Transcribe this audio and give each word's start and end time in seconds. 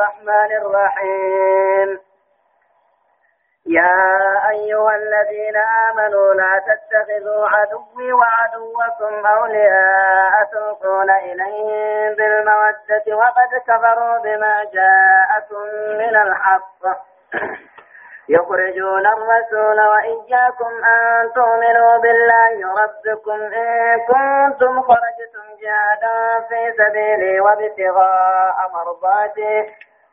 الرحمن 0.00 0.52
الرحيم. 0.62 2.00
يا 3.66 4.48
أيها 4.50 4.96
الذين 4.96 5.56
آمنوا 5.56 6.34
لا 6.34 6.62
تتخذوا 6.68 7.48
عدوي 7.48 8.12
وعدوكم 8.12 9.26
أولياء 9.26 10.44
تلقون 10.52 11.10
إليهم 11.10 12.14
بالمودة 12.14 13.06
وقد 13.16 13.50
كفروا 13.66 14.18
بما 14.18 14.64
جاءكم 14.72 15.64
من 15.98 16.16
الحق. 16.16 16.82
يخرجون 18.28 19.06
الرسول 19.06 19.80
وإياكم 19.80 20.84
أن 20.84 21.32
تؤمنوا 21.32 21.96
بالله 21.98 22.74
ربكم 22.82 23.40
إن 23.42 23.98
كنتم 24.08 24.82
خرجتم 24.82 25.46
جهادا 25.62 26.40
في 26.48 26.72
سبيلي 26.78 27.40
وابتغاء 27.40 28.70
مرضاتي. 28.72 29.74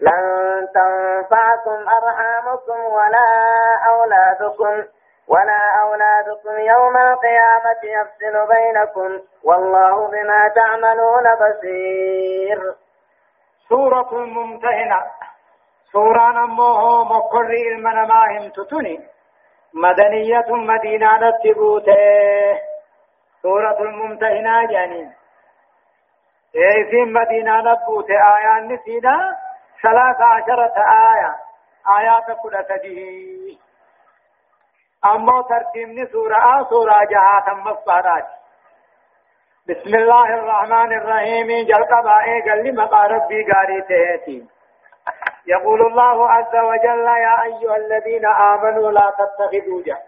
لن 0.00 0.68
تنفعكم 0.74 1.88
أرحامكم 1.88 2.78
ولا 2.92 3.28
أولادكم 3.88 4.88
ولا 5.28 5.60
أولادكم 5.82 6.58
يوم 6.58 6.96
القيامة 6.96 7.80
يفصل 7.84 8.48
بينكم 8.54 9.22
والله 9.44 10.08
بما 10.08 10.48
تعملون 10.48 11.24
بصير. 11.34 12.74
سورة 13.68 14.14
ممتهنة 14.14 15.02
سورة 15.92 16.30
نموه 16.32 17.04
مقر 17.04 17.50
المن 17.50 18.08
ما 18.08 18.50
تتني. 18.56 19.00
مدنية 19.74 20.46
مدينة 20.48 21.30
تبوته 21.44 22.60
سورة 23.42 23.78
الممتهنة 23.80 24.66
جانين. 24.66 25.12
اي 26.56 26.84
في 26.90 27.02
مدينة 27.02 27.56
نبوته 27.60 28.14
آيات 28.14 28.62
نسينا 28.62 29.36
ثلاث 29.84 30.20
عشرة 30.20 30.76
آية. 31.12 31.36
آيات 31.98 32.38
كل 32.42 32.64
تجيه 32.68 33.56
أما 35.04 35.42
ترتيب 35.42 36.08
سورة 36.12 36.68
سورة 36.70 37.04
جهات 37.04 37.48
مصبرات 37.66 38.26
بسم 39.68 39.94
الله 39.94 40.34
الرحمن 40.34 40.92
الرحيم. 40.92 41.48
جل 41.66 41.84
قبائي 41.84 42.50
قال 42.50 42.64
لي 42.64 42.72
مقا 42.72 43.02
ربي 43.06 43.52
قاري 43.52 43.82
تهتي. 43.82 44.48
يقول 45.46 45.86
الله 45.86 46.30
عز 46.30 46.56
وجل 46.56 47.06
يا 47.06 47.42
أيها 47.42 47.76
الذين 47.76 48.26
آمنوا 48.26 48.90
لا 48.90 49.12
تتخذوا 49.18 49.82
جه 49.86 49.98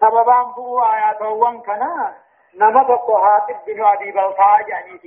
سببا 0.00 0.42
بو 0.56 0.82
آيات 0.84 1.22
وان 1.22 1.60
كنا 1.60 2.14
نمت 2.54 2.86
قهاتب 2.86 3.56
بن 3.66 3.84
أبي 3.84 4.12
بلطاء 4.12 4.68
يعني 4.68 4.98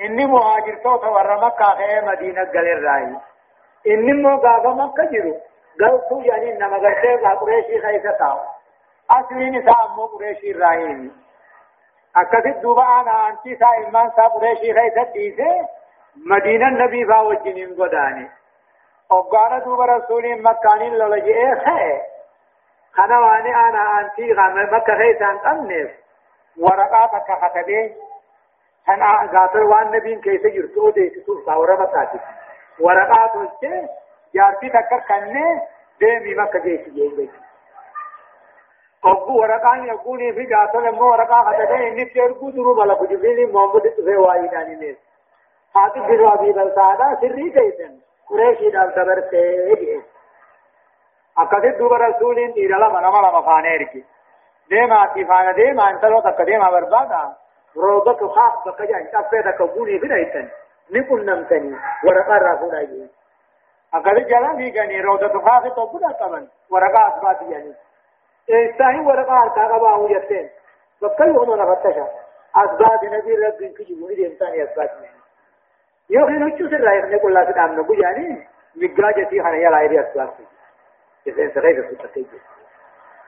إني 0.00 0.26
مهاجر 0.26 0.74
توتا 0.74 1.08
ور 1.08 1.46
مكة 1.46 1.64
خيه 1.74 2.00
مدينة 2.00 2.44
قل 2.44 2.68
الرأي 2.68 3.16
إني 3.86 4.12
مو 4.12 4.36
غاغا 4.36 4.74
مكة 4.74 5.04
جرو 5.04 5.36
قلتو 5.80 6.20
يعني 6.20 6.52
نما 6.58 6.76
غرشي 6.76 7.14
غا 7.14 7.28
قريشي 7.34 7.80
خيسة 7.80 8.10
تاو 8.10 8.38
أصلي 9.10 9.50
نساء 9.50 9.88
مو 9.96 10.06
قريشي 10.06 10.50
الرأيني 10.50 11.10
أكثر 12.16 12.50
دوبا 12.50 12.82
أنا 13.00 13.28
أنتي 13.28 13.56
سا 13.56 13.66
إمان 13.88 14.10
سا 14.16 14.22
قريشي 14.22 14.74
خيسة 14.74 15.02
ديسه 15.12 15.68
مدينة 16.26 16.68
النبي 16.68 17.04
فاوجنين 17.06 17.76
قداني 17.82 18.30
وقال 19.10 19.64
دوبا 19.64 19.84
رسولين 19.84 20.42
مكانين 20.42 20.94
للجئه 20.94 21.54
خيه 21.64 22.02
خنا 22.92 23.18
واني 23.18 23.56
أنا 23.56 24.00
أنتي 24.00 24.32
غام 24.32 24.74
مكة 24.74 24.94
خيسة 24.98 25.30
أنتنف 25.30 25.90
ورقاتك 26.60 27.32
ختبه 27.42 27.94
كان 28.88 29.02
غافر 29.34 29.62
وان 29.62 29.90
نبيين 29.90 30.20
كيف 30.20 30.44
يرتو 30.44 30.90
دي 30.90 31.10
تسول 31.10 31.42
صورة 31.46 31.74
مكاتب 31.74 32.20
ورقات 32.80 33.36
وجه 33.36 33.88
جارتي 34.34 34.68
تكر 34.68 35.00
كنه 35.08 35.62
ديمي 36.00 36.34
مكة 36.34 36.58
جيش 36.58 36.88
جيش 36.88 37.30
أبو 39.04 39.40
ورقان 39.40 39.84
يقولي 39.84 40.32
في 40.32 40.44
جاتل 40.44 40.92
مو 40.92 41.10
ورقا 41.10 41.42
خدته 41.42 41.88
إني 41.88 42.04
تيركو 42.04 42.50
درو 42.50 42.74
ملك 42.74 43.02
جبريل 43.02 43.52
محمد 43.52 43.80
تفه 43.80 44.18
وايداني 44.18 44.76
نيس 44.76 44.96
حاتب 45.74 46.02
بن 46.02 46.28
أبي 46.28 46.52
بلسادا 46.52 47.18
سري 47.20 47.50
كيسن 47.50 47.98
قريشي 48.30 48.70
دال 48.70 48.92
دبرته 48.96 50.02
أكثر 51.38 51.78
دوبر 51.78 52.00
رسولين 52.08 52.52
إيرالا 52.52 52.88
منما 52.88 53.18
لما 53.18 53.42
فانيركي. 53.42 54.04
ديما 54.68 55.06
تفانا 55.06 55.52
ديما 55.52 55.90
انتلو 55.90 56.20
تك 56.20 56.42
ديما 56.42 56.70
بربادا. 56.70 57.36
روضة 57.78 58.28
خاص 58.28 58.64
بقجا 58.66 58.96
انتفه 58.96 59.50
تكبوني 59.50 59.98
في 60.00 60.06
رأيتن 60.06 60.48
نقل 60.90 61.24
نمتني 61.24 61.76
ورقا 62.04 62.38
رافونا 62.38 62.82
جي 62.82 63.06
أكثر 63.94 64.18
جلا 64.18 64.52
نيغاني 64.52 65.00
روضة 65.00 65.40
خاص 65.40 65.62
تبدا 65.62 66.08
قبن 66.08 66.48
ورقا 66.70 67.08
أثبات 67.08 67.42
يعني. 67.42 67.72
إيساني 68.50 69.00
ورقا 69.00 69.42
أركا 69.42 69.64
قباه 69.74 70.10
يتين 70.10 70.50
بقى 71.02 71.28
يوم 71.28 71.54
نفتشا 71.54 72.06
أثبات 72.56 73.04
نبي 73.04 73.34
رب 73.34 73.72
كجبوني 73.78 74.14
ديمتاني 74.14 74.62
أثبات 74.64 74.90
يعني. 74.90 75.18
يوخي 76.10 76.32
نوچو 76.32 76.70
سر 76.70 76.80
رأيك 76.80 77.04
نقول 77.04 77.36
الله 77.36 77.52
سدام 77.52 77.80
نبو 77.80 77.92
يعني. 77.92 78.48
مقاجتي 78.76 79.42
خانا 79.42 79.56
يلا 79.56 79.78
إيدي 79.78 80.00
أثبات 80.00 80.34
إذن 81.26 81.50
سغير 81.54 81.94
ستتكيج 81.94 82.26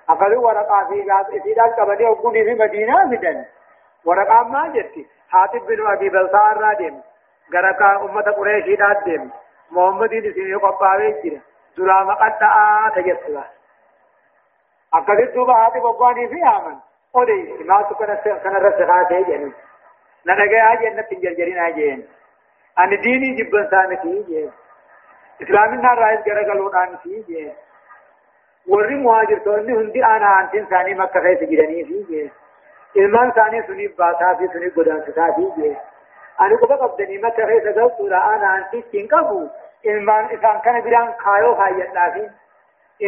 أقل 0.09 0.37
ورقا 0.37 0.85
في 0.89 1.11
قاس 1.11 1.27
إسيدان 1.27 1.71
قبني 1.71 2.09
وقوني 2.09 2.45
في 2.45 2.55
مدينة 2.55 3.05
مدن. 3.05 3.45
ورقا 4.05 4.43
ما 4.43 4.73
جتي 4.75 5.07
حاتب 5.31 5.67
بن 5.67 5.87
أبي 5.87 6.09
بلطار 6.09 6.57
رادم 6.57 7.01
غرقا 7.55 8.05
أمة 8.05 8.23
قريشي 8.23 8.77
دادم 8.77 9.31
محمد 9.71 10.15
نسيني 10.15 10.55
قباوي 10.55 11.13
جرا 11.23 11.41
دراما 11.77 12.15
قد 12.15 12.33
تجسلا 12.95 13.45
أقل 14.95 15.33
دوبا 15.35 15.55
حاتب 15.55 15.83
وقواني 15.83 16.29
في 16.29 16.43
آمن 16.43 16.77
أودي 17.17 17.65
ما 17.65 17.83
تكون 17.83 18.07
كان 18.25 18.57
رسخاتي 18.57 19.23
جنين 19.23 19.53
ننجا 20.27 20.75
جنة 20.75 21.03
تنجرجرين 21.03 21.59
آجين 21.59 22.09
أن 22.79 23.01
ديني 23.01 23.35
جبن 23.37 23.69
سانتي 23.71 24.23
جين 24.23 24.51
إسلامنا 25.43 25.95
رئيس 25.95 26.21
غرقلون 26.29 26.77
آنتي 26.77 27.25
جين 27.29 27.53
warri 28.67 28.97
muhaajirtoonni 28.97 29.73
hundi 29.73 30.03
ana 30.03 30.37
antin 30.37 30.65
isaanii 30.65 30.95
makka 30.95 31.21
keessa 31.27 31.47
jiranii 31.53 31.85
fi 31.85 32.05
jee 32.09 32.25
ilmaan 32.25 32.50
godaansisaa 34.77 35.33
fi 35.37 35.45
jee 35.57 35.77
ani 36.45 36.57
quba 36.63 36.79
qabdanii 36.83 37.19
makka 37.25 37.47
keessa 37.51 37.73
galtuudha 37.79 38.23
ana 38.33 38.53
anti 38.59 38.79
ittiin 38.83 39.09
qabu 39.15 39.39
ilmaan 39.93 40.31
isaan 40.37 40.61
kana 40.67 40.81
biraan 40.87 41.13
kaayoo 41.25 41.55
kaayyadhaa 41.61 42.11
fi 42.17 42.25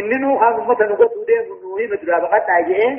inni 0.00 0.18
nuu 0.24 0.38
kan 0.42 0.60
ummata 0.64 0.86
nu 0.90 0.96
gotuu 1.02 1.26
deemu 1.30 1.58
nuu 1.62 1.76
hima 1.82 2.00
duraa 2.02 2.20
baqadhaa 2.26 2.60
jee 2.70 2.90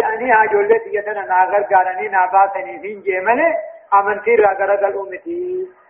je'anii 0.00 0.30
haajollee 0.34 0.80
biyya 0.88 1.02
tana 1.10 1.26
naa 1.30 1.44
gargaaranii 1.52 2.08
naa 2.16 2.26
baasanii 2.34 2.78
fi 2.86 2.96
jee 3.08 3.20
malee 3.30 3.52
amantii 4.00 4.36
irraa 4.38 4.54
garagaluu 4.62 5.06
miti 5.14 5.38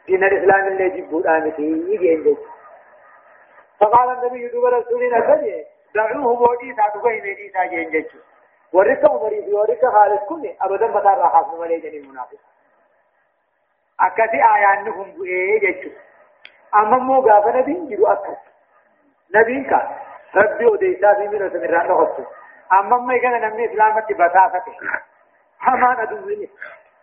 diinal 0.07 0.37
islaamillee 0.41 0.91
jibbuudhaa 0.99 1.41
miti 1.49 1.73
jeen 2.05 2.23
jechuudha. 2.29 2.55
فقال 3.81 4.11
النبي 4.11 4.49
دوب 4.49 4.65
رسولنا 4.65 5.21
كذي 5.21 5.65
دعوه 5.95 6.37
بوديسا 6.37 6.85
دبي 6.95 7.21
ميديسا 7.25 7.65
جين 7.65 7.91
جچو 7.91 8.19
ورك 8.73 9.05
عمري 9.11 9.43
في 9.45 9.53
ورك 9.53 9.81
خالد 9.93 10.19
كل 10.29 10.55
ابدا 10.61 10.87
متى 10.87 11.09
راح 11.09 11.49
من 11.53 11.61
ملي 11.61 11.81
جني 11.81 12.09
منافق. 12.09 12.39
اكتي 14.01 14.39
آيان 14.55 14.85
نهم 14.85 15.09
بئے 15.19 15.59
جچو 15.63 15.91
أما 16.75 16.99
مو 16.99 17.21
غاف 17.21 17.47
نبي 17.47 17.97
جرو 17.97 18.07
اكت 18.07 18.39
نبي 19.35 19.65
کا 19.71 19.81
ربي 20.37 20.67
وديسا 20.67 21.15
في 21.15 21.29
من 21.29 21.51
سمر 21.51 21.71
ران 21.71 21.87
نخطو 21.89 22.25
أما 22.73 22.97
ما 22.99 23.19
كان 23.19 23.41
نمني 23.41 23.73
إسلامتي 23.73 24.15
بسافته 24.15 24.73
هما 25.63 26.05
ندويني 26.05 26.49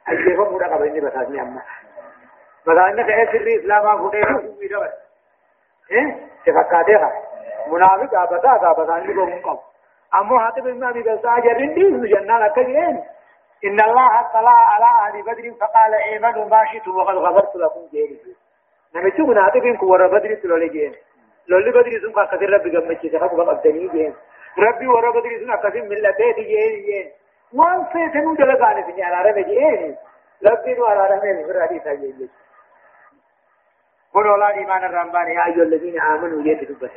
اجيبه 0.07 0.49
مودا 0.49 0.75
قبلني 0.75 0.99
بساسني 0.99 1.41
أما. 1.41 1.61
بساسني 2.67 3.03
كأسر 3.03 3.47
اسلاما 3.59 3.97
فوتيه 3.97 4.35
ويدبر 4.59 4.91
إيه؟ 5.91 6.27
تفكاتها 6.45 7.11
منافق 7.67 8.15
ابدا 8.15 8.71
ابدا 8.71 8.97
اللي 8.97 9.13
بقوم 9.13 9.41
قم 9.41 9.57
اما 10.15 10.39
حاتب 10.39 10.63
بن 10.63 10.83
أبي 10.83 11.01
بلتع 11.01 11.39
جرين 11.39 11.73
دي 11.73 12.07
جنة 12.07 12.39
لكجين 12.39 13.03
إن 13.65 13.79
الله 13.79 14.19
اطلع 14.19 14.51
على 14.51 14.85
أهل 14.85 15.21
بدر 15.21 15.53
فقال 15.61 15.93
ايمنوا 15.93 16.45
ما 16.45 16.65
شئتم 16.71 16.95
وقد 16.95 17.15
غفرت 17.15 17.55
لكم 17.55 17.87
جيري 17.91 18.19
نمتو 18.95 19.25
منافق 19.25 19.79
كور 19.79 20.07
بدر 20.07 20.35
تلولي 20.35 20.69
جين 20.69 20.95
لولي 21.47 21.71
بدري 21.71 21.99
سن 21.99 22.25
كثير 22.31 22.49
ربي 22.49 22.69
جمعتي 22.69 23.09
سخط 23.09 23.33
بقدني 23.33 23.87
جين. 23.87 24.15
ربي 24.59 24.87
ورا 24.87 25.11
بدري 25.11 25.39
سن 25.39 25.55
كثير 25.55 25.83
ملتي 25.83 26.33
جين 26.33 26.85
جين. 26.85 27.11
وان 27.53 27.85
سيتنو 27.93 28.35
دلقاني 28.35 28.83
سني 28.83 29.03
على 29.03 29.29
ربي 29.29 29.43
جين. 29.43 29.95
ربي 30.45 30.73
نو 30.73 30.85
على 30.85 31.15
ربي 31.15 31.53
في 31.53 31.61
حديث 31.61 31.87
جين. 31.87 32.29
قل 34.13 34.27
ولا 34.27 34.49
إيمان 34.49 34.83
الرمبان 34.83 35.27
يا 35.27 35.45
أيها 35.45 35.63
الذين 35.63 36.01
آمنوا 36.01 36.43
يتدبت 36.47 36.91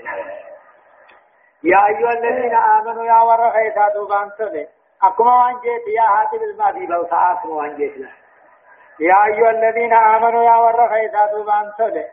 يا 1.72 1.86
أيها 1.86 2.12
الذين 2.12 2.54
آمنوا 2.54 3.04
يا 3.04 3.20
ورخيتا 3.28 3.88
دوبان 3.94 4.30
سبه 4.38 4.66
أكما 5.02 5.34
وانجيت 5.44 5.84
يا 5.98 6.02
هاتف 6.02 6.42
الماضي 6.42 6.86
بل 6.86 7.06
سآكم 7.10 7.50
وانجيت 7.50 7.94
يا 9.00 9.24
أيها 9.26 9.50
الذين 9.50 9.92
آمنوا 9.94 10.42
يا 10.42 10.56
ورخيتا 10.56 11.26
دوبان 11.32 11.72
سبه 11.78 12.04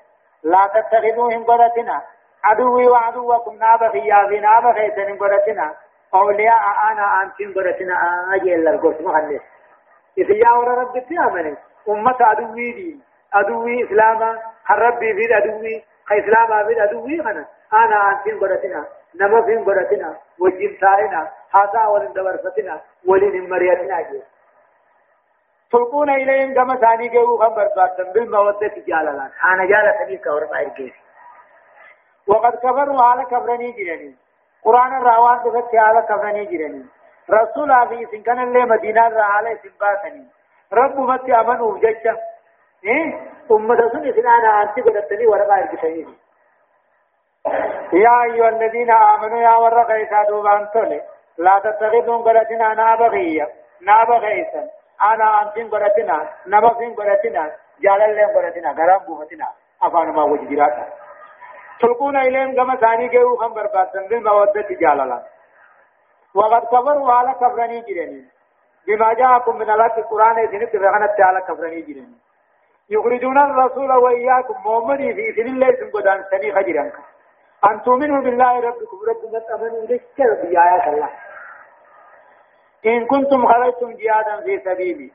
لا 0.43 0.63
تتخذوهم 0.75 1.43
قدتنا 1.43 2.01
عدوي 2.43 2.87
وعدوكم 2.87 3.55
ناب 3.55 3.91
خيابي 3.91 4.39
ناب 4.39 4.73
خيتن 4.73 5.17
قدتنا 5.17 5.73
أولياء 6.13 6.63
أنا 6.91 7.21
أنتم 7.23 7.53
قدتنا 7.59 7.95
أجل 8.35 8.67
القرس 8.67 9.01
مخلص 9.01 9.41
إذا 10.17 10.35
يا 10.35 10.51
ور 10.51 10.67
رب 10.67 11.03
تيامن 11.09 11.55
أمة 11.89 12.17
عدوي 12.21 12.71
دي. 12.71 12.99
عدوي 13.33 13.83
إسلاما. 13.83 14.39
الربي 14.71 15.13
في 15.13 15.33
عدوي. 15.33 15.83
إسلاما 16.11 16.65
في 16.67 16.81
عدوي 16.81 17.21
أنا 17.21 17.45
أنا 17.73 18.11
أنتم 18.11 18.39
قدتنا 18.39 18.85
نما 19.15 19.41
فين 19.45 19.63
قدتنا 19.65 20.15
وجين 20.39 20.77
تائنا 20.81 21.31
حاسا 21.51 21.87
ولن 21.87 22.13
دورفتنا 22.13 22.81
ولن 23.07 23.49
مريتنا 23.49 24.01
جي. 24.01 24.21
تلقون 25.71 26.09
إليهم 26.09 26.53
كما 26.53 26.75
ثاني 26.75 27.09
كيو 27.09 27.37
خبر 27.37 27.67
باتن 27.75 28.11
بالمودة 28.13 28.73
جاللا 28.87 29.29
أنا 29.45 29.65
جالة 29.65 29.91
تنيك 30.05 30.25
ورمى 30.25 30.61
إرقيس 30.65 30.93
وقد 32.27 32.55
كفروا 32.55 33.03
على 33.03 33.23
كفرني 33.25 33.71
جرني 33.71 34.15
قرآن 34.63 34.97
الراوان 34.97 35.37
دفت 35.45 35.75
على 35.75 36.01
كفرني 36.01 36.45
جرني 36.45 36.85
رسول 37.29 37.71
أبي 37.71 38.05
سنكن 38.05 38.39
اللي 38.39 38.65
مدينة 38.65 39.07
رعالي 39.07 39.57
سنباتني 39.63 40.27
رب 40.73 40.99
مت 40.99 41.29
أمنوا 41.29 41.77
ججة 41.77 42.17
إيه 42.85 43.19
أمة 43.51 43.89
سنة 43.93 44.11
سنانا 44.11 44.61
أنت 44.63 44.79
قدتني 44.87 45.27
ورمى 45.27 45.53
إرقيس 45.63 46.07
يا 47.93 48.23
أيها 48.23 48.49
الذين 48.49 48.91
آمنوا 48.91 49.39
يا 49.41 49.55
ورق 49.55 49.91
إيسا 49.91 50.23
دوبان 50.29 50.69
تولي 50.73 51.01
لا 51.37 51.59
تتخذون 51.63 52.23
قرتنا 52.23 52.73
نابغية 52.73 53.47
نابغيسا 53.81 54.69
أنا 55.01 55.41
أنتين 55.41 55.69
قرتنا 55.69 56.29
نبغين 56.47 56.93
قرتنا 56.95 57.51
جلال 57.83 58.15
لهم 58.15 58.29
قرتنا 58.35 58.71
غرام 58.71 58.99
بوفتنا 59.07 59.47
أفان 59.83 60.07
ما 60.09 60.23
وجدراتا 60.23 60.85
تلقون 61.79 62.17
إليهم 62.17 62.55
كما 62.55 62.75
ثاني 62.75 63.09
كيو 63.09 63.35
خم 63.35 63.53
برباتن 63.53 64.07
بالمودة 64.09 64.67
جلالا 64.81 65.19
وقد 66.35 66.61
كفروا 66.65 67.13
على 67.13 67.33
كفرني 67.33 67.81
جرني 67.81 68.23
بما 68.87 69.13
جاءكم 69.13 69.55
من 69.55 69.69
الله 69.69 69.97
القرآن 69.97 70.39
إذن 70.39 70.71
تبغنا 70.71 71.09
على 71.19 71.41
كفرني 71.41 71.81
جرني 71.81 72.17
يخرجون 72.89 73.37
الرسول 73.37 73.91
وإياكم 73.91 74.55
مؤمنين 74.65 75.15
في 75.15 75.33
سن 75.35 75.47
الله 75.47 75.71
سنقدان 75.79 76.23
سني 76.31 76.51
خجرانك. 76.55 76.93
أن 77.71 77.81
تؤمنوا 77.81 78.21
بالله 78.21 78.59
ربكم. 78.59 78.97
ربنا 79.09 79.39
تأمنوا 79.39 79.85
لك 79.87 80.03
بآيات 80.17 80.87
الله. 80.87 81.09
إن 82.85 83.05
كنتم 83.05 83.47
خرجتم 83.47 83.91
جهادا 83.91 84.41
في 84.43 84.59
سبيلي. 84.59 85.11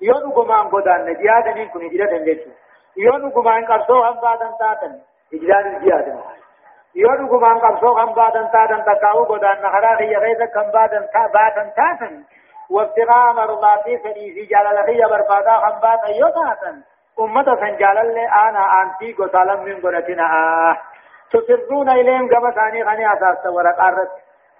يونكم 0.00 0.52
أن 0.52 0.68
قدان. 0.68 1.14
جهادا 1.22 1.62
إن 1.62 1.68
كن 1.68 1.86
هجرة 1.86 2.18
لكم 2.18 2.50
يونكم 2.96 3.48
أن 3.48 3.64
قرصوا 3.64 4.08
هم 4.10 4.20
بعدا 4.20 4.50
تاتن. 4.58 5.00
هجران 5.32 5.84
جهادا 5.84 6.18
يونكم 6.94 7.44
أن 7.44 7.58
قرصوا 7.58 8.00
هم 8.00 8.14
بعدا 8.14 8.42
تاتن. 8.52 8.84
تكاو 8.84 9.24
قدان. 9.24 9.62
نخرا 9.62 10.00
هي 10.00 10.16
غيظا 10.16 10.46
كم 10.46 10.70
بعدا 11.34 11.72
تاتن. 11.76 12.24
وابتغاء 12.70 13.82
في 13.84 14.46
جلال 14.50 14.78
هي 14.90 15.00
بربادا 15.10 15.52
هم 15.52 15.80
بعدا 15.80 16.08
يوتاتن. 16.08 16.82
أمة 17.20 17.44
سنجال 17.44 17.98
اللي 17.98 18.28
أنا 18.28 18.82
أنتي 18.82 19.12
قتالا 19.12 19.56
من 19.56 19.80
قرتنا 19.80 20.22
آه. 20.22 20.76
تسرون 21.30 21.88
إليهم 21.90 22.28
كما 22.28 22.50
ثاني 22.50 22.82
غني 22.82 23.12
أساس 23.12 23.46
ورق 23.46 23.80
أرد 23.80 24.08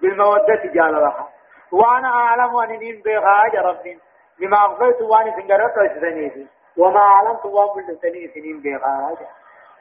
بالمودة 0.01 0.63
جالبها 0.65 1.29
وأنا 1.73 2.09
أعلم 2.09 2.57
أن 2.57 2.69
نين 2.69 3.03
بغاج 3.05 3.57
رب 3.57 3.99
بما 4.41 4.65
أغفيت 4.65 5.03
وأنا 5.03 5.37
سنجرت 5.37 5.79
وسنيفي 5.79 6.47
وما 6.77 7.01
علمت 7.01 7.47
وأن 7.47 7.69
بلتني 7.77 8.29
سنين 8.29 8.61
بغاج 8.61 9.19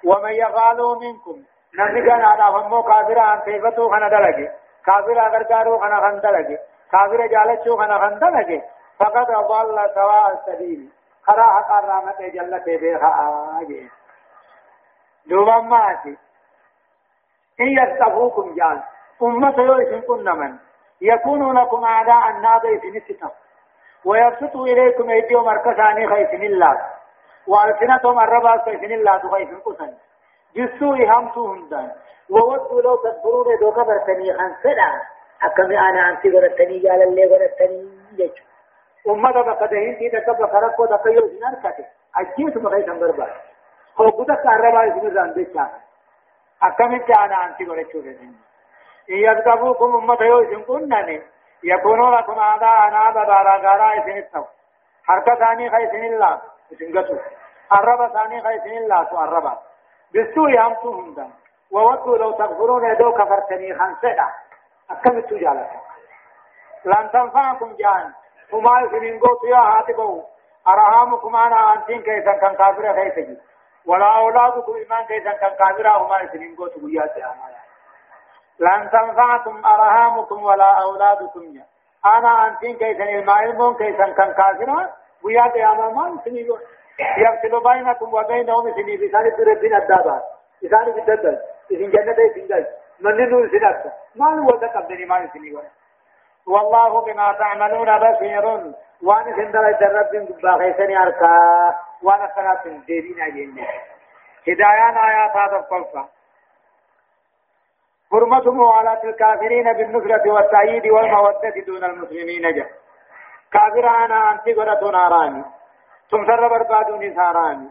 ومن 0.06 0.32
يفعله 0.32 1.00
منكم. 1.00 1.44
كان 1.78 2.22
على 2.22 2.64
فمو 2.64 2.84
كافر 2.84 3.20
عن 3.20 3.42
سيفتو 3.46 3.90
خنا 3.90 4.10
دلقي 4.10 4.52
كافر 4.86 5.26
أغر 5.26 5.44
كارو 5.44 5.78
خنا 5.78 6.00
خن 6.02 6.20
دلقي 6.20 6.58
كافر 6.92 7.28
جالتشو 7.28 7.78
خنا 7.78 7.98
خن 8.00 8.20
دلقي 8.20 8.62
فقد 9.00 9.28
ضل 9.28 9.90
سواء 9.96 10.32
السبيل. 10.34 10.90
خرا 11.24 11.44
حق 11.44 11.72
الرامة 11.72 12.20
جلت 12.20 12.66
بها 12.66 13.12
آجي 13.62 13.90
دوبا 15.26 15.60
ماتي. 15.60 16.18
إن 17.62 17.68
يستفوكم 17.68 18.56
جان. 18.56 18.82
أمة 19.24 19.56
يوسن 19.58 20.02
كن 20.02 20.26
من 20.40 20.56
يكونوا 21.02 21.54
لكم 21.54 21.84
أعداء 21.84 22.30
الناضي 22.30 22.80
في 22.80 22.88
نسكم 22.88 23.30
ويبسطوا 24.06 24.66
إليكم 24.68 25.10
أيديهم 25.10 25.46
مركزاني 25.46 26.08
خيسن 26.08 26.44
الله 26.44 26.82
وألسنتهم 27.48 28.20
الربا 28.20 28.64
خيسن 28.66 28.92
الله 28.92 29.32
خيسن 29.32 29.60
قسن 29.60 29.94
جسوا 30.56 30.96
همتهم 30.96 31.70
دان. 31.70 31.92
وودوا 32.30 32.82
لو 32.82 32.96
تكفرون 32.96 33.58
دوكا 33.60 33.84
برتني 33.84 34.34
خنسدا 34.34 35.02
أكمي 35.44 35.80
أنا 35.80 36.10
أنتي 36.10 36.30
غرتني 36.30 36.80
جال 36.80 37.04
اللي 37.04 37.26
غرتني 37.26 37.90
جيش. 38.16 38.44
أمة 39.08 39.32
بقدهين 39.32 39.98
تي 39.98 40.10
تكبر 40.10 40.48
خرق 40.48 40.80
ودقيو 40.80 41.28
سنار 41.28 41.54
كاتي. 41.64 41.86
أجيس 42.16 42.58
مخيسن 42.58 43.00
بربا 43.00 43.28
خو 43.96 44.10
بدك 44.10 44.46
الربا 44.46 44.88
اسمه 44.88 45.10
زان 45.10 45.48
أكمل 46.64 47.04
أنا 47.14 47.46
أنتي 47.46 47.66
غرتشو 47.66 48.00
إن 48.00 48.34
يذكبوكم 49.10 49.96
أمة 49.96 50.18
يوسن 50.22 50.62
كنني 50.62 51.22
يكونوا 51.64 52.18
لكم 52.18 52.40
أعداء 52.40 52.88
أنا 52.88 53.10
بدارا 53.10 53.58
غارا 53.58 54.00
إسن 54.00 54.18
التو 54.18 54.44
حركة 55.08 55.36
ثاني 55.36 55.70
خيسن 55.70 56.04
الله 56.04 56.42
إسن 56.74 56.98
قطو 56.98 57.18
الربا 57.74 58.08
ثاني 58.08 58.42
خيسن 58.42 58.78
الله 58.78 59.24
الربا 59.24 59.58
بالسوء 60.14 60.60
همتهم 60.60 61.14
دم 61.14 61.30
وودوا 61.72 62.18
لو 62.18 62.32
تغفرون 62.32 62.86
يدو 62.92 63.12
كفرتني 63.12 63.76
خنسدا 63.76 64.28
أكمل 64.92 65.24
تجالة 65.24 65.70
لن 66.86 67.12
تنفعكم 67.12 67.76
جان 67.76 68.14
وما 68.54 68.82
يسنين 68.82 69.20
قوت 69.20 69.44
يا 69.44 69.58
هاتبو 69.58 70.24
أرحامكم 70.68 71.36
أنا 71.36 71.74
أنتين 71.74 72.02
كيسا 72.02 72.32
كان 72.32 72.56
كافر 72.56 72.94
خيسجي 72.94 73.38
ولا 73.88 74.18
أولادكم 74.18 74.76
إيمان 74.76 75.06
كيسا 75.06 75.32
كان 75.32 75.52
كافر 75.60 75.88
هما 75.88 76.22
يسنين 76.22 76.56
قوت 76.56 76.78
أمانا 76.78 77.58
لن 78.60 78.90
تنفعكم 78.90 79.66
أرهامكم 79.66 80.44
ولا 80.44 80.82
أولادكم 80.82 81.44
يا 81.56 81.66
أنا 82.06 82.48
أنتين 82.48 82.78
كيسن 82.78 83.02
المعلمون 83.02 83.76
كيسن 83.76 84.14
كان 84.14 84.34
كافرا 84.34 84.90
ويا 85.24 85.48
دياما 85.54 85.90
ما 85.90 86.20
سنيو 86.26 86.58
يفصل 87.18 87.64
بينكم 87.64 88.14
وبينهم 88.14 88.74
سني 88.76 88.98
بسان 88.98 89.36
بربين 89.38 89.76
الدابات 89.76 90.24
بسان 90.64 90.86
بالددل 90.92 91.38
إذن 91.72 91.90
جنة 91.92 92.18
إذن 92.28 92.48
جل 92.48 92.66
من 93.00 93.30
نور 93.30 93.50
سنات 93.52 93.84
ما 94.16 94.40
هو 94.40 94.50
تقبلني 94.50 95.06
ما 95.06 95.30
سنيو 95.34 95.62
والله 96.48 97.02
بما 97.02 97.34
تعملون 97.34 98.00
بصير. 98.00 98.46
وأنا 99.04 99.36
سندل 99.36 99.78
جرب 99.80 100.42
باغيسني 100.44 100.98
أركا. 100.98 101.76
وأنا 102.04 102.32
سنات 102.36 102.68
ديرين 102.68 103.22
أجيني 103.22 103.68
هدايان 104.48 104.98
آيات 104.98 105.36
هذا 105.36 105.58
القلفة 105.58 106.08
حرمته 108.12 108.74
على 108.74 109.02
الكافرين 109.04 109.74
بالنصرة 109.74 110.32
والتأييد 110.32 110.88
والمودة 110.88 111.56
دون 111.68 111.84
المسلمين 111.84 112.56
جاء 112.56 112.70
كافر 113.52 113.90
أنا 113.90 114.32
أنت 114.32 114.58
قرأت 114.58 114.84
ناراني 114.84 115.44
ثم 116.12 116.26
سر 116.28 116.48
بربادوني 116.48 117.16
ساراني. 117.16 117.70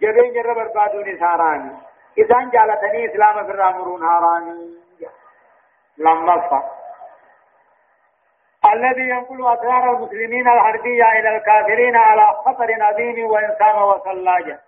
جبين 0.00 0.32
جر 0.32 0.54
بربادوني 0.54 1.18
ساراني. 1.18 1.72
إذن 2.18 2.50
جالتني 2.50 3.06
إسلام 3.06 3.46
في 3.46 3.50
الرامرون 3.50 4.02
هاراني 4.04 4.74
لما 5.98 6.40
فا 6.48 6.75
الذي 8.72 9.08
ينقل 9.08 9.52
أسرار 9.52 9.90
المسلمين 9.90 10.48
الحربية 10.48 11.04
إلى 11.12 11.36
الكافرين 11.36 11.96
على 11.96 12.22
خطر 12.22 12.82
عظيم 12.82 13.26
وإنسان 13.26 13.82
وصلاجة 13.82 14.58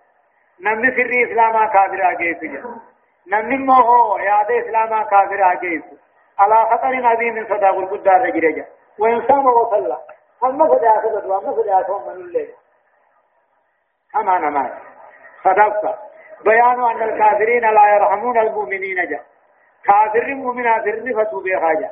نمني 0.61 0.91
سر 0.91 1.31
إسلام 1.31 1.67
كافر 1.67 2.11
أجيب 2.11 2.63
نمني 3.31 3.57
مو 3.57 4.17
ياد 4.17 4.51
إسلام 4.51 5.03
كافر 5.03 5.51
اجيس 5.51 5.83
على 6.39 6.55
خطر 6.55 7.07
عظيم 7.07 7.45
صدا 7.45 7.69
القدار 7.69 8.21
رجرجا 8.21 8.65
وانسان 8.99 9.45
وصلى. 9.47 9.97
هم 10.43 10.67
فدا 10.67 10.89
اخذ 10.89 11.27
وما 11.27 11.53
فدا 11.53 11.81
اخذ 11.81 12.09
من 12.09 12.21
الله 12.21 12.47
كما 14.13 14.39
نما 14.39 14.69
صدقت. 15.43 15.99
بيان 16.45 16.83
أن 16.83 17.03
الكافرين 17.03 17.61
لا 17.61 17.95
يرحمون 17.95 18.37
المؤمنين 18.37 19.09
جاء 19.09 19.23
كافر 19.83 20.35
مؤمن 20.35 20.63
سر 20.63 21.23
فتو 21.23 21.41
بخاجة 21.41 21.91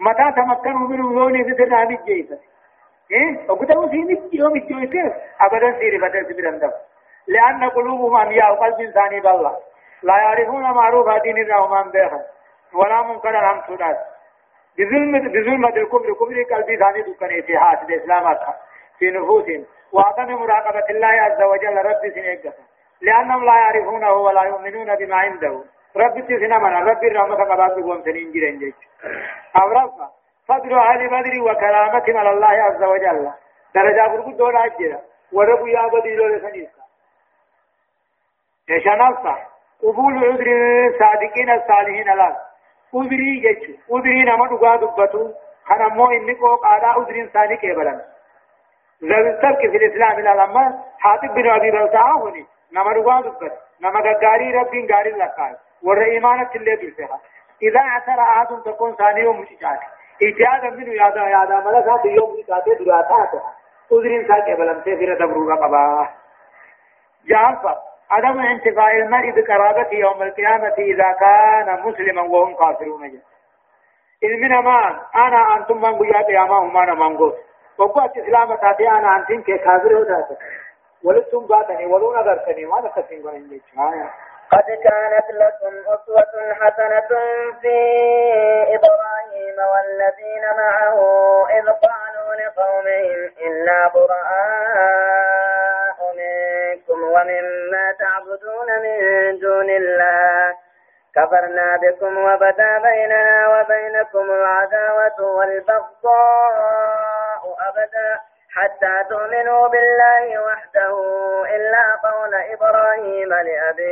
متى 0.00 0.32
تمكنوا 0.36 0.88
منه 0.88 1.12
يوني 1.12 1.44
في 1.44 1.62
هذه 1.62 1.98
الجيسة 2.00 2.38
إيه 3.10 3.50
وقدروا 3.50 3.88
في 3.88 3.96
مت 3.96 4.34
يوم 4.34 4.56
الجيسة 4.56 5.14
أبدا 5.40 5.78
سيري 5.78 5.98
فتر 5.98 6.22
سبيل 6.22 6.58
دم 6.58 6.70
لأن 7.26 7.64
قلوبهم 7.70 8.16
أمياء 8.16 8.54
قلب 8.54 8.80
إنساني 8.80 9.20
بالله 9.20 9.56
لا 10.02 10.16
يعرفون 10.16 10.62
معروف 10.62 11.08
دين 11.22 11.38
الله 11.38 11.62
ومن 11.62 11.90
بها 11.90 12.20
ولا 12.74 13.02
منكر 13.02 13.36
عن 13.36 13.62
سنات 13.66 13.98
بظلم 14.78 15.18
بظلم 15.28 15.66
الكفر 15.66 16.12
كفر 16.14 16.42
قلبي 16.54 16.76
ثاني 16.76 17.02
دكان 17.02 17.42
في 17.42 17.58
حاسد 17.58 17.90
الإسلام 17.90 18.36
في 18.98 19.10
نفوسهم 19.10 19.64
وعدم 19.92 20.34
مراقبة 20.34 20.84
الله 20.90 21.06
عز 21.06 21.42
وجل 21.42 21.76
رب 21.76 22.12
سنجة 22.14 22.52
لأنهم 23.00 23.44
لا 23.44 23.54
يعرفونه 23.54 24.12
ولا 24.12 24.42
يؤمنون 24.42 24.94
بما 24.94 25.16
عنده 25.16 25.60
رب 25.96 26.20
تسنا 26.20 26.58
من 26.58 26.88
رب 26.88 27.04
الرحمة 27.04 27.34
قبات 27.34 27.78
بقوم 27.78 28.02
سنين 28.04 28.32
جرين 28.32 28.58
جيش 28.58 28.74
أورفا 29.56 30.10
فضل 30.48 30.78
أهل 30.78 31.08
بدر 31.08 31.40
وكرامة 31.42 32.04
على 32.08 32.30
الله 32.30 32.48
عز 32.48 32.82
وجل. 32.82 33.30
درجة 33.74 34.06
برقود 34.08 34.36
دون 34.36 34.56
أجرة 34.56 35.00
ورب 35.32 35.66
يا 35.68 35.86
بدر 35.86 36.26
لسنيسا 36.28 36.82
إيشان 38.70 39.00
ألفا 39.08 39.38
قبول 39.82 40.24
عذر 40.24 40.48
صادقين 40.98 41.50
الصالحين 41.50 42.10
الله 42.10 42.36
عذري 42.94 43.40
جيش 43.40 43.70
عذري 43.92 44.22
نما 44.22 44.46
دقا 44.46 44.76
دبتو 44.76 45.32
خنمو 45.64 46.10
إني 46.10 46.34
قوق 46.34 46.66
عذر 46.66 47.28
صادق 47.34 47.60
إبلان 47.64 48.00
ذو 49.04 49.30
الترك 49.30 49.58
في 49.70 49.76
الإسلام 49.76 50.20
لما 50.20 50.82
حاطب 50.98 51.34
بن 51.34 51.50
أبي 51.50 51.70
بلتاعه 51.70 52.28
هني 52.28 52.46
نما 52.72 52.92
دقا 52.92 53.20
دبت 53.20 53.52
نما 53.80 54.00
قاري 54.12 54.50
رب 54.52 54.72
قاري 54.92 55.10
لكاي 55.10 55.56
ور 55.84 56.04
إيمانة 56.04 56.50
اللي 56.54 56.76
درسها 56.76 57.20
إذا 57.62 57.80
عثر 57.80 58.20
أحد 58.20 58.62
تكون 58.64 58.94
ثاني 58.94 59.26
ومشجعات 59.26 59.80
إجازة 60.22 60.70
منه 60.76 60.92
يادا 60.92 61.20
يادا 61.20 61.60
ملكا 61.60 61.96
في 62.02 62.08
يوم 62.08 62.36
إتاتي 62.40 62.84
دراتاته 62.84 63.42
عذر 63.92 64.28
صادق 64.28 64.48
إبلان 64.48 64.82
سيفر 64.84 65.14
دبروغا 65.14 65.54
قباه 65.54 66.08
جعفر 67.28 67.76
عدم 68.10 68.40
انتفاع 68.40 68.90
المرء 68.90 69.30
بقرابته 69.30 69.94
يوم 69.94 70.22
القيامة 70.22 70.74
إذا 70.78 71.12
كان 71.20 71.82
مسلما 71.82 72.22
وهم 72.22 72.54
كافرون. 72.54 73.08
جل 73.08 73.20
علمنا 74.24 74.60
ما 74.60 75.00
أنا 75.14 75.56
أنتم 75.56 75.80
من 75.80 75.98
قياد 75.98 76.30
يا 76.30 76.40
هم 76.40 76.76
أنا 76.76 76.94
من 76.94 77.16
قوت. 77.16 77.34
وقوات 77.78 78.16
إسلام 78.16 78.54
تاتي. 78.54 78.88
أنا 78.88 79.16
أنتم 79.16 79.42
كافر 79.42 79.94
وتاتي 79.94 80.36
ولستم 81.04 81.46
باتني 81.46 81.86
ولو 81.86 82.16
نظرتني. 82.16 82.64
ما 82.64 82.80
نكسين 82.80 83.22
قرن 83.22 83.60
قد 84.50 84.64
كانت 84.84 85.30
لكم 85.30 85.74
أسوة 85.94 86.54
حسنة 86.54 87.08
في 87.60 87.76
إبراهيم 88.74 89.56
والذين 89.72 90.44
معه 90.58 90.98
إذ 91.50 91.66
قالوا 91.66 92.34
لقومهم 92.34 93.30
إنا 93.46 93.88
براء 93.94 94.12
منكم 96.16 97.02
ومما 97.02 97.92
تعبدون 97.98 98.68
من 98.82 98.98
دون 99.38 99.70
الله. 99.70 100.54
كفرنا 101.14 101.76
بكم 101.76 102.16
وبدا 102.24 102.78
بيننا 102.78 103.48
وبينكم 103.48 104.30
العداوة 104.30 105.20
والبغضاء 105.20 106.62
أبدا 107.68 108.20
حتى 108.54 109.04
تؤمنوا 109.08 109.68
بالله 109.68 110.42
وحده 110.44 110.94
إلا 111.56 111.84
قول 112.04 112.34
إبراهيم 112.34 113.28
لأبيه. 113.28 113.91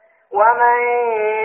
ومن 0.33 0.77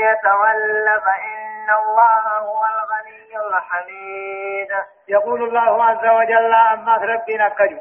يتول 0.06 1.00
فإن 1.06 1.68
الله 1.80 2.22
هو 2.38 2.62
الغني 2.74 3.48
الحميد. 3.48 4.70
يقول 5.08 5.42
الله 5.42 5.84
عز 5.84 6.06
وجل 6.06 6.54
أما 6.54 6.96
ربنا 6.96 7.48
كجو 7.48 7.80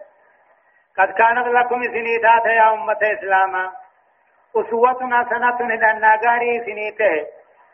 قد 0.97 1.11
كانت 1.13 1.47
لكم 1.47 1.83
سنيتات 1.83 2.45
يا 2.45 2.73
أمة 2.73 2.99
إسلاما 3.01 3.71
أسوة 4.55 4.93
حسنة 4.93 5.67
لأن 5.67 6.05
غاري 6.25 6.63
سنيته. 6.65 7.27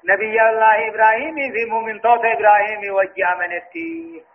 نبي 0.09 0.41
الله 0.41 0.87
إبراهيم 0.89 1.35
في 1.35 1.65
مؤمن 1.71 2.01
توت 2.01 2.25
إبراهيم 2.25 2.95
وجه 2.95 3.33
أمنتي. 3.33 4.25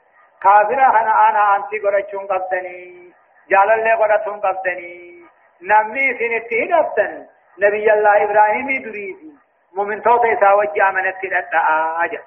كافرة 0.43 1.01
أنا 1.01 1.29
أنا 1.29 1.57
أنتي 1.57 1.79
قرأتون 1.79 2.27
قبضني. 2.27 3.13
جالل 3.51 3.85
لي 3.85 3.93
قرأتون 3.93 4.41
قبضني. 4.41 5.23
نمني 5.63 6.19
سنتي 6.19 6.73
قبضن 6.73 7.27
نبي 7.59 7.93
الله 7.93 8.25
إبراهيم 8.25 8.67
دريدي 8.83 9.33
مؤمن 9.77 10.03
توت 10.03 10.25
إسا 10.25 10.53
وجه 10.53 10.89
أمنتي 10.89 11.27
لأتا 11.29 11.59
آجا 12.05 12.21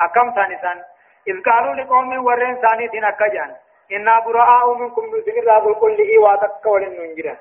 أكم 0.00 0.30
ثاني 0.34 0.56
إذ 1.28 1.42
قالوا 1.42 1.74
لقوم 1.74 2.24
ورين 2.24 2.56
ثاني 2.62 2.88
تنكجان 2.88 3.50
إنا 3.92 4.20
براء 4.20 4.74
منكم 4.74 5.02
نسمر 5.06 5.44
راب 5.46 5.74
كله 5.74 6.10
واتك 6.18 6.66
ولن 6.66 7.36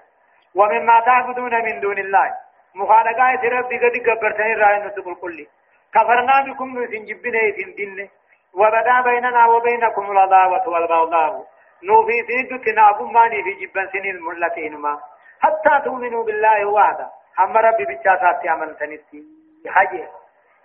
ومما 0.56 1.00
تعبدون 1.00 1.54
من 1.66 1.80
دون 1.80 1.98
الله 1.98 2.36
مخالقات 2.76 3.46
ربي 3.46 3.78
قد 3.78 3.96
قبرتني 4.08 4.54
رأي 4.54 4.80
نسق 4.80 5.08
الكل 5.08 5.48
كفرنا 5.94 6.36
بكم 6.48 6.80
نسن 6.80 7.06
جبنا 7.06 7.42
يسن 7.42 7.74
دين 7.76 8.10
وبدا 8.54 9.02
بيننا 9.02 9.46
وبينكم 9.46 10.12
العداوة 10.12 10.70
والبغضاء 10.70 11.46
نوفي 11.84 12.18
سند 12.28 12.62
تناب 12.66 13.02
ماني 13.02 13.44
في 13.44 13.54
جبن 13.66 13.88
سن 13.94 14.06
الملتين 14.10 14.78
ما 14.78 15.00
حتى 15.42 15.82
تؤمنوا 15.86 16.24
بالله 16.24 16.66
وحده 16.66 17.10
هم 17.42 17.58
ربي 17.58 17.86
بجاسات 17.86 18.48
عمل 18.48 18.76
سنتي 18.80 19.24
حاجة 19.68 20.10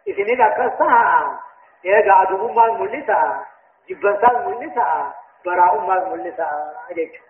إذن 0.09 0.25
إذا 0.25 0.49
كسا 0.49 1.39
إذا 1.85 2.13
عدو 2.13 2.53
ما 2.53 2.65
الملتا 2.65 3.45
جبن 3.89 4.21
سال 4.21 4.49
ملتا 4.49 5.15
براء 5.45 5.79
ما 5.79 5.95
الملتا 5.95 6.75
أجيك 6.91 7.21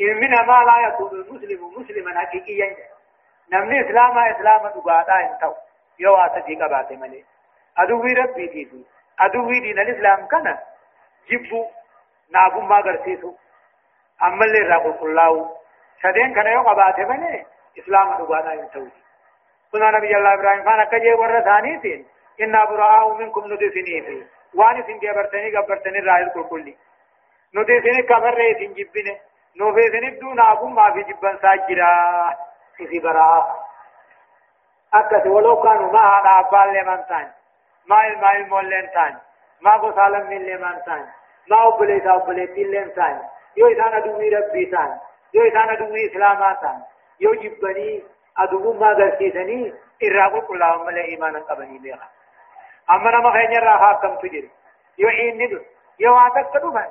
إن 0.00 0.20
من 0.20 0.30
ما 0.30 0.64
لا 0.64 0.88
يكون 0.88 1.10
المسلم 1.10 1.80
مسلما 1.80 2.18
حقيقيا 2.18 2.76
نمني 3.52 3.80
إسلام 3.80 4.18
إسلام 4.18 4.68
دقاتا 4.68 5.20
انتو 5.20 5.52
يو 5.98 6.14
آتدي 6.14 6.54
قبات 6.54 6.92
ملي 6.92 7.24
أدوي 7.78 8.12
ربي 8.12 8.46
ديدي 8.46 8.86
أدوي 9.20 9.60
دين 9.60 9.78
الإسلام 9.78 10.26
كان 10.26 10.58
جبو 11.30 11.66
نابو 12.30 12.60
ما 12.60 12.76
غرسيسو 12.76 13.34
اللي 14.22 14.58
رابو 14.58 15.06
الله 15.06 15.56
سدين 16.02 16.34
كان 16.34 16.46
يو 16.46 16.62
قبات 16.62 17.00
ملي 17.00 17.51
إسلام 17.78 18.08
دقاتا 18.18 18.52
انتو 18.52 18.86
كنا 19.72 19.90
نبي 19.90 20.16
الله 20.16 20.34
إبراهيم 20.34 20.64
فانا 20.64 20.84
كجي 20.84 21.12
ورد 21.14 21.44
ثانيتين 21.44 22.06
إنا 22.40 22.64
براء 22.64 23.14
منكم 23.14 23.44
ندفني 23.52 24.02
في 24.06 24.26
واني 24.54 24.82
سنجي 24.82 25.12
برتني 25.12 25.56
قبرتني 25.56 25.98
رائل 25.98 26.28
كل 26.34 26.44
كلي 26.44 26.76
نوتي 27.54 27.80
سنك 27.80 28.04
كفر 28.04 28.34
رئيس 28.34 28.60
جبنه. 28.76 29.16
نوفي 29.56 29.82
سنك 29.92 30.14
دون 30.20 30.40
أبو 30.40 30.66
ما 30.66 30.92
في 30.92 31.02
جبن 31.02 31.38
ساجرا. 31.42 31.92
في 32.76 32.98
براء 32.98 33.44
أكس 34.94 35.26
ولو 35.26 35.62
كانوا 35.62 35.92
ما 35.92 36.00
هذا 36.00 36.30
أبال 36.40 36.74
لمن 36.74 37.06
تاني 37.08 37.32
ما 37.86 38.06
الماء 38.06 38.36
المولين 38.36 38.90
تاني 38.94 39.18
ما 39.60 39.76
قصالم 39.76 40.30
من 40.30 40.46
لمن 40.46 40.82
تاني 40.86 41.06
ما 41.50 41.68
أبليت 41.68 42.06
أبليت 42.06 42.58
لمن 42.58 42.94
تاني 42.94 43.22
يو 43.56 43.72
إسانا 43.72 43.98
دوي 43.98 44.28
ربي 44.28 44.66
تاني 44.66 44.96
يو 45.34 45.48
إسانا 45.48 45.74
دوي 45.74 46.06
إسلاما 46.06 46.58
تاني 46.62 46.84
يو 47.22 47.34
جبني 47.34 48.02
أدوو 48.38 48.72
ما 48.72 48.92
غرسيسني 48.98 49.72
إرابو 50.04 50.40
كلهم 50.40 50.86
ملي 50.86 51.04
إيمانا 51.04 51.38
قبني 51.38 51.78
بيخا 51.78 52.08
أما 52.90 53.10
نما 53.10 53.30
خيني 53.32 53.58
راها 53.58 53.92
كم 54.02 54.14
تجري. 54.16 54.50
يو 54.98 55.08
حين 55.08 55.42
ندو 55.42 55.58
يو 56.00 56.16
آتك 56.26 56.46
تدوما 56.54 56.86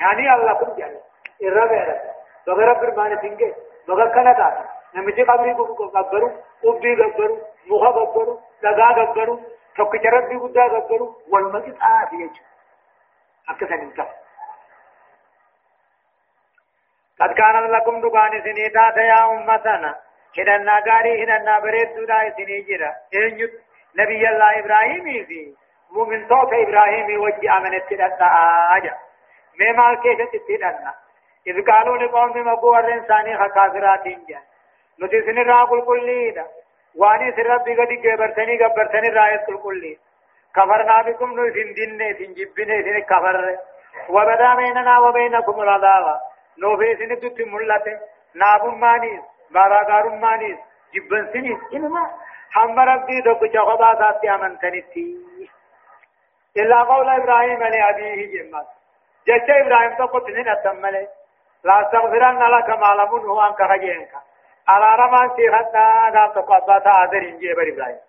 يعني 0.00 0.34
الله 0.34 0.52
كم 0.52 0.70
جل 0.78 0.94
الرابع 1.42 2.00
بغير 2.46 2.72
برمان 2.72 3.18
سنجي 3.22 3.54
بغير 3.88 4.08
كنتا 4.14 4.48
نمشي 4.94 5.22
قبري 5.22 5.52
قبرو 5.52 6.30
قبي 6.64 7.02
قبرو 7.02 7.38
مخا 7.66 7.90
قبرو 7.90 8.40
دغا 8.62 8.88
قبرو 9.04 9.40
جرب 9.78 10.28
بي 10.28 10.36
قدا 10.36 10.64
قبرو 10.68 11.16
والمجد 11.28 11.76
يجو 12.12 12.42
أكثر 13.48 13.76
من 13.76 13.90
كف 13.90 14.08
قد 17.20 17.32
كان 17.34 17.70
لكم 17.72 18.00
دقان 18.00 18.42
سنيتا 18.42 19.00
يا 19.00 19.30
أمتنا. 19.30 19.96
هدنا 20.38 20.72
غاري 20.88 21.24
هدنا 21.24 21.58
بريد 21.58 21.94
دودا 21.96 22.30
سنيجرا 22.36 22.90
إنجد 23.14 23.50
نبي 23.98 24.28
الله 24.28 24.58
إبراهيم 24.58 25.24
في 25.24 25.54
مؤمن 25.94 26.28
توت 26.28 26.52
إبراهيم 26.52 27.20
وجه 27.20 27.56
أمنت 27.56 27.92
أجا. 28.76 28.94
ما 29.58 29.72
مال 29.72 30.00
كيف 30.02 30.18
تتدنا 30.32 30.94
إذ 31.46 31.56
قالوا 31.70 31.96
لقوم 31.96 32.46
مقوى 32.46 32.78
الإنسان 32.78 33.38
خكافرات 33.38 34.04
جان 34.04 34.42
نتي 35.02 35.22
سنرا 35.26 35.64
كل 35.64 35.84
كليدا 35.84 36.46
واني 36.96 37.32
سر 37.32 37.46
ربي 37.46 37.74
قد 37.74 37.88
جبرتني 37.88 38.56
جبرتني 38.56 39.08
رايت 39.08 39.44
كل 39.46 39.58
كلي 39.58 39.98
كفرنا 40.56 41.02
بكم 41.02 41.32
نو 41.32 41.44
سندين 41.54 42.14
سنجبين 42.18 42.70
سن 42.84 42.98
كفر. 43.00 43.56
وبدا 44.08 44.54
بيننا 44.54 44.98
وبينكم 44.98 45.60
العذاب 45.60 46.20
نو 46.58 46.76
في 46.76 46.96
سن 46.96 47.20
تت 47.20 47.40
ملته 47.40 48.00
نابم 48.34 48.80
مانيس 48.80 49.20
بارا 49.50 49.80
غارم 49.90 50.20
مانيس 50.20 50.58
جبن 50.94 51.32
سنيس 51.32 51.58
إنما 51.74 52.10
هم 52.56 52.80
ربي 52.80 53.20
دو 53.20 53.34
كچا 53.34 53.60
خدا 53.60 53.92
ذات 54.00 54.24
امنتني 54.24 54.80
تي 54.80 55.28
إلا 56.56 56.82
قول 56.82 57.08
إبراهيم 57.08 57.62
لأبيه 57.62 58.20
جمال. 58.32 58.66
جچ 59.28 59.48
إبراهيم 59.50 59.94
تو 59.94 60.06
قد 60.06 60.30
نتمله 60.30 61.08
لا 61.64 61.80
استغفرن 61.82 62.42
لك 62.54 62.68
ما 62.70 62.90
لم 62.98 63.16
نهو 63.16 63.40
عنك 63.40 63.62
خجينك. 63.62 64.12
على 64.68 65.02
رمان 65.02 65.28
في 65.36 65.50
خطنا 65.50 66.10
قام 66.14 66.32
تقوى 66.32 66.58
آذر 66.86 67.22
إنجي 67.28 67.54
بر 67.54 67.68
إبراهيم. 67.72 68.00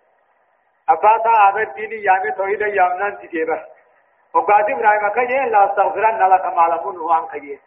أباتا 0.88 1.30
آذر 1.48 1.64
ديني 1.64 2.02
يامي 2.04 2.30
توحيد 2.32 2.60
يامنان 2.60 3.18
تجيبه 3.18 3.64
وقاد 4.34 4.70
إبراهيم 4.70 5.10
خجين 5.10 5.48
لا 5.48 5.64
استغفرن 5.64 6.22
لك 6.32 6.44
ما 6.44 6.64
لم 6.72 6.92
نهو 6.96 7.12
عنك 7.12 7.28
خجين 7.28 7.60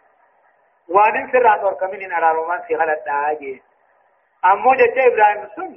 وان 0.89 1.31
سران 1.31 1.59
اور 1.59 1.73
كمين 1.73 2.11
على 2.13 2.31
رمان 2.39 2.61
في 2.67 2.77
خطنا 2.77 3.31
آجي 3.31 3.63
أمو 4.45 4.73
جچ 4.73 4.97
إبراهيم 4.97 5.47
سن 5.55 5.73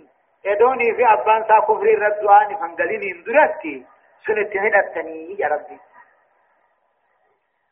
ادوني 0.46 0.94
في 0.96 1.04
أبان 1.12 1.44
سا 1.48 1.58
كفر 1.58 1.82
الردواني 1.82 2.56
فانقليني 2.56 3.12
اندرتي 3.12 3.86
سنتهن 4.26 4.74
التني 4.74 5.36
يا 5.38 5.48
ربي 5.48 5.78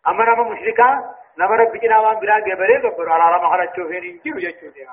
أما 0.09 0.25
نما 0.25 0.43
مشركا 0.51 1.15
نما 1.39 1.57
رب 1.57 1.73
جنا 1.77 1.99
وان 2.01 2.19
برا 2.21 2.39
جبري 2.39 2.79
كبر 2.91 3.13
على 3.13 3.37
رما 3.37 3.49
خرجوا 3.49 3.89
فين 3.89 4.05
يجيو 4.05 4.37
يجوا 4.39 4.71
دي 4.75 4.89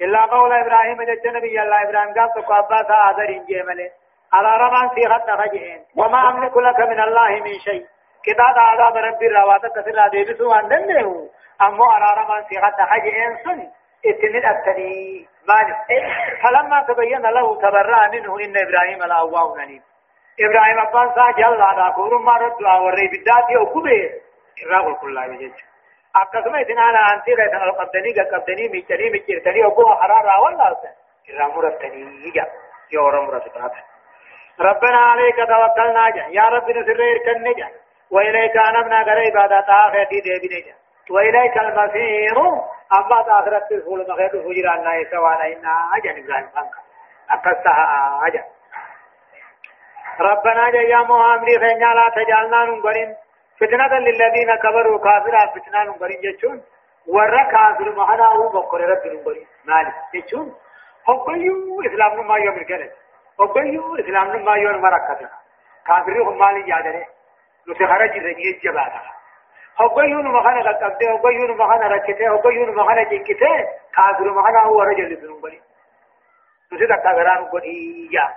إلا 0.00 0.24
قول 0.24 0.52
إبراهيم 0.52 1.02
جت 1.02 1.26
نبي 1.26 1.62
الله 1.62 1.82
إبراهيم 1.82 2.14
قال 2.14 2.28
تقابا 2.34 2.82
تا 2.82 2.94
آذر 3.10 3.28
إنجي 3.28 3.62
ملي 3.62 3.90
على 4.32 4.50
رما 4.64 4.88
في 4.94 5.02
خط 5.12 5.30
خجين 5.40 5.84
وما 5.96 6.30
أملك 6.30 6.56
لك 6.56 6.80
من 6.80 7.00
الله 7.00 7.30
من 7.46 7.58
شيء 7.58 7.86
كتاب 8.24 8.58
عذاب 8.58 8.96
ربي 8.96 9.28
رواتك 9.28 9.72
كثيرا 9.78 10.08
ديبسوا 10.08 10.54
عن 10.54 10.68
دنه 10.68 11.28
أمو 11.62 11.84
على 11.84 12.20
رما 12.20 12.42
في 12.42 12.54
خط 12.60 12.80
خجين 12.90 13.36
سن 13.44 13.70
إتنين 14.06 14.44
أبتني 14.46 15.26
مالك. 15.48 15.76
فلما 16.42 16.82
تبين 16.82 17.22
له 17.22 17.56
تبرأ 17.56 18.08
منه 18.08 18.40
إن 18.40 18.54
إبراهيم 18.56 18.98
لأواه 18.98 19.54
منيب 19.54 19.82
إبراهيم 20.40 20.78
أبان 20.78 21.14
سا 21.14 21.30
جل 21.30 21.62
على 21.62 21.92
كورم 21.92 22.24
ما 22.24 22.36
رد 22.36 22.62
وري 22.62 23.08
بداتي 23.08 23.56
أو 23.56 23.66
كبه 23.66 24.10
إراغ 24.66 24.92
كل 24.92 25.08
الله 25.08 25.24
يجي 25.24 25.64
أكثر 26.16 26.54
إذن 26.56 26.78
أنا 26.78 27.14
أنتي 27.14 27.34
رأيت 27.34 27.52
أنا 27.52 27.72
قبضني 27.72 28.68
ميتني 28.68 29.10
ميتني 29.10 29.70
كوا 29.70 29.94
حرارة 29.94 30.40
ولا 30.40 30.72
أصلا 30.72 30.90
إراغ 31.30 31.56
مرتني. 31.56 32.26
يجا. 32.26 32.46
يورم 32.92 33.24
مرتبات 33.24 33.72
ربنا 34.60 34.98
عليك 34.98 35.36
توكلنا 35.36 36.28
يا 36.28 36.42
رب 36.42 36.70
نسر 36.70 37.00
إركن 37.12 37.52
جا 37.58 37.68
وإليك 38.12 38.56
أنبنا 38.56 39.02
غير 39.02 39.18
عبادات 39.26 39.68
آخرتي 39.68 40.20
دي 40.20 40.48
جا 40.48 40.74
وإليك 41.10 41.58
المصير. 41.58 42.38
أما 42.92 43.40
آخرت 43.40 43.72
الفول 43.72 44.06
مخير 44.08 44.28
فجران 44.28 44.84
نايسا 44.84 45.18
وانا 45.18 45.46
إنا 45.46 45.72
أجا 45.96 46.12
نبراهيم 46.12 46.48
فانك 46.54 46.74
أكستها 47.30 48.20
أجا 48.26 48.44
ربنا 50.20 50.68
يا 50.68 50.96
محمد 50.96 51.48
فإنا 51.60 51.94
لا 51.94 52.08
تجعلنا 52.16 52.64
نغرين 52.64 53.16
فتنة 53.60 53.98
للذين 53.98 54.54
كفروا 54.56 54.98
كافرا 54.98 55.40
فتنة 55.54 55.82
نغرين 55.84 56.20
جچون 56.20 56.62
ور 57.06 57.36
كافر 57.52 57.94
مهنا 57.96 58.26
هو 58.26 58.48
بقر 58.48 58.80
رب 58.80 59.06
نغرين 59.06 59.46
مالك 59.64 59.94
جچون 60.14 60.54
هبيو 61.08 61.82
إسلام 61.86 62.26
ما 62.28 62.36
يوم 62.36 62.56
الكرة. 62.56 62.90
هبيو 63.40 63.96
إسلام 63.96 64.44
ما 64.44 64.54
يوم 64.56 64.82
مركته 64.82 65.28
كافر 65.86 66.22
هم 66.22 66.38
مال 66.38 66.64
يادره 67.66 67.82
نو 67.82 67.88
خرج 67.88 68.18
زني 68.18 68.52
جباتا 68.64 69.00
هبيو 69.78 70.22
مهنا 70.22 70.70
قد 70.70 71.02
هبيو 71.04 71.54
مهنا 71.54 71.86
ركته 71.88 72.34
هبيو 72.34 72.72
مهنا 72.72 73.02
جكته 73.02 73.68
كافر 73.96 74.30
مهنا 74.30 74.62
هو 74.62 74.82
رجل 74.82 75.30
نغرين 75.30 75.62
نو 76.72 76.78
سيدا 76.78 76.96
كافران 76.96 77.44
قدي 77.44 78.08
يا 78.12 78.34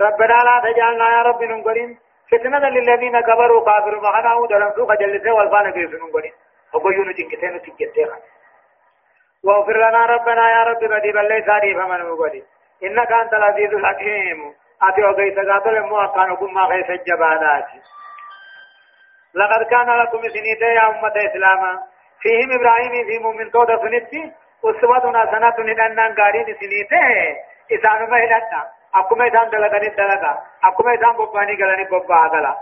ربنا 0.00 0.34
لا 0.46 0.60
تجعلنا 0.64 1.06
يا 1.16 1.22
رب 1.22 1.42
ننقرين 1.42 1.98
فتنة 2.30 2.68
للذين 2.68 3.20
كبروا 3.20 3.64
كافروا 3.64 4.02
معنا 4.02 4.34
ودرن 4.34 4.72
سوق 4.76 4.94
جلسة 4.94 5.32
والفانا 5.32 5.70
كيف 5.70 5.90
ننقرين 5.90 6.32
وقيون 6.74 7.14
تنكتين 7.14 7.62
تنكتين 7.62 8.08
واغفر 9.44 9.76
لنا 9.76 10.06
ربنا 10.06 10.50
يا 10.50 10.62
رب 10.64 10.84
بدي 10.84 11.12
بلي 11.12 11.42
ساري 11.46 11.74
فمن 11.74 12.10
مقولي 12.10 12.42
إنك 12.84 13.12
أنت 13.12 13.34
العزيز 13.34 13.74
الحكيم. 13.74 14.54
أتي 14.82 15.02
وقيت 15.04 15.38
قاتل 15.38 15.80
موقعن 15.80 16.30
وكما 16.30 16.66
خيس 16.68 16.90
الجبانات 16.90 17.66
لقد 19.34 19.62
كان 19.70 19.90
لكم 20.00 20.20
سنيت 20.22 20.62
يا 20.62 20.88
أمة 20.88 21.12
إسلاما 21.16 21.82
فيهم 22.20 22.52
إبراهيم 22.52 23.06
في 23.06 23.18
مؤمن 23.18 23.50
تودا 23.50 23.76
سنتي. 23.76 24.32
أسوة 24.64 25.18
حسنة 25.20 25.56
لأننا 25.64 26.14
قارين 26.18 26.46
سنيته 26.60 27.06
إسانو 27.72 28.06
ما 28.10 28.16
هلتنا 28.16 28.62
أكما 28.94 29.28
إسان 29.28 29.50
دلغني 29.50 29.88
دلغا 29.88 30.32
أكما 30.64 30.94
إسان 30.94 31.12
بباني 31.12 31.54
غلاني 31.62 31.84
ببا 31.84 32.14
غلا 32.32 32.56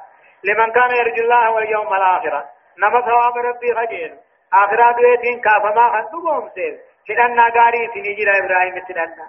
لمن 0.45 0.73
كان 0.73 0.91
يرجو 0.91 1.23
الله 1.23 1.51
واليوم 1.51 1.95
الآخرة 1.95 2.45
نما 2.79 3.01
ثواب 3.01 3.37
ربي 3.37 3.75
خجين 3.75 4.19
آخرة 4.53 4.93
دويتين 4.93 5.41
كافما 5.41 5.89
خندو 5.93 6.21
بومسير 6.21 6.79
كدنا 7.09 7.49
غاري 7.57 7.91
سنجير 7.95 8.29
إبراهيم 8.45 8.79
تدنا 8.89 9.27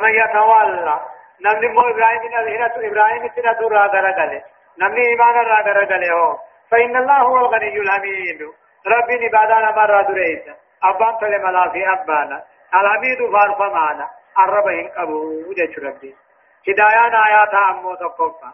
من 0.00 0.14
يتوالى 0.14 1.00
نمني 1.40 1.68
مو 1.68 1.80
إبراهيم 1.80 2.22
من 2.22 2.34
الهنة 2.38 2.88
إبراهيم 2.88 3.26
تدنا 3.26 3.52
را 3.60 3.86
غرغله 3.86 4.42
نمني 4.78 5.06
إيمان 5.08 5.34
را 5.34 5.56
غرغله 5.66 6.12
هو 6.12 6.38
فإن 6.70 6.96
الله 6.96 7.18
هو 7.18 7.36
الغني 7.38 7.78
الحميد 7.78 8.42
ربي 8.86 9.26
نبادانا 9.26 9.70
مرة 9.70 10.02
دريسا 10.02 10.54
أبان 10.82 11.18
تلملا 11.20 11.70
في 11.70 11.92
أبانا 11.92 12.42
الحميد 12.74 13.18
فارفمانا 13.32 14.10
الربهم 14.38 14.90
أبو 14.96 15.52
جيش 15.52 15.78
ربي 15.78 16.16
هدايان 16.68 17.14
آيات 17.14 17.54
أمو 17.68 17.94
تقفى 17.94 18.50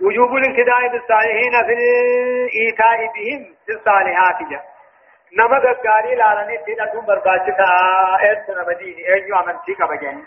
وجوب 0.00 0.36
الابتداء 0.36 0.88
بالصالحين 0.88 1.52
في 1.66 1.72
الإيتاء 1.72 2.96
بهم 3.14 3.54
في 3.66 3.72
الصالحات 3.72 4.42
جا 4.50 4.60
نما 5.38 5.58
غاري 5.86 6.14
لالني 6.14 6.58
تينا 6.64 6.84
دوم 6.92 7.06
برباچتا 7.06 7.68
ايت 8.22 8.50
نمديني 8.50 9.08
ايو 9.14 9.36
امنتي 9.36 9.74
كبجن 9.74 10.24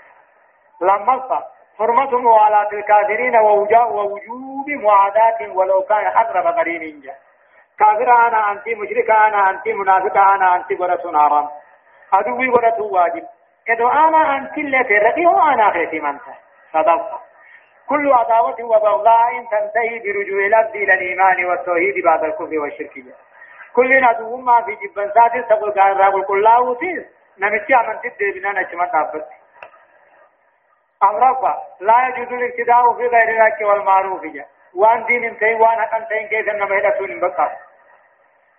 لما 0.82 1.44
حرمة 1.80 2.18
موالات 2.18 2.74
الكافرين 2.74 3.36
ووجوب 3.38 4.70
معادات 4.70 5.42
ولو 5.56 5.82
كان 5.82 6.06
أقرب 6.06 6.48
قرين 6.48 7.02
جا 7.02 7.16
كافر 7.80 8.28
أنا 8.28 8.52
أنت 8.52 8.68
مشرك 8.68 9.10
أنا 9.10 9.50
أنت 9.50 9.68
منافق 9.68 10.18
أنا 10.18 10.56
أنت 10.56 10.80
ورث 10.80 11.06
نارا 11.06 11.52
أدوي 12.14 12.50
ورث 12.50 12.80
واجب. 12.80 13.24
كدو 13.68 13.88
أنا 13.88 14.38
أنت 14.38 14.58
اللي 14.58 14.84
ترقيه 14.84 15.54
أنا 15.54 15.72
خيتي 15.72 16.00
منته 16.00 16.34
صدقت 16.74 17.12
كل 17.90 18.14
عداوة 18.14 18.64
وبغضاء 18.64 19.30
تنتهي 19.52 20.00
برجوع 20.00 20.46
الأبد 20.46 20.76
إلى 20.76 20.94
الإيمان 20.94 21.46
والتوحيد 21.46 22.04
بعد 22.06 22.24
الكفر 22.24 22.60
والشرك. 22.60 22.94
كل 23.76 24.04
عدو 24.04 24.38
ما 24.38 24.62
في 24.62 24.76
جبن 24.76 25.12
ساتي 25.14 25.42
تقول 25.42 25.72
قال 25.72 25.98
رابل 25.98 26.24
كل 26.24 26.38
الله 26.38 26.62
وتيس 26.62 27.06
نمشي 27.40 27.76
أمن 27.76 28.00
تدي 28.02 28.32
بنا 28.40 28.52
نجمع 28.62 28.86
تابت 28.86 29.26
أمرفا 31.04 31.58
لا 31.80 32.08
يجوز 32.08 32.34
الابتداء 32.34 32.94
في 32.94 33.08
غير 33.08 33.30
الحق 33.30 33.68
والمعروف 33.68 34.22
وان 34.76 35.06
دين 35.06 35.24
انتهي 35.24 35.56
وان 35.56 35.82
حقا 35.82 35.98
انتهي 35.98 36.28
كيف 36.28 36.50
انما 36.50 36.76
يدسون 36.76 37.20
بقى 37.20 37.58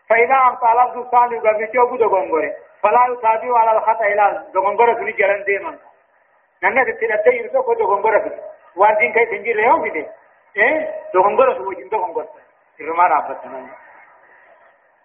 فإذا 0.08 0.34
أمطى 0.34 0.66
لفظ 0.66 0.98
الصالح 0.98 1.38
قبل 1.50 1.70
جوبه 1.74 1.96
دقنقره 1.98 2.52
فلا 2.82 3.06
يتابع 3.12 3.58
على 3.58 3.78
الخطأ 3.78 4.04
إلى 4.04 4.44
دغنغرة 4.54 4.94
في 4.94 5.12
جلن 5.12 5.44
ديما 5.44 5.78
نحن 6.62 6.84
تتنتهي 6.84 7.36
يرسو 7.36 7.62
كو 7.62 7.74
دغنغرة 7.74 8.18
في 8.18 8.30
وان 8.76 8.96
دين 8.96 9.12
كي 9.12 9.26
تنجي 9.26 9.52
ريو 9.52 9.82
في 9.82 9.90
دي 9.90 10.06
إيه 10.56 10.90
دغنغرة 11.14 11.54
في 11.54 11.60
وجين 11.60 11.88
دغنغرة 11.88 12.28
إرما 12.80 13.06
رابطنا 13.06 13.66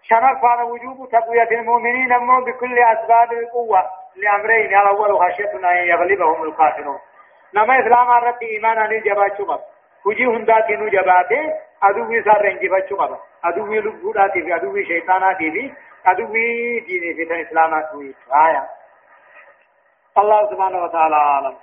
شرف 0.01 0.45
على 0.45 0.63
وجوب 0.63 1.09
تقوية 1.11 1.51
المؤمنين 1.51 2.13
أمو 2.13 2.45
بكل 2.45 2.79
أسباب 2.79 3.33
القوة 3.33 3.89
لأمرين 4.15 4.65
الأول 4.77 5.19
خشيتنا 5.19 5.71
أن 5.71 5.87
يغلبهم 5.87 6.43
الكافرون 6.43 6.99
نما 7.53 7.79
إسلام 7.79 8.11
الرب 8.11 8.41
إيمانا 8.43 8.87
للجبات 8.87 9.37
شباب 9.37 9.59
hujii 10.05 10.25
hundaatiin 10.25 10.89
jabaate 10.91 11.37
aduwwii 11.81 12.17
isaarra 12.19 12.49
injifachuu 12.51 12.97
qaba 12.97 13.17
aduwwii 13.49 13.81
lubbuudhaatii 13.81 14.41
fi 14.47 14.53
aduwwii 14.53 14.85
shayxaanaatii 14.85 15.51
fi 15.51 15.63
aduwwii 16.11 16.81
diinii 16.87 17.13
fi 17.19 17.25
tan 17.25 17.39
islaamaatu 17.39 18.01
آية 18.45 18.63
الله 20.17 20.49
سبحانه 20.51 20.83
وتعالى 20.83 21.15
أعلم 21.15 21.55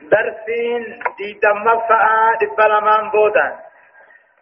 درسين 0.00 0.82
دي 1.18 1.32
دمفا 1.42 2.00
دبلمان 2.40 3.10
بودان 3.10 3.56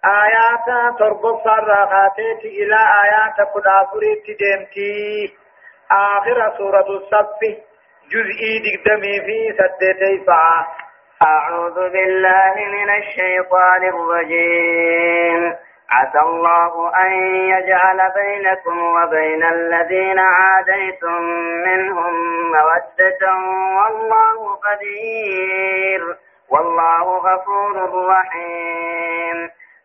آيات 0.05 0.99
تربص 0.99 1.47
الراغاتات 1.47 2.45
إلى 2.45 2.79
آيات 3.05 3.37
كدافري 3.55 4.15
تدمتي 4.27 5.35
آخر 5.91 6.39
سورة 6.59 6.89
الصف 6.97 7.41
جزئي 8.13 8.59
دقدمي 8.59 9.21
في 9.21 9.53
سدتي 9.59 10.25
فعا 10.27 10.67
أعوذ 11.23 11.75
بالله 11.75 12.55
من 12.57 12.91
الشيطان 12.91 13.85
الرجيم. 13.85 15.55
عسى 15.91 16.19
الله 16.23 16.93
أن 17.07 17.13
يجعل 17.47 18.13
بينكم 18.15 18.79
وبين 18.79 19.43
الذين 19.45 20.19
عاديتم 20.19 21.23
منهم 21.67 22.15
مودة. 22.43 23.23
والله 23.77 24.57
قدير. 24.57 26.17
والله 26.51 27.19
غفور 27.19 28.07
رحيم. 28.09 29.62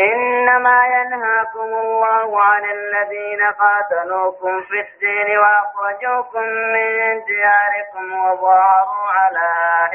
إنما 0.00 0.82
ينهاكم 0.86 1.60
الله 1.84 2.42
عن 2.42 2.64
الذين 2.64 3.42
قاتلوكم 3.58 4.62
في 4.62 4.80
الدين 4.80 5.38
وأخرجوكم 5.38 6.40
من 6.42 7.24
دياركم 7.24 8.12
وظاهروا 8.18 9.06
على 9.18 9.48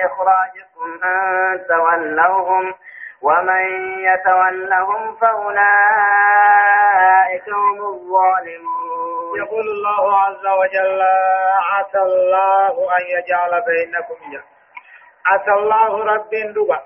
إخراجكم 0.06 0.88
أن 1.04 1.66
تولوهم 1.68 2.74
ومن 3.22 3.66
يتولهم 4.00 5.16
فأولئك 5.16 5.66
هم 7.50 7.82
الظالمون. 7.82 9.38
يقول 9.40 9.68
الله 9.70 10.18
عز 10.18 10.46
وجل 10.60 11.02
عسى 11.72 11.98
الله 12.02 12.72
أن 12.98 13.04
يجعل 13.18 13.62
بينكم 13.68 14.44
عسى 15.26 15.52
الله 15.52 16.04
رب 16.06 16.30
دبا 16.30 16.80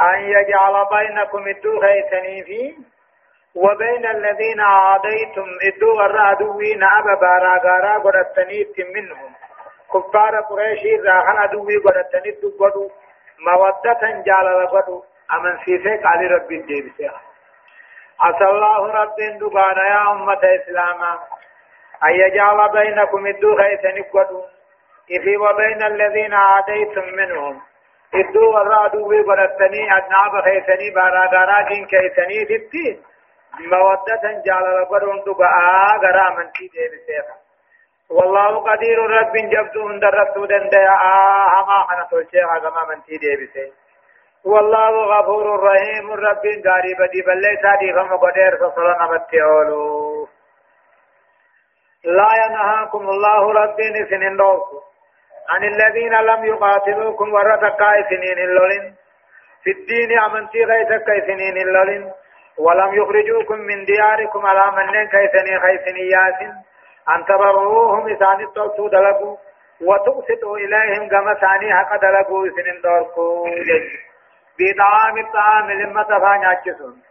أن 0.00 0.20
يجعل 0.20 0.86
بينكم 0.90 1.48
الدو 1.48 1.80
خيتني 1.80 2.44
في 2.44 2.76
وبين 3.54 4.06
الذين 4.06 4.60
عاديتم 4.60 5.48
الدو 5.72 6.00
الرادوين 6.00 6.82
أبا 6.84 7.14
بارا 7.14 7.58
غارا 7.64 7.98
قرأتنيت 7.98 8.80
منهم. 8.94 9.32
كفار 9.92 10.40
قريشي 10.40 10.96
راخن 10.96 11.42
أدوي 11.42 11.76
قرأتنيت 11.76 12.38
دبادو 12.42 12.90
مودة 13.46 14.02
جال 14.26 14.62
لقدو. 14.62 15.02
أمن 15.34 15.58
سيسيك 15.64 16.06
علي 16.06 16.26
رب 16.26 16.52
الديبسي 16.52 17.10
عسى 18.20 18.44
الله 18.44 18.92
رب 18.92 19.16
دبانا 19.40 19.88
يا 19.88 20.12
أمة 20.12 20.40
إسلاما. 20.58 21.18
أن 22.08 22.14
يجعل 22.14 22.68
بينكم 22.72 23.26
الدو 23.26 23.56
خيتني 23.56 24.00
قدو. 24.00 24.42
وبين 25.40 25.82
الذين 25.82 26.34
عاديتم 26.34 27.06
منهم. 27.16 27.67
إدو 28.14 28.50
ورادو 28.54 29.00
وبرتني 29.06 29.96
أدناب 29.96 30.42
خيثني 30.44 30.90
باراغارا 30.90 31.68
جين 31.68 31.86
كيثني 31.86 32.44
تبتين 32.44 33.02
مودة 33.60 34.42
جال 34.46 34.82
لقرون 34.82 35.22
دقاء 35.26 35.98
غرا 36.02 36.30
من 36.36 36.52
تي 36.52 36.66
دي 36.68 36.88
بسيخا. 36.88 37.34
والله 38.10 38.58
قدير 38.70 38.98
رب 38.98 39.32
جبدو 39.36 39.88
هند 39.88 40.04
رسو 40.04 40.44
دنديا 40.44 40.94
هما 41.58 41.86
حنا 41.88 42.06
تلشيخا 42.10 42.58
كما 42.58 42.82
من 42.88 43.02
تي 43.02 43.16
دي 43.16 43.36
بسيخ 43.36 43.72
والله 44.44 44.90
غفور 44.90 45.62
رحيم 45.62 46.12
رب 46.12 46.44
غارب 46.66 47.10
دي 47.12 47.22
بل 47.22 47.40
ليس 47.40 47.64
دي 47.80 47.92
فم 47.92 48.16
قدير 48.16 48.56
فصلنا 48.56 49.06
متعولو 49.12 50.28
لا 52.04 52.28
ينهاكم 52.44 53.08
الله 53.08 53.52
رب 53.52 53.76
سنين 54.10 54.36
دوكو 54.36 54.87
عن 55.48 55.64
الذين 55.64 56.12
لم 56.12 56.44
يقاتلوكم 56.44 57.34
ورتقا 57.34 57.92
سنين 58.10 58.38
اللولين. 58.38 58.94
في 59.62 59.70
الدين 59.70 60.18
أمنتي 60.18 60.64
غيثك 60.64 61.26
سنين 61.26 61.56
اللولين. 61.56 62.12
ولم 62.58 62.94
يخرجوكم 62.94 63.58
من 63.58 63.84
دياركم 63.84 64.46
على 64.46 64.64
من 64.76 65.06
كيسني 65.08 65.60
خيسنيات 65.60 66.40
أن 67.14 67.24
تبروهم 67.24 68.08
إسان 68.12 68.40
التوتو 68.40 68.88
دلقوا 68.88 69.36
وتقسطوا 69.80 70.56
إليهم 70.56 71.08
كما 71.08 71.34
ثاني 71.34 71.74
حق 71.74 71.96
دلقوا 71.96 72.48
سنين 72.56 72.80
دوركو. 72.82 73.46
بطعام 74.58 75.18
الطعام 75.18 75.70
لما 75.70 76.02
تفاني 76.02 76.52
أجسون. 76.52 77.02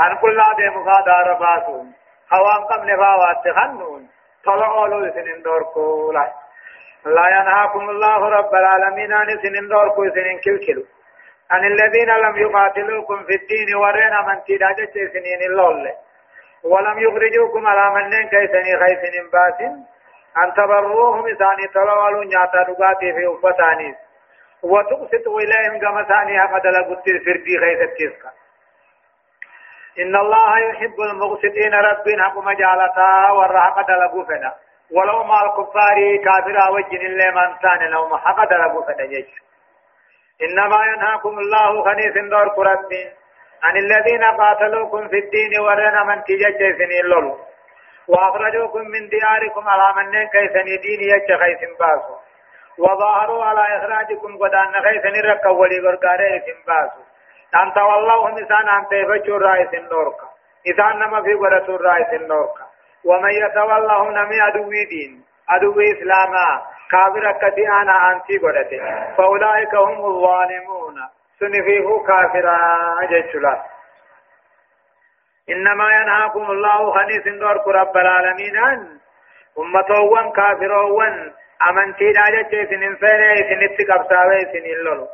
أن 0.00 0.16
كل 0.16 0.40
عدي 0.40 0.68
مغادار 0.68 1.34
باسون. 1.40 1.92
خوان 2.30 2.64
قم 2.64 2.84
نفاوات 2.90 3.36
تخنون 3.44 4.08
طلعوا 4.44 4.88
له 4.88 5.10
سنين 5.10 5.42
دوركو. 5.42 6.12
لا. 6.12 6.45
لا 7.06 7.26
ينهاكم 7.36 7.90
الله 7.90 8.18
رب 8.28 8.54
العالمين 8.54 9.12
عن 9.12 9.26
سنين 9.42 9.68
دوركو 9.68 10.02
سنين 10.14 10.40
كلكلو. 10.44 10.84
عن 11.50 11.64
الذين 11.64 12.10
لم 12.24 12.36
يقاتلوكم 12.36 13.24
في 13.24 13.34
الدين 13.34 13.76
ورنا 13.76 14.22
من 14.28 14.36
تداجة 14.48 14.92
سنين 15.12 15.40
اللول. 15.50 15.88
ولم 16.64 16.98
يخرجوكم 16.98 17.66
على 17.66 17.94
من 17.94 18.28
كيسني 18.28 18.72
خيسن 18.82 19.30
باس 19.32 19.60
أن 20.42 20.52
تبروهم 20.56 21.24
إساني 21.28 21.66
تلوالوا 21.74 22.24
نياتا 22.24 22.62
دقاتي 22.62 23.12
في 23.12 23.22
أفتانيس 23.34 23.96
وتقسطوا 24.62 25.40
إليهم 25.40 25.80
كما 25.80 26.02
ثاني 26.02 26.40
قد 26.40 26.66
لقد 26.66 27.08
الفردي 27.08 27.58
خيس 27.58 27.80
التسكا 27.80 28.30
إن 29.98 30.16
الله 30.16 30.58
يحب 30.58 31.00
المقسطين 31.00 31.74
ربنا 31.74 32.22
حكم 32.22 32.50
جالتا 32.50 33.30
والرحق 33.32 33.86
دلقوا 33.88 34.24
فنا 34.24 34.54
ولو 34.92 35.24
مع 35.24 35.40
الكفار 35.44 36.16
كافر 36.24 36.72
وجن 36.72 37.06
الله 37.06 37.30
من 37.30 37.56
ثاني 37.62 37.88
لو 37.90 38.08
ما 38.08 38.18
حق 38.18 38.44
دلقوا 38.50 38.86
فنا 38.86 39.06
جيش 39.06 39.46
إنما 40.42 40.78
ينهاكم 40.86 41.38
الله 41.38 41.84
خنيس 41.84 42.14
دور 42.30 42.48
قرد. 42.48 42.92
عن 43.62 43.76
الذين 43.76 44.24
قاتلوكم 44.24 45.08
في 45.08 45.18
الدين 45.18 45.60
ورنا 45.60 46.04
من 46.04 46.24
تجج 46.24 46.58
سنين 46.78 47.04
لولو. 47.04 47.38
وأخرجوكم 48.08 48.80
من 48.80 49.08
دياركم 49.08 49.68
على 49.68 49.88
من 49.96 50.26
كيسني 50.28 50.76
دين 50.76 51.00
يج 51.00 51.28
خيس 51.40 51.78
باسو. 51.80 52.14
وظاهروا 52.78 53.44
على 53.44 53.60
إخراجكم 53.60 54.38
قدان 54.38 54.72
خيس 54.72 55.04
رك 55.24 55.44
ولي 55.46 55.78
غرقاره 55.80 56.44
باسو. 56.66 57.00
أن 57.54 57.72
تولوهم 57.74 58.34
إسان 58.44 58.68
أن 58.68 58.88
تيفجوا 58.88 59.38
رئيس 59.38 59.74
النورك 59.74 60.20
إسان 60.70 60.98
نما 60.98 61.22
في 61.22 61.34
قرسوا 61.34 61.78
رئيس 61.78 62.20
النورك 62.20 62.65
ومن 63.06 63.30
يتولهم 63.30 64.10
نمي 64.10 64.48
أدوي 64.48 64.84
دين 64.84 65.24
أدوي 65.50 65.92
إسلاما 65.92 66.62
كافر 66.90 67.32
كتي 67.32 67.68
أنا 67.68 68.12
أنتي 68.12 68.38
قرأتي 68.38 68.78
فأولئك 69.16 69.74
هم 69.74 70.04
الظالمون. 70.04 70.96
سنفيه 71.40 71.88
كافرا 72.06 72.58
جيشلا. 73.10 73.62
إنما 75.50 75.86
ينهاكم 75.94 76.50
الله 76.50 76.92
خنيس 76.92 77.28
دور 77.40 77.74
رب 77.74 77.96
العالمين. 77.96 78.56
أن 78.56 78.98
أمتوان 79.58 80.32
كافروان. 80.32 81.32
أمنتي 81.68 82.12
داجة 82.12 82.64
سنين 82.70 82.96
فيني 82.96 83.36
سنين 83.48 83.76
تقبساوي 83.76 84.44
سنين 84.52 84.78
لولو 84.84 85.08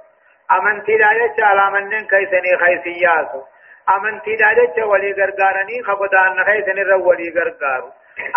أمنتي 0.52 0.96
داجة 0.96 1.46
على 1.46 1.70
منن 1.70 2.06
كيسني 2.06 2.56
خيسياسو 2.58 3.42
أمنتي 3.96 4.36
داجة 4.36 4.86
ولي 4.86 5.12
غرغارني 5.12 5.82
خبدان 5.82 6.44
خيسني 6.44 6.82
رو 6.82 7.08
ولي 7.08 7.28
غرغارو 7.36 7.90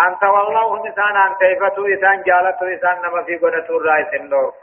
أنت 0.08 0.22
والله 0.22 0.76
مسان 0.86 1.16
أن 1.16 1.34
تيفتو 1.38 1.86
إسان 1.86 2.22
جالتو 2.22 2.66
إسان 2.66 2.96
نما 3.02 3.22
في 3.22 3.36
قنتو 3.36 3.78
رأي 3.78 4.06
سندوك 4.10 4.54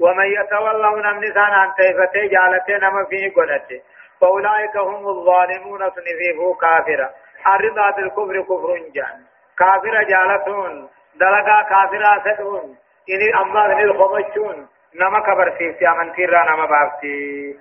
ومن 0.00 0.26
يتولوا 0.26 1.00
نمن 1.00 1.24
إسان 1.24 1.52
أن 1.52 1.74
تيفتي 1.78 2.28
جالتي 2.28 2.72
نما 2.72 3.04
في 3.10 3.28
قنتي 3.28 3.82
فأولئك 4.20 4.76
هم 4.76 5.08
الظالمون 5.08 5.80
سنفيه 5.90 6.54
كافرا 6.60 7.10
الرضا 7.46 7.90
بالكفر 7.90 8.42
كفر 8.42 8.78
جان 8.94 9.18
كافر 9.58 10.02
جالتون 10.02 10.88
دلقا 11.14 11.62
كافر 11.62 12.02
أسدون 12.16 12.76
إني 13.10 13.40
أما 13.40 13.80
الخمشون 13.82 14.68
نما 14.94 15.20
كبر 15.20 15.58
سيفتي 15.58 15.88
أمن 15.88 16.12
تيرا 16.12 16.44
نما 16.50 16.66
بافتي 16.66 17.56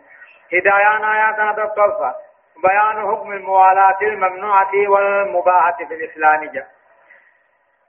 هدايان 0.54 1.04
آيات 1.04 1.39
هذا 1.39 1.63
بيان 2.63 2.98
حكم 3.12 3.32
الموالاة 3.32 4.02
الممنوعة 4.02 4.72
والمباحة 4.88 5.78
في 5.88 5.93
الإسلام 5.93 6.43
جاء. 6.54 6.67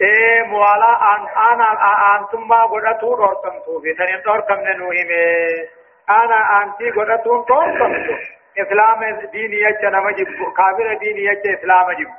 اے 0.00 0.42
موالا؟ 0.46 0.92
ان 1.14 1.26
أنا 1.52 1.68
آنتم 2.16 2.48
ما 2.48 2.62
غدتو 2.62 3.16
دورتم 3.16 3.58
تو. 3.66 3.80
في 3.80 3.94
تنين 3.94 4.22
دورتم 4.24 4.60
نوهي 4.60 5.04
مي 5.04 5.68
أنا 6.10 6.62
آنتي 6.62 6.90
غدتو 6.90 7.44
دورتم 7.44 7.92
تو. 8.06 8.14
إسلام 8.58 9.00
دين 9.32 9.52
يچ 9.52 9.84
نما 9.84 10.10
جب 10.10 10.28
كافر 10.56 10.94
دين 10.94 11.16
يچ 11.16 11.58
إسلام 11.58 11.92
جب 11.92 12.10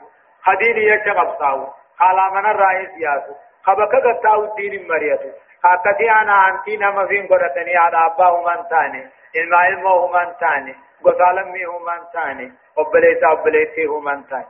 خدين 0.45 0.77
يچ 0.77 1.07
قبصاو. 1.17 1.67
حالا 1.99 2.29
من 2.29 2.45
الرئيس 2.45 2.89
ياسو 2.97 3.33
خبك 3.63 3.95
قطاو 3.95 4.43
الدين 4.43 4.87
مريته 4.87 5.31
akkati 5.63 6.09
ana 6.09 6.45
antii 6.45 6.77
nama 6.77 7.07
fiin 7.07 7.27
godhatanii 7.27 7.73
haadha 7.73 8.05
abbaa 8.05 8.29
human 8.35 8.61
taane 8.69 9.01
ilmaa 9.33 9.65
ilmoo 9.65 10.07
human 10.07 10.35
taane 10.39 10.71
gosaa 10.73 10.90
lammii 11.09 11.63
human 11.63 12.01
taane 12.13 12.51
obboleessa 12.75 13.29
obboleettii 13.29 13.85
human 13.85 14.23
taane 14.29 14.45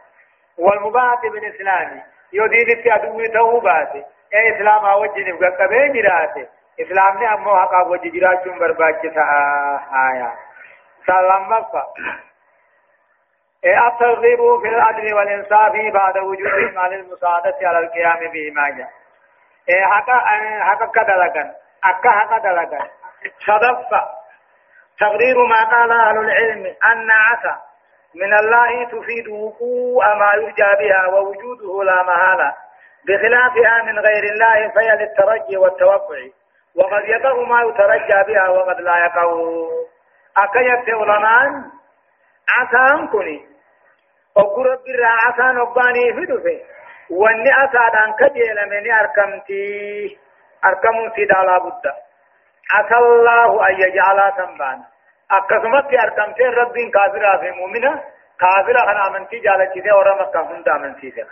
والمباعث 0.57 1.21
بالإسلام 1.21 2.01
يدين 2.33 2.81
في 2.83 2.95
أدوه 2.95 3.27
توبات 3.27 3.93
إيه 4.33 4.55
إسلام 4.55 4.83
وجه 5.01 5.29
نبقى 5.29 5.49
قبين 5.65 5.93
جراته 5.93 6.47
إسلام 6.79 7.17
نے 7.19 7.33
أمو 7.33 7.57
حقا 7.57 7.81
وجه 7.87 8.09
جرات 8.09 8.45
جن 8.47 8.59
برباك 8.59 9.05
آية 9.05 10.33
سلام 11.07 11.49
مفا 11.49 11.83
إيه 13.65 13.87
الترغيب 13.87 14.39
في 14.61 14.67
العدل 14.67 15.13
والإنصاف 15.13 15.71
بعد 15.93 16.17
وجود 16.17 16.73
مال 16.75 16.93
المساعدة 16.93 17.57
على 17.61 17.79
القيام 17.79 18.19
بهما. 18.31 18.69
جاء 18.69 18.89
إيه 19.69 19.83
حقا 19.85 20.19
حقا 20.59 20.85
كدلقا 20.85 21.51
أكا 21.83 22.11
حقا 22.11 22.37
دلقا 22.37 22.87
صدف 23.47 23.93
تقرير 25.01 25.45
ما 25.45 25.63
قال 25.71 25.91
أهل 25.91 26.17
العلم 26.17 26.65
أن 26.65 27.07
عسى 27.11 27.55
من 28.15 28.33
الله 28.33 28.85
تفيد 28.85 29.27
وقوع 29.27 30.13
ما 30.15 30.31
يرجى 30.33 30.69
بها 30.79 31.07
ووجوده 31.07 31.83
لا 31.83 32.03
محالة 32.03 32.53
بخلافها 33.07 33.83
من 33.83 33.99
غير 33.99 34.23
الله 34.23 34.69
فهي 34.69 34.91
للترجي 34.95 35.57
والتوقع. 35.57 36.21
وقد 36.75 37.03
يقع 37.05 37.33
ما 37.33 37.61
يترجى 37.61 38.33
بها 38.33 38.49
وقد 38.49 38.81
لا 38.81 38.97
يقع. 38.97 39.25
أكيت 40.37 40.89
علماء 40.89 41.47
عسى 42.57 43.07
كني 43.11 43.45
وقرب 44.35 44.79
برا 44.85 45.07
عسى 45.25 45.57
نباني 45.59 46.13
في 46.13 46.25
دفه. 46.25 46.59
واني 47.09 47.49
أسعدان 47.65 48.13
كجيل 48.13 48.55
من 48.69 48.91
أركمتي. 48.91 50.17
أركمتي 50.65 51.25
دالا 51.25 51.57
بد 51.57 51.85
عسى 52.73 52.95
الله 52.95 53.69
أن 53.69 53.73
يجعل 53.73 54.19
تنبان 55.31 55.37
akkasumatti 55.37 55.97
argamtee 55.97 56.51
rabbiin 56.51 56.91
kaafiraa 56.91 57.37
fi 57.39 57.51
muumina 57.51 57.91
kaafira 58.37 58.85
kana 58.85 59.03
amantii 59.03 59.41
jaalachitee 59.45 59.91
warra 59.91 60.15
makkaa 60.15 60.43
hunda 60.49 60.73
amansiise 60.73 61.25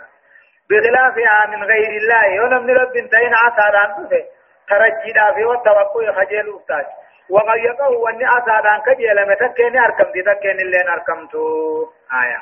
بخلافها 0.70 1.46
من 1.46 1.64
غير 1.64 1.90
الله 2.00 2.40
ولم 2.44 2.70
رب 2.70 2.92
تين 2.92 3.34
عساران 3.34 3.90
دفه 4.06 4.24
ترجيدا 4.68 5.32
في 5.34 5.44
والتوقع 5.44 6.12
خجل 6.12 6.56
أفتاج 6.56 6.86
وقد 7.30 7.58
يقول 7.58 8.08
أن 8.10 8.24
عساران 8.24 8.80
كجيل 8.80 9.28
متكين 9.30 9.76
أركم 9.78 10.12
دي 10.12 10.22
تكين 10.22 10.60
اللين 10.60 10.88
أركمتو 10.88 11.42
آية 12.22 12.40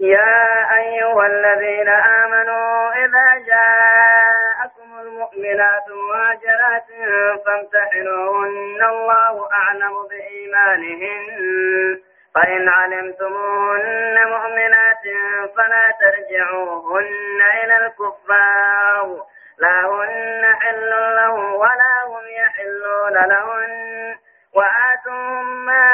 يا 0.00 0.36
أيها 0.80 1.26
الذين 1.26 1.88
آمنوا 1.88 2.92
إذا 3.04 3.26
جاءكم 3.50 4.23
المؤمنات 5.14 5.88
مهاجرات 5.88 6.88
فامتحنوهن 7.46 8.80
الله 8.88 9.48
أعلم 9.52 9.94
بإيمانهن. 10.10 12.00
فإن 12.34 12.68
علمتموهن 12.68 14.16
مؤمنات 14.28 15.04
فلا 15.56 15.86
ترجعوهن 16.00 17.40
إلى 17.62 17.76
الكفار. 17.86 19.22
لا 19.58 19.86
هن 19.86 20.54
حل 20.60 20.90
لهم 21.16 21.54
ولا 21.54 21.94
هم 22.06 22.24
يحلون 22.26 23.12
لهن. 23.12 24.16
وآتوهم 24.54 25.66
ما 25.66 25.93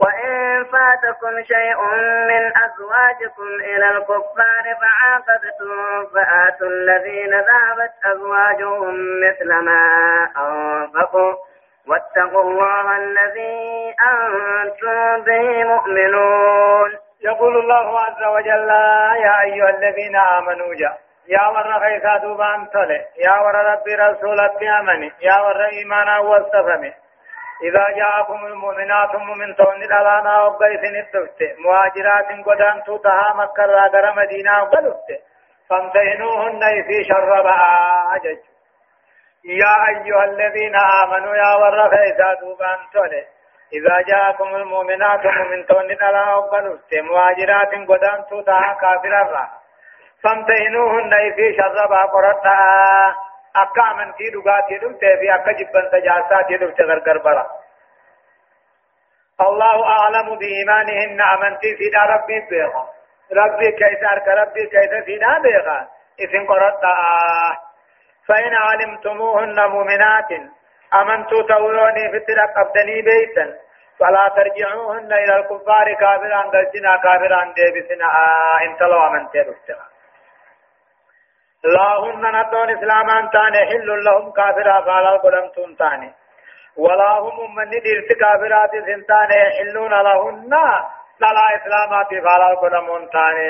وإن 0.00 0.64
فاتكم 0.64 1.42
شيء 1.42 1.80
من 2.28 2.52
أزواجكم 2.56 3.48
إلى 3.60 3.88
الكفار 3.96 4.64
فعاقبتم 4.80 6.06
فآتوا 6.14 6.66
الذين 6.68 7.30
ذهبت 7.30 7.92
أزواجهم 8.04 9.20
مثل 9.20 9.48
ما 9.54 9.84
أنفقوا 10.36 11.34
واتقوا 11.88 12.42
الله 12.42 12.96
الذي 12.96 13.94
أنتم 14.12 15.24
به 15.24 15.64
مؤمنون 15.64 16.90
يقول 17.24 17.56
الله 17.56 18.00
عز 18.00 18.24
وجل 18.24 18.68
يا 19.24 19.40
أيها 19.42 19.70
الذين 19.70 20.16
آمنوا 20.16 20.74
جاء. 20.74 20.98
يا 21.28 21.48
ور 21.48 21.80
خيسا 21.80 22.16
دوبان 22.16 22.66
يا 23.16 23.40
ور 23.40 23.54
ربي 23.54 23.94
رسولك 23.94 24.62
أمني. 24.80 25.12
يا 25.22 25.40
ور 25.40 25.64
إيمانا 25.64 26.18
واستفمي 26.18 26.92
إذا 27.62 27.86
جاءكم 27.96 28.46
المؤمنات 28.46 29.14
من 29.16 29.56
تون 29.56 29.82
الألانا 29.82 30.42
وقيسن 30.42 30.96
الدفت 30.96 31.40
مهاجرات 31.58 32.46
قدان 32.46 32.82
توتها 32.84 33.34
مكة 33.34 33.66
راقر 33.66 34.14
مدينة 34.16 34.62
وقلت 34.62 35.06
فامتهنوهن 35.70 36.60
في 36.60 37.04
شر 37.04 37.42
بآجج 37.42 38.38
يا 39.44 39.88
أيها 39.88 40.24
الذين 40.24 40.74
آمنوا 40.76 41.36
يا 41.36 41.54
ورف 41.54 41.92
إذا 41.92 42.34
دوبان 42.40 42.78
تولي 42.92 43.24
إذا 43.72 44.00
جاءكم 44.08 44.56
المؤمنات 44.56 45.26
من 45.26 45.66
تون 45.66 45.90
الألانا 45.90 46.34
وقلت 46.34 46.94
مهاجرات 46.94 47.74
قدان 47.88 48.24
توتها 48.30 48.76
كافر 48.80 49.22
الرا 49.22 49.48
فامتهنوهن 50.24 51.10
في 51.36 51.56
شر 51.56 51.86
بآجج 51.86 53.14
akka 53.62 53.82
amantii 53.90 54.30
dhugaatii 54.36 54.78
dhufte 54.84 55.18
fi 55.20 55.30
akka 55.36 55.54
jibbanta 55.60 56.00
jaarsaatii 56.08 56.58
dhufte 56.64 56.86
gargar 56.92 57.18
bara. 57.28 57.44
الله 59.40 59.78
أعلم 59.98 60.38
بإيمانهن 60.38 61.20
أمنتي 61.20 61.76
في 61.76 61.90
ربي 62.14 62.40
بيغا 62.50 62.84
ربي 63.32 63.70
كيس 63.70 64.02
أرك 64.12 64.28
ربي 64.28 64.66
كيس 64.66 65.04
فينا 65.04 65.38
بيغا 65.38 65.88
إذن 66.20 66.46
قرأت 66.46 66.82
فإن 68.28 68.54
علمتموهن 68.54 69.70
مؤمنات 69.70 70.30
أمنتو 70.94 71.40
تولوني 71.40 72.10
في 72.10 72.16
الترق 72.16 72.58
أبدني 72.58 73.02
بيتا 73.02 73.46
فلا 73.98 74.28
ترجعوهن 74.36 75.12
إلى 75.12 75.36
الكفار 75.36 75.94
كافرا 75.94 76.40
قلتنا 76.42 76.96
كافرا 76.96 77.52
ديبسنا 77.56 78.06
إن 78.64 78.76
تلو 78.78 79.06
أمنتي 79.06 79.38
رفتها 79.38 79.86
لا 81.64 81.98
هن 82.00 82.40
نتون 82.40 82.70
اسلامان 82.70 83.30
تاني 83.30 83.66
حل 83.66 84.04
لهم 84.04 84.32
كافرا 84.32 84.80
فالا 84.80 85.16
قدمتون 85.16 85.76
تاني. 85.76 86.12
ولا 86.76 87.12
هم 87.18 87.54
من 87.54 87.70
ديرت 87.70 88.12
كافرات 88.20 88.70
سنتاني 88.70 89.36
يحلون 89.46 89.90
لهن 89.90 90.50
لا 91.20 91.46
إسلامات 91.56 92.08
فالا 92.08 92.54
قدمون 92.62 93.10
تاني. 93.10 93.48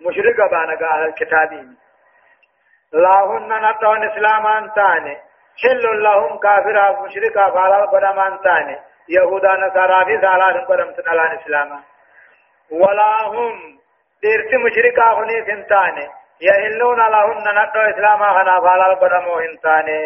مشرق 0.00 0.50
بانا 0.50 0.74
قال 0.88 1.04
الكتابين 1.08 1.76
لا 2.92 3.24
هن 3.24 3.70
نتون 3.70 4.04
اسلامان 4.10 4.72
تاني 4.72 5.16
حل 5.62 6.02
لهم 6.02 6.38
كافرا 6.38 7.00
مشرقا 7.02 7.50
فالا 7.50 7.84
قدمان 7.84 8.40
تاني. 8.44 8.78
يهودا 9.08 9.52
نصارى 9.56 10.04
في 10.04 10.20
سالات 10.20 10.68
قدمتن 10.68 11.08
على 11.08 11.40
اسلاما 11.40 11.80
ولا 12.70 13.26
هم 13.26 13.78
ديرت 14.22 14.54
مشرقا 14.54 15.12
هني 15.18 15.44
سنتاني 15.46 16.17
يهلون 16.40 16.98
لهن 16.98 17.44
نتو 17.58 17.80
إسلاما 17.80 18.28
خنا 18.32 18.60
فالا 18.60 18.92
القدمو 18.92 19.34
هنتاني 19.38 20.00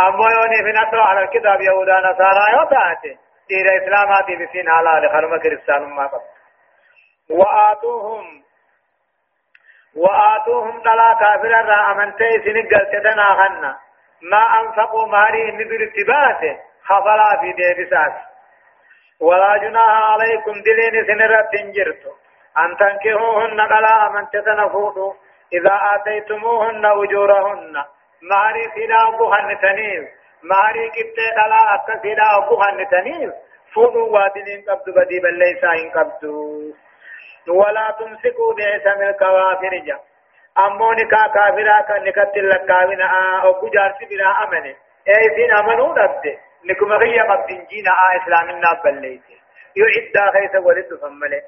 أمو 0.00 0.24
يوني 0.28 0.56
في 0.64 0.72
نتو 0.80 1.00
على 1.00 1.20
الكتاب 1.20 1.60
يهودا 1.60 2.00
نصارى 2.00 2.44
يوتاتي 2.52 3.18
دير 3.48 3.66
إسلاما 3.82 4.20
دي 4.26 4.36
بسين 4.36 4.68
على 4.68 5.06
لخرم 5.06 5.36
كريستان 5.36 5.82
ما 5.82 6.06
قبل 6.06 6.24
وآتوهم 7.30 8.42
وآتوهم 9.96 10.80
تلا 10.82 11.12
كافر 11.20 11.48
را 11.50 11.92
أمنتي 11.92 12.30
سنقل 12.44 12.86
تدنا 12.92 13.24
خنا. 13.34 13.76
ما 14.22 14.60
أنفقوا 14.60 15.06
ماري 15.06 15.52
من 15.52 15.68
ارتباته 15.80 16.60
خفلا 16.84 17.40
في 17.40 17.52
ديبسات 17.52 18.12
ولا 19.20 19.56
جناح 19.56 20.10
عليكم 20.10 20.52
دلين 20.52 21.06
سنرة 21.06 21.40
تنجرتو 21.52 22.10
أن 22.58 22.76
تنكحوهن 22.76 23.60
قلا 23.60 24.08
من 24.08 24.26
تتنفوه 24.30 25.16
إذا 25.52 25.80
آتيتموهن 25.94 26.86
أجورهن 26.86 27.84
ماري 28.22 28.70
سيدا 28.74 29.08
أبوهن 29.08 29.58
تنيف 29.62 30.04
ماري 30.42 30.90
كبتة 30.90 31.42
قلا 31.42 31.74
أكا 31.74 32.36
أبوهن 32.36 32.88
تنيف 32.90 33.32
فوضوا 33.74 34.08
وادلين 34.08 34.64
قبض 34.68 34.90
بدي 34.96 35.20
بل 35.20 35.38
ليس 35.38 35.64
إن 35.64 35.90
قبضوا 35.90 36.72
ولا 37.48 37.94
تمسكوا 37.98 38.54
بعثم 38.54 39.02
الكوافر 39.02 39.76
جا. 39.86 39.98
أمو 40.58 40.92
نكا 40.92 41.26
كافرا 41.26 41.80
كان 41.80 42.04
نكت 42.04 42.36
اللقاوين 42.36 43.02
أبو 43.02 43.68
جارس 43.68 43.98
بنا 44.10 44.44
أمني. 44.44 44.76
اي 45.08 45.36
سين 45.36 45.52
امنوا 45.56 45.92
نبد 45.92 46.38
لكم 46.64 46.92
غيا 46.92 47.22
قبضين 47.22 47.66
جينا 47.70 47.90
آه 47.90 48.22
اسلامنا 48.22 48.80
بليت 48.84 49.22
يعد 49.76 50.32
خيس 50.32 50.54
ولد 50.64 50.98
فمله 51.02 51.42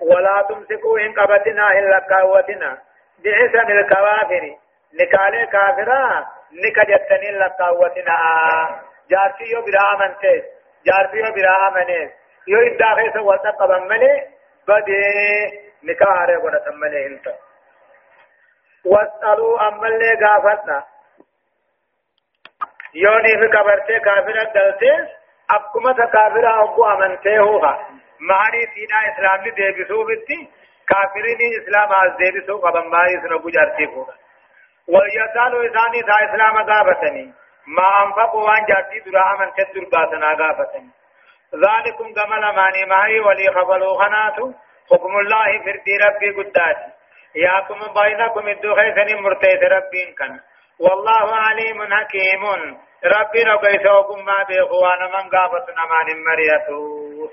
ولا 0.00 0.46
تمسكوا 0.48 0.98
إن 0.98 1.12
قبتنا 1.12 1.72
إلا 1.78 1.98
قوتنا. 1.98 2.78
بعثم 3.24 3.70
الكوافر. 3.70 4.56
نكالي 4.94 5.46
كافرا 5.46 6.26
نكجتني 6.52 7.30
إلا 7.30 7.48
قوتنا. 7.48 8.16
جارتي 9.10 9.44
يو 9.44 9.60
برا 9.62 9.94
امنتي 9.94 10.42
جارتي 10.86 11.16
يو 11.16 11.32
برا 11.34 11.68
امنه 11.68 12.10
يو 12.46 12.58
إدى 12.60 12.84
خيس 12.96 13.16
ولد 13.16 13.46
قبن 13.46 13.88
ملي 13.88 14.28
بدي 14.68 15.02
نكاح 15.84 16.22
ري 16.22 16.36
قد 16.36 16.60
تملي 16.64 17.06
انت. 17.06 17.34
واسألوا 18.84 19.68
أما 19.68 19.88
اللي 19.88 20.14
قافتنا 20.26 20.84
يوني 22.94 23.38
في 23.38 23.48
كبرتي 23.48 23.98
كافرة 24.00 24.52
دلتي. 24.54 25.08
أبكما 25.50 25.92
كافرة 25.92 26.64
أبو 26.64 26.84
أمنتي 26.84 27.38
هوها. 27.38 27.86
مهاري 28.28 28.62
سينا 28.74 28.98
إسلام 29.10 29.42
دي 29.44 29.50
ديبسو 29.50 30.04
بتي 30.08 30.38
كافرين 30.88 31.40
إسلام 31.60 31.88
آز 32.02 32.12
ديبسو 32.20 32.58
قبن 32.64 32.90
ماري 32.94 33.16
سنبو 33.22 33.48
جارتي 33.56 33.86
فوها 33.86 34.14
وليسالوا 34.88 35.62
إساني 35.68 36.02
تا 36.08 36.16
إسلام 36.26 36.56
قافتني 36.70 37.24
ما 37.76 37.88
أنفقوا 38.04 38.44
وان 38.48 38.64
جارتي 38.68 38.98
درا 39.06 39.22
أمنتي 39.32 39.62
درباتنا 39.74 40.28
قافتني 40.40 40.90
ذلكم 41.64 42.06
قمل 42.18 42.44
ماني 42.56 42.84
مهاري 42.84 43.20
ولي 43.20 43.46
خبلوا 43.56 43.98
خناتو. 44.04 44.52
حكم 44.90 45.16
الله 45.18 45.58
فردي 45.64 45.96
ربي 46.04 46.30
قداتي 46.38 46.90
ياكم 47.36 47.80
بينكم 47.98 48.48
الدخي 48.48 48.88
سن 48.96 49.22
مرتيت 49.22 49.62
ربين 49.62 50.14
كان 50.18 50.40
والله 50.78 51.36
عليم 51.36 51.78
حكيم 51.94 52.42
ربي 53.04 53.42
رقيتوكم 53.42 54.24
ما 54.24 54.42
بإخوان 54.48 55.00
من 55.14 55.30
قافت 55.34 55.66
نمان 55.78 56.08
مريته 56.26 57.30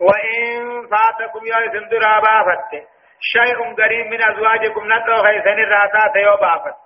وإن 0.00 0.86
فاتكم 0.90 1.46
يا 1.46 1.58
إذن 1.58 1.88
درابا 1.88 2.42
فت 2.46 2.72
شيء 3.20 3.74
قريب 3.74 4.06
من 4.06 4.22
أزواجكم 4.22 4.84
ندو 4.92 5.22
خيسن 5.22 5.58
الراتات 5.58 6.16
يو 6.16 6.36
بافت. 6.36 6.76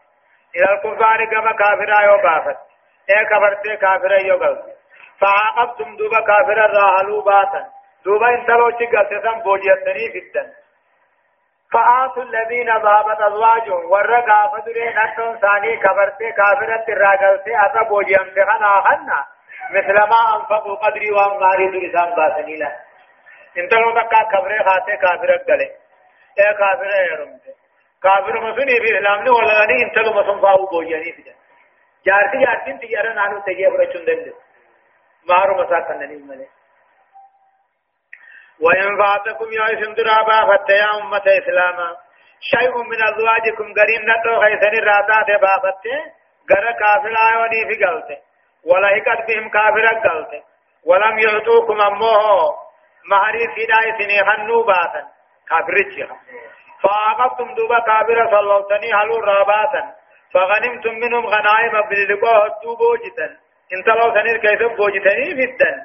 إلى 0.57 0.73
الكفار 0.75 1.25
كما 1.25 1.53
كافر 1.53 2.03
يو 2.03 2.17
بافت. 2.23 2.59
إيه 3.11 3.25
كفرت 3.25 3.81
كافر 3.81 4.13
يو 4.27 4.37
قلت 4.37 4.65
فعاقبتم 5.21 5.97
دوبا 5.97 6.21
كافر 6.21 6.59
راهلو 6.59 7.21
باتا. 7.23 7.67
دوبا 8.05 8.29
انتلو 8.29 8.71
تسم 8.71 9.41
بوجيتني 9.45 10.07
الدن 10.19 10.53
فآتوا 11.73 12.23
الذين 12.23 12.69
ذهبت 12.69 13.21
أزواجهم 13.21 13.91
ورقا 13.91 14.49
فدرين 14.53 14.99
أنتم 14.99 15.39
ثاني 15.41 15.77
كبرت 15.77 16.19
كافرة 16.37 16.85
الراجلت 16.89 17.49
أتا 17.49 17.83
بوجيم 17.89 18.35
تغنى 18.37 18.73
خنا 18.87 19.25
مثل 19.71 19.95
ما 19.95 20.37
أنفقوا 20.37 20.75
قدري 20.75 21.11
وأماري 21.11 21.67
درسان 21.71 22.15
باسني 22.15 22.57
له 22.57 22.73
انت 23.59 23.75
لو 23.75 23.91
تكا 24.01 24.23
كبره 24.33 24.63
خاته 24.65 24.95
كافرة 24.95 25.37
قلي 25.49 25.71
اے 26.41 26.53
كافرة 26.59 26.97
يرمت 27.11 27.43
كافر 28.03 28.41
مسوني 28.41 28.81
في 28.81 28.99
إسلام 28.99 29.23
نه 29.25 29.33
ولا 29.33 29.67
ني 29.67 29.83
انت 29.85 29.99
لو 29.99 30.13
مسون 30.13 30.41
فاو 30.41 30.67
بوجيني 30.67 31.13
في 31.13 31.23
جارتي 32.07 32.39
جارتين 32.45 32.79
تيارا 32.79 33.13
نانو 33.13 33.41
تجيه 33.41 33.69
برچون 33.69 34.05
دل 34.05 34.33
مارو 35.29 35.55
مسا 35.63 35.81
کنني 35.81 36.17
مله 36.17 36.47
وإن 38.61 38.99
فاتكم 39.03 39.53
يا 39.53 39.67
سندرابا 39.85 40.39
فتيا 40.51 40.89
أمة 41.01 41.27
إسلاما 41.27 41.97
شيء 42.41 42.75
من 42.91 43.03
أزواجكم 43.03 43.75
قرين 43.79 44.03
نتو 44.11 44.41
خيسن 44.41 44.75
الراتات 44.81 45.29
بابت 45.45 45.85
غر 46.51 46.73
كافر 46.81 47.15
آيوني 47.29 47.61
في 47.69 47.85
قلت 47.85 48.19
ولهكت 48.65 49.21
بهم 49.29 49.49
كافر 49.49 49.87
قلت 49.87 50.43
ولم 50.85 51.19
يعطوكم 51.19 51.81
أموه 51.81 52.70
مهري 53.05 53.49
سيدا 53.55 53.99
سني 53.99 54.25
خنو 54.25 54.63
باتا. 54.63 55.03
كافر 55.49 56.09
فعاقبتم 56.83 57.55
دوبا 57.55 57.79
كافر 57.79 58.31
صلوتني 58.31 58.93
هلو 58.95 59.17
راباتا. 59.21 59.83
فغنمتم 60.35 60.95
منهم 60.95 61.27
غنائم 61.27 61.89
بلدقوه 61.89 62.47
الدوبو 62.47 62.97
جتا 62.97 63.29
انتلو 63.73 64.15
سنير 64.15 64.37
كيف 64.37 64.63
بوجتني 64.77 65.33
الدن 65.33 65.77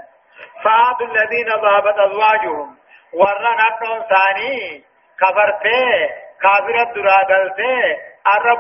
فآتوا 0.64 1.08
الذين 1.08 1.48
ذهبت 1.48 1.98
أزواجهم. 2.00 2.78
ورن 3.14 3.46
أبنون 3.60 4.02
ثاني. 4.02 4.84
كفرته 5.22 6.10
كافرة 6.42 6.94
دراغلته 6.94 7.98
أرى 8.36 8.54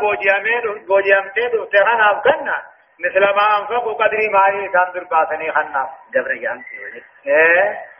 بوجيامته 0.87 1.47
دوتهان 1.51 2.01
أبقنا 2.01 2.55
مثل 2.99 3.19
ما 3.19 3.59
أنفقوا 3.59 3.93
قدر 3.93 4.19
ما 4.31 4.43
يكان 4.47 4.91
درباتني 4.93 5.51
خنا 5.51 5.89
إيه 6.15 6.84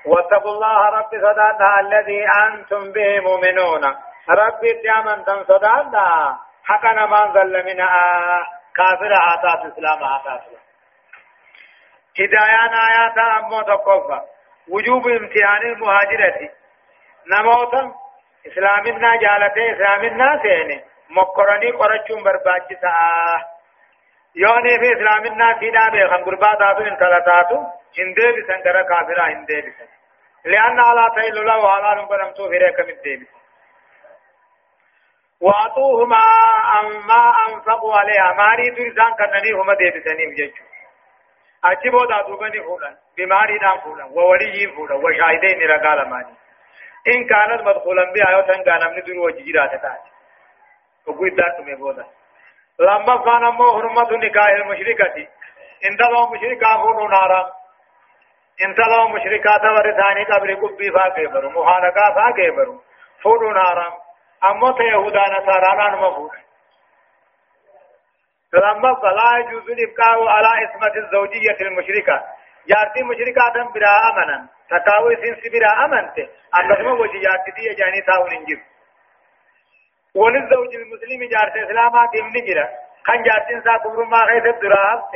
واتقوا 0.05 0.51
الله 0.51 0.89
رب 0.89 1.11
صدانا 1.11 1.79
الذي 1.79 2.27
أنتم 2.27 2.91
به 2.91 3.19
مؤمنون. 3.19 3.95
تيامن 4.81 5.25
تن 5.25 5.43
صدانا 5.43 6.37
حقنا 6.65 7.05
ما 7.05 7.25
ظل 7.33 7.65
منها 7.65 8.01
كافر 8.75 9.11
آتات 9.13 9.61
إسلام 9.71 10.03
آتات. 10.03 10.41
هدايان 12.19 12.73
آيات 12.73 13.17
أمو 13.17 13.61
تقفى 13.61 14.21
وجوب 14.71 15.07
امتحان 15.07 15.61
المهاجرة. 15.61 16.49
نموتا 17.31 17.91
إسلامنا 18.47 19.15
جالته 19.15 19.71
إسلامنا 19.71 20.41
سيني. 20.41 20.83
مقرني 21.09 21.71
قرچون 21.71 22.23
برباچتا 22.23 22.93
يوني 24.35 24.79
في 24.79 24.87
إسلامنا 24.93 25.59
سيدا 25.59 25.89
بيخم 25.89 26.23
قرباتاتو 26.25 26.83
انتلتاتو 26.91 27.57
هندي 27.99 28.27
بسن 28.35 28.61
كرا 28.63 28.81
كافرا 28.81 29.25
هندي 29.33 29.61
بسن 29.61 29.87
لأن 30.45 30.79
على 30.79 31.11
تيل 31.15 31.37
الله 31.37 31.57
وعلى 31.57 32.01
نقرم 32.01 32.31
تو 32.31 32.47
فريق 32.47 32.79
من 32.79 33.01
دي 33.03 33.15
بسن 33.15 33.39
وأعطوهما 35.41 36.19
أما 36.81 37.33
أنفقوا 37.49 37.95
عليها 37.95 38.33
ماري 38.33 38.69
ترسان 38.71 39.11
كنني 39.19 39.51
هما 39.61 39.73
دي 39.73 39.89
بسنين 39.89 40.33
جيجو 40.33 40.63
اچي 41.65 41.89
بودا 41.89 42.21
دوغني 42.21 42.63
فولن 42.63 42.95
بماري 43.17 43.57
نام 43.57 43.79
فولن 43.79 44.03
وولي 44.03 44.67
فولن 44.75 45.05
وشاهدين 45.05 45.61
رقال 45.69 46.09
ماني 46.09 46.35
إن 47.07 47.27
كانت 47.31 47.61
مدخولا 47.67 48.11
بها 48.13 48.31
يوتن 48.31 48.63
كان 48.63 48.91
من 48.95 49.01
دون 49.03 49.17
وجيرات 49.17 49.81
تاج 49.81 50.03
وقوي 51.07 51.29
دات 51.29 51.59
میں 51.65 51.75
بودا 51.75 52.05
لما 52.79 53.17
كان 53.25 53.43
مو 53.53 53.71
حرمت 53.71 54.11
نکاح 54.11 54.49
المشركة 54.49 55.27
انت 55.91 56.01
لو 56.01 56.27
مشركا 56.29 56.77
فولو 56.77 57.07
نارا 57.07 57.51
انت 58.65 58.79
لو 58.79 59.07
مشركا 59.07 59.57
تورثاني 59.57 60.23
قبر 60.23 60.53
قبي 60.53 60.91
فاقه 60.91 61.27
برو 61.27 61.49
مخانقا 61.49 62.13
فاقه 62.15 62.49
برو 62.55 62.81
فولو 63.23 63.51
نارا 63.51 63.93
اما 64.43 64.71
تيهودا 64.77 65.21
نصارانا 65.21 65.89
نمفوش 65.95 66.35
لما 68.53 68.95
فلا 68.95 69.37
يجوز 69.37 69.69
الإبقاء 69.69 70.27
على 70.27 70.47
اسمة 70.65 70.93
الزوجية 71.05 71.57
المشركة 71.61 72.23
جارتي 72.67 73.03
مشركة 73.03 73.71
برا 73.73 73.95
أمنا 74.09 74.47
تتاوي 74.69 75.15
سنس 75.15 75.51
برا 75.53 75.85
أمنت 75.85 76.17
أنما 76.55 76.91
وجي 76.91 77.19
جارتي 77.19 77.51
دي 77.51 77.73
جاني 77.73 78.01
تاون 78.01 78.31
انجب 78.31 78.59
وللزوج 80.15 80.75
المسلم 80.75 81.29
جارتي 81.31 81.63
إسلامات 81.63 82.15
من 82.15 82.31
كان 83.05 83.23
جارتين 83.23 83.61
سا 83.63 83.77
كبر 83.77 84.03
ما 84.03 84.17
غيث 84.17 84.45
الدراء 84.45 85.09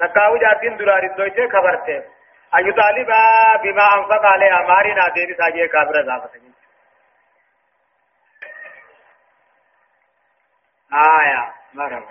تتاوي 0.00 0.38
جارتين 0.38 0.76
درار 0.76 1.02
الدوشة 1.02 1.48
خبرته 1.48 2.02
أيو 2.54 2.72
طالبا 2.72 3.56
بما 3.62 3.86
أنفق 3.96 4.26
عليه 4.26 4.60
أمارنا 4.60 5.08
ديبي 5.14 5.34
ساجيه 5.34 5.66
كابر 5.66 6.02
زافتين 6.06 6.54
آية 10.92 11.52
مرحبا 11.74 12.06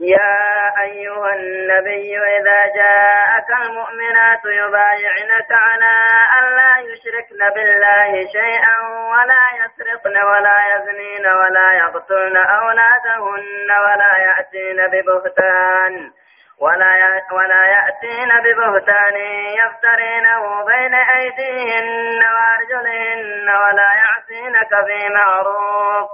يا 0.00 0.72
أيها 0.82 1.34
النبي 1.34 2.18
إذا 2.18 2.62
جاءك 2.74 3.50
المؤمنات 3.62 4.40
يبايعنك 4.44 5.50
على 5.50 5.94
أن 6.40 6.56
لا 6.56 6.78
يشركن 6.78 7.54
بالله 7.54 8.26
شيئا 8.32 8.88
ولا 8.88 9.44
يسرقن 9.64 10.24
ولا 10.24 10.56
يزنين 10.74 11.26
ولا 11.26 11.72
يقتلن 11.72 12.36
أولادهن 12.36 13.70
ولا 13.84 14.12
يأتين 14.18 14.86
ببهتان 14.86 16.10
ولا 16.60 17.22
ولا 17.32 17.66
يأتين 17.66 18.28
ببهتان 18.44 19.16
يفترينه 19.64 20.64
بين 20.64 20.94
أيديهن 20.94 22.22
وأرجلهن 22.34 23.48
ولا 23.48 23.90
يعصينك 24.02 24.68
في 24.86 25.08
معروف 25.14 26.08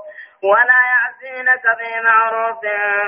ولا 0.50 0.80
يعصينك 0.92 1.62
في 1.62 2.00
معروف 2.04 2.60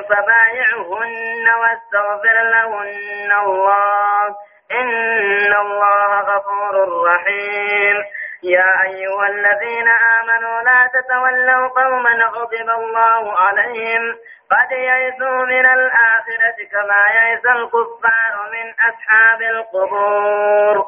فبايعهن 0.08 1.46
واستغفر 1.60 2.42
لهن 2.42 3.32
الله. 3.44 4.36
إن 4.72 5.54
الله 5.60 6.20
غفور 6.20 7.04
رحيم. 7.04 7.96
يا 8.42 8.82
أيها 8.84 9.26
الذين 9.28 9.88
آمنوا 9.88 10.62
لا 10.62 10.90
تتولوا 10.94 11.68
قوما 11.68 12.24
غضب 12.26 12.70
الله 12.70 13.38
عليهم. 13.38 14.16
قد 14.50 14.72
يئسوا 14.72 15.42
من 15.46 15.66
الآخرة 15.66 16.58
كما 16.72 17.02
يئس 17.20 17.46
الكفار 17.46 18.50
من 18.52 18.74
أصحاب 18.90 19.42
القبور. 19.42 20.86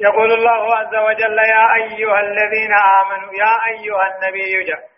يقول 0.00 0.32
الله 0.32 0.76
عز 0.76 0.94
وجل 0.94 1.38
يا 1.38 1.74
أيها 1.74 2.20
الذين 2.20 2.74
آمنوا 2.74 3.32
يا 3.32 3.66
أيها 3.66 4.16
النبي 4.16 4.64
جاء. 4.64 4.93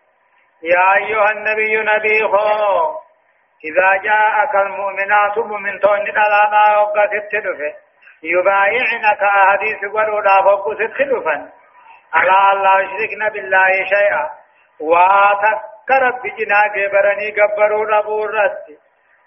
يا 0.72 0.94
أيها 0.96 1.30
النبي 1.30 1.76
نبي 1.92 2.18
خو 2.32 2.96
إذا 3.64 3.90
جاءك 4.02 4.54
المؤمنات 4.54 5.38
من 5.38 5.80
تون 5.80 6.04
دلانا 6.04 6.78
وقت 6.78 7.12
التدفه 7.12 7.74
يبايعنك 8.22 9.22
أحاديث 9.22 9.80
قرودا 9.94 10.34
فوق 10.44 10.74
ستخلفا 10.74 11.36
على 12.14 12.36
الله 12.52 12.80
يشركن 12.80 13.28
بالله 13.28 13.70
شيئا. 13.94 14.30
واتذكر 14.80 16.02
بجنا 16.22 16.62
برني 16.92 17.28
قبروا 17.38 17.86
ربورت 17.86 18.64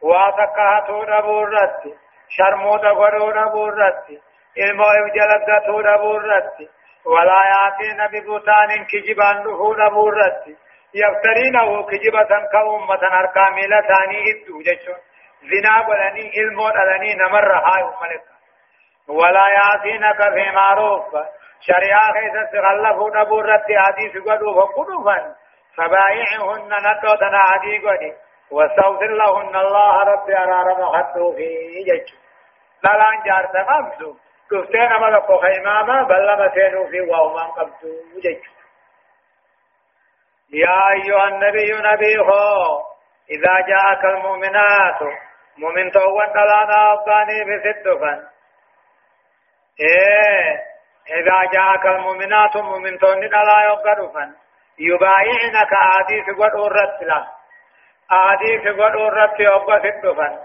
واتكهتوا 0.01 1.03
ربورت 1.05 1.81
شرمودا 2.29 2.89
قروا 2.89 3.31
ربورت 3.31 4.05
ilmo 4.55 4.85
jalaggatuu 5.15 5.81
dhabuu 5.83 6.15
irratti 6.19 6.69
walaa 7.05 7.43
yaatiina 7.49 8.09
bibutaanin 8.09 8.85
kijibaan 8.85 9.43
dhufuu 9.43 9.75
ka 12.51 12.63
ummatan 12.65 13.11
harkaa 13.11 13.49
miila 13.55 13.79
isaanii 13.79 14.29
idduu 14.29 14.63
jechuun 14.63 15.01
zinaa 15.49 15.83
godhanii 15.83 16.31
ilmoo 16.43 16.71
dhalanii 16.77 17.15
namarra 17.15 17.59
haayu 17.67 17.91
maleka 17.99 18.33
walaa 19.07 19.49
yaatiinaka 19.49 20.31
fi 20.31 20.51
maaruufa 20.51 21.25
شريعة 21.61 22.13
كيسا 22.13 22.43
تغلفوا 22.51 23.09
نبو 23.15 23.39
رتي 23.39 23.79
حديث 23.79 24.17
قدوا 24.27 24.53
فقدوا 24.61 25.33
فبايعهن 25.75 26.71
ندوتنا 26.85 27.41
عدي 27.49 27.77
قدي 27.87 28.13
واستغفر 28.51 29.11
لهن 29.21 29.55
الله 29.55 30.03
ربي 30.03 30.37
أرارم 30.37 30.85
خطو 30.85 31.33
في 31.35 31.47
جج 31.87 32.07
لالان 32.83 33.23
جارتا 33.25 33.61
قبضوا 33.63 34.13
كفتين 34.51 34.91
أمد 34.91 35.21
فوق 35.27 35.45
إماما 35.45 36.03
بل 36.03 36.27
لما 36.27 36.51
سينوا 36.53 36.87
في 36.87 37.01
وهما 37.01 37.43
قبضوا 37.43 38.21
جج 38.23 38.58
يا 40.53 40.91
أيها 40.91 41.27
النبي 41.27 41.71
نبي 41.71 42.19
هو 42.19 42.81
إذا 43.31 43.53
جاءك 43.67 44.05
المؤمنات 44.05 44.99
مؤمن 45.57 45.91
توان 45.91 46.31
دلانا 46.33 46.93
أباني 46.93 47.43
بسدفا 47.43 48.29
إيه 49.79 50.59
إذا 51.19 51.51
جاءك 51.53 51.85
المؤمنات 51.85 52.57
مؤمن 52.57 52.97
تون 52.99 53.19
دلا 53.19 53.61
يقرفا 53.69 54.33
يبايعنك 54.79 55.73
آديس 55.99 56.25
قد 56.39 56.55
أورت 56.55 57.01
له 57.01 57.27
آديس 58.11 58.61
قد 58.61 58.95
أورت 58.95 59.39
يوقف 59.39 59.85
الدفن 59.85 60.37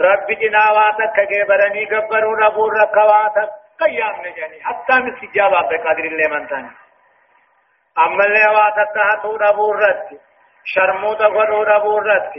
رب 0.00 0.26
جناواتك 0.26 1.16
كبرني 1.30 1.84
قبروا 1.84 2.36
نبور 2.36 2.72
ركواتك 2.82 3.50
قيام 3.80 4.20
نجاني. 4.26 4.64
حتى 4.64 4.94
من 4.94 5.10
بقدر 5.70 6.04
الله 6.04 6.28
من 6.28 6.48
تاني 6.48 6.83
أما 7.98 8.24
اللي 8.24 8.46
واتك 8.46 8.96
هاتو 8.96 9.36
نبور 9.36 9.76
رت 9.78 10.20
شرموتا 10.64 11.26
قدو 11.26 11.64
نبور 11.64 12.06
رت 12.06 12.32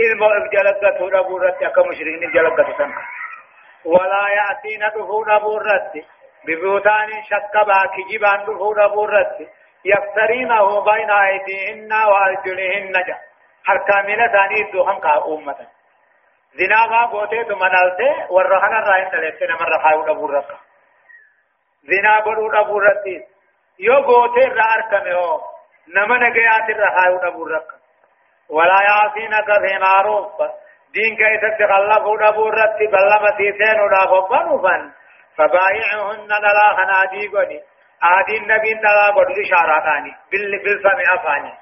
علم 0.00 0.22
إبجلقة 0.24 1.18
نبور 1.18 1.42
رت 1.42 1.62
أكا 1.62 1.82
مشرقين 1.82 2.32
جلقة 2.32 2.78
سنك 2.78 2.94
ولا 3.84 4.24
يأتين 4.38 4.88
دفو 4.88 5.24
نبور 5.24 5.62
رت 5.66 5.92
ببوتان 6.46 7.08
شكبا 7.30 7.86
كجبان 7.94 8.42
دفو 8.44 8.74
نبور 8.74 9.10
رت 9.10 9.48
يفترينه 9.84 10.84
بين 10.84 11.10
أيديهن 11.10 11.92
وأرجلهن 11.92 12.92
جا 12.92 13.16
حركامنا 13.64 14.26
ثاني 14.32 14.72
دوهم 14.72 14.98
كا 15.00 15.24
أمة 15.26 15.56
زنا 16.58 16.86
ما 16.86 17.06
قوتي 17.06 17.44
تمنالته 17.44 18.32
ورهنا 18.32 18.80
راين 18.80 19.10
تلته 19.10 19.46
نمر 19.46 19.68
رخاو 19.68 20.02
دبور 20.06 20.30
ركا 20.30 20.56
زنا 21.82 22.20
بدو 22.20 22.48
دبور 23.78 23.84
رتي 23.84 23.84
يو 23.84 23.94
قوتي 23.94 24.44
رار 24.44 24.80
كمه 24.90 25.40
نمن 25.96 26.32
گيات 26.32 26.70
رخاو 26.70 27.30
دبور 27.30 27.50
ركا 27.50 27.76
ولا 28.48 28.82
يعصينك 28.82 29.46
في 29.46 29.78
معروف 29.78 30.32
دين 30.94 31.16
كيف 31.16 31.44
تخلف 31.58 32.04
دبور 32.30 32.54
رتي 32.54 32.86
بلما 32.86 33.30
تيسين 33.36 33.80
ودافبن 33.80 34.62
فن 34.62 34.92
فبايعهن 35.36 36.28
دلا 36.28 36.76
خنادي 36.76 37.28
قدي 37.28 37.60
آدي 38.02 38.36
النبي 38.36 38.74
دلا 38.74 39.10
قدي 39.10 39.44
شاراتاني 39.44 40.14
بال 40.32 40.58
بالسمع 40.64 41.14
أفاني 41.14 41.54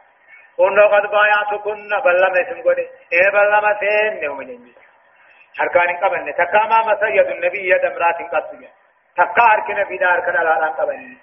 ونو 0.58 0.86
قد 0.86 1.10
بايعتكن 1.10 1.88
بلما 2.04 2.40
اسم 2.40 2.62
قدي 2.68 2.86
إيه 3.12 3.30
بلما 3.30 3.78
سين 3.80 4.24
نومنين 4.24 4.74
qabanne. 6.00 6.32
Takka 6.36 6.68
ma 6.68 6.84
masa 6.84 7.08
yadu 7.08 7.40
nabi 7.40 7.66
yada 7.66 7.88
imraatin 7.88 8.28
qattu 8.28 8.56
takka 9.16 9.42
harki 9.50 9.72
nabi 9.74 9.98
da 9.98 10.06
harkan 10.12 10.36
alaadhaan 10.36 10.76
qabanne. 10.76 11.16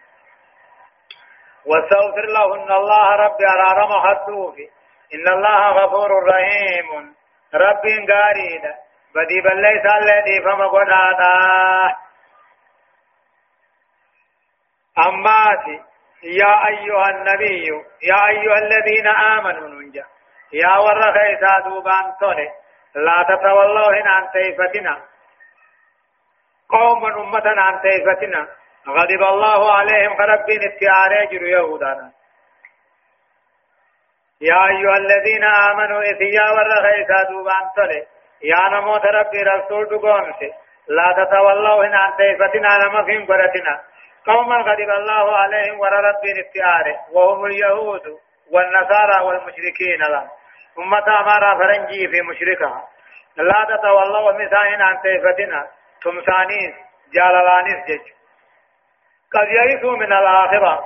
واستغفر 1.65 2.25
لهن 2.25 2.71
الله 2.71 3.15
رب 3.15 3.37
أرارم 3.41 3.91
حدوفي 4.07 4.69
إن 5.13 5.27
الله 5.27 5.69
غفور 5.69 6.09
رحيم. 6.29 7.15
رب 7.53 7.83
قارينا 8.11 8.75
بدي 9.15 9.41
بل 9.41 9.61
ليس 9.61 9.85
الذي 9.85 10.41
فما 10.43 10.67
قدادا 10.67 11.35
أماتي 14.97 15.81
يا 16.23 16.67
أيها 16.67 17.09
النبي 17.09 17.67
يا 18.03 18.27
أيها 18.27 18.57
الذين 18.57 19.07
آمنوا 19.07 19.67
ننجا. 19.69 20.05
يا 20.53 20.77
ورخيسا 20.77 21.59
دوبان 21.65 22.13
تولي 22.19 22.49
لا 22.95 23.25
تتولوا 23.29 24.01
هنا 24.01 24.11
عن 24.11 24.29
تيفتنا. 24.31 25.01
قوما 26.69 27.21
أمة 27.21 27.61
عن 27.61 27.81
تيفتنا. 27.81 28.47
غضب 28.87 29.23
الله 29.29 29.73
عليهم 29.73 30.17
خربين 30.17 30.59
اتعاري 30.63 31.27
جروا 31.31 31.49
يهودانا. 31.49 32.11
يا 34.41 34.67
أيها 34.67 34.97
الذين 34.97 35.43
آمنوا 35.43 36.01
إثيا 36.01 36.45
ورغيسا 36.55 37.29
دوبان 37.29 37.65
تلي 37.75 38.07
يا 38.43 38.69
نموت 38.69 39.05
ربي 39.05 39.43
رسول 39.43 39.85
دقونسي 39.85 40.51
لا 40.87 41.25
تتولوا 41.25 41.85
هنا 41.85 41.97
عن 41.97 42.17
تيفتنا 42.17 42.67
لما 42.83 43.03
فين 43.03 43.25
قرتنا. 43.25 43.81
قوما 44.27 44.55
غضب 44.55 44.89
الله 44.89 45.37
عليهم 45.37 45.79
وربين 45.79 46.37
اتعاري 46.45 46.95
وهم 47.11 47.45
اليهود 47.45 48.01
والنصارى 48.51 49.25
والمشركين 49.25 50.01
لهم 50.09 50.29
أمة 50.79 51.19
أمارا 51.19 51.59
فرنجي 51.59 52.07
في 52.07 52.21
مشركها 52.21 52.87
لا 53.37 53.67
تتولوا 53.69 54.31
مساهن 54.31 54.81
عن 54.81 55.01
تيفتنا 55.01 55.67
تمسانيس 56.03 56.75
جاللانيس 57.13 57.85
جج. 57.87 58.22
قد 59.35 59.47
يرثوا 59.47 59.97
من 59.97 60.13
الآخرة. 60.13 60.83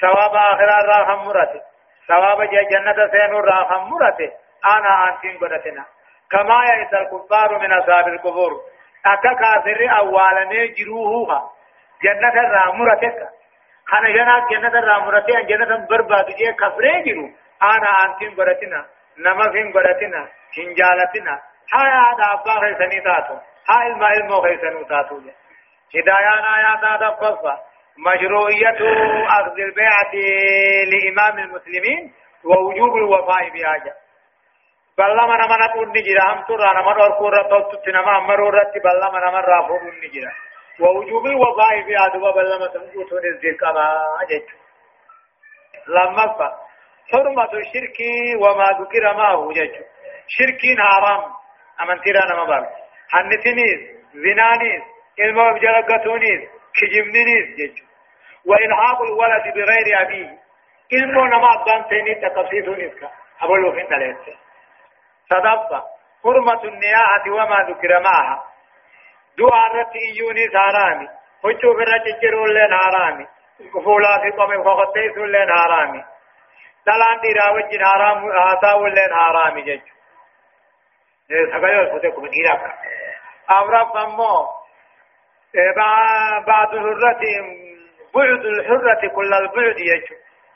ثواب 0.00 0.34
آخرة 0.34 0.86
راهم 0.86 1.26
مرته 1.26 1.60
ثواب 2.08 2.42
جنة 2.50 3.08
سين 3.10 3.32
راهم 3.34 3.90
مرته 3.90 4.32
أنا 4.64 5.08
أنتين 5.08 5.38
قدتنا. 5.38 5.84
كما 6.30 6.64
يئس 6.64 6.94
الكفار 6.94 7.58
من 7.58 7.72
أصحاب 7.72 8.08
القبور. 8.08 8.50
أكا 9.06 9.32
كافر 9.32 9.98
أولا 9.98 10.66
جروهها 10.78 11.50
جنة 12.02 12.34
رامرتك 12.50 13.28
خانا 13.86 14.10
جنا 14.10 14.46
جنة 14.50 14.80
رامرتك 14.80 15.36
جنة 15.36 15.86
برباد 15.86 16.26
جيه 16.26 16.50
كفره 16.50 17.02
جرو. 17.06 17.30
أنا 17.62 17.90
أنتين 18.04 18.30
قدتنا. 18.34 18.86
نما 19.18 19.52
فين 19.52 19.72
قدتنا. 19.72 20.28
هنجالتنا. 20.58 21.40
هاي 21.74 21.90
هذا 21.90 22.24
أبا 22.32 23.00
تاتو. 23.04 23.34
هاي 23.70 23.86
الماء 23.86 24.12
المو 24.12 24.40
خيسنو 24.42 24.82
تاتو 24.82 25.20
هدايان 25.94 26.44
آيات 26.56 26.84
هذا 26.84 27.08
قصة 27.08 27.54
مشروعية 27.98 28.78
أخذ 29.28 29.58
البيعة 29.58 30.14
لإمام 30.90 31.38
المسلمين 31.38 32.12
ووجوب 32.44 32.96
الوفاء 32.96 33.48
بها 33.50 33.94
بلما 34.98 35.36
نما 35.36 35.56
نقول 35.66 35.88
نجرا 35.88 36.32
هم 36.32 36.44
ترى 36.48 36.68
نما 36.76 36.92
نركو 36.92 37.28
رتو 37.28 37.76
تنما 37.84 38.18
أمرو 38.18 38.48
رت 38.48 38.74
بلما 38.84 39.18
نما 39.24 39.40
رافور 39.40 39.80
نجرا 40.04 40.32
ووجوب 40.80 41.26
الوفاء 41.26 41.80
بها 41.88 42.08
دوا 42.08 42.30
بلما 42.30 42.66
تنقوتون 42.66 43.24
الزير 43.34 43.56
كما 43.60 43.84
أجد 44.22 44.46
لما 45.88 46.26
فا 46.38 46.48
حرمة 47.12 47.52
الشرك 47.62 47.98
وما 48.42 48.64
ذكر 48.80 49.14
ما 49.16 49.28
هو 49.28 49.52
جج 49.52 49.74
شرك 50.28 50.60
حرام 50.78 51.22
أمن 51.82 52.00
ترى 52.00 52.22
نما 52.32 52.44
بال. 52.44 52.66
حنتنيز 53.12 53.80
زنانيز 54.14 54.95
علم 55.20 55.54
بجلقتونيز 55.54 56.40
كجمنيز 56.76 57.46
جج 57.58 57.82
وإلحاق 58.46 59.02
الولد 59.02 59.54
بغير 59.54 59.86
أبيه 60.00 60.38
علم 60.92 61.26
نما 61.26 61.62
أبان 61.62 61.84
سيني 61.88 62.14
تقصيتونيز 62.14 62.94
كا. 62.94 63.10
أبولو 63.40 63.72
فين 63.72 63.88
تلاتة 63.88 64.36
صدفة. 65.30 65.82
حرمة 66.24 66.64
النياحة 66.64 67.30
وما 67.30 67.56
ذكر 67.68 68.00
معها. 68.00 68.44
دعاء 69.38 69.76
رتي 69.76 69.98
يوني 70.18 70.48
سارامي. 70.52 71.08
هجو 71.44 71.74
فرة 71.74 72.04
جرول 72.22 72.54
لين 72.54 72.78
حرامي. 72.78 73.26
فولا 73.84 74.18
في 74.22 74.30
قوم 74.36 74.64
فقطي 74.64 75.14
سلين 75.14 75.50
حرامي. 75.50 76.04
دلان 76.86 77.20
دي 77.22 77.32
راوج 77.32 77.82
حرام 77.82 78.30
هاتا 78.30 78.74
ولين 78.74 79.14
حرامي 79.14 79.62
جج 79.62 79.82
سغيو 81.28 81.98
فتكم 81.98 82.26
ديراك 82.26 82.74
أمر 83.50 83.84
فمو. 83.92 84.55
بعد 86.46 86.74
الحرة 86.74 87.22
بعد 88.14 88.44
الحرة 88.44 89.08
كل 89.08 89.34
البعد 89.34 89.78
يج 89.78 90.04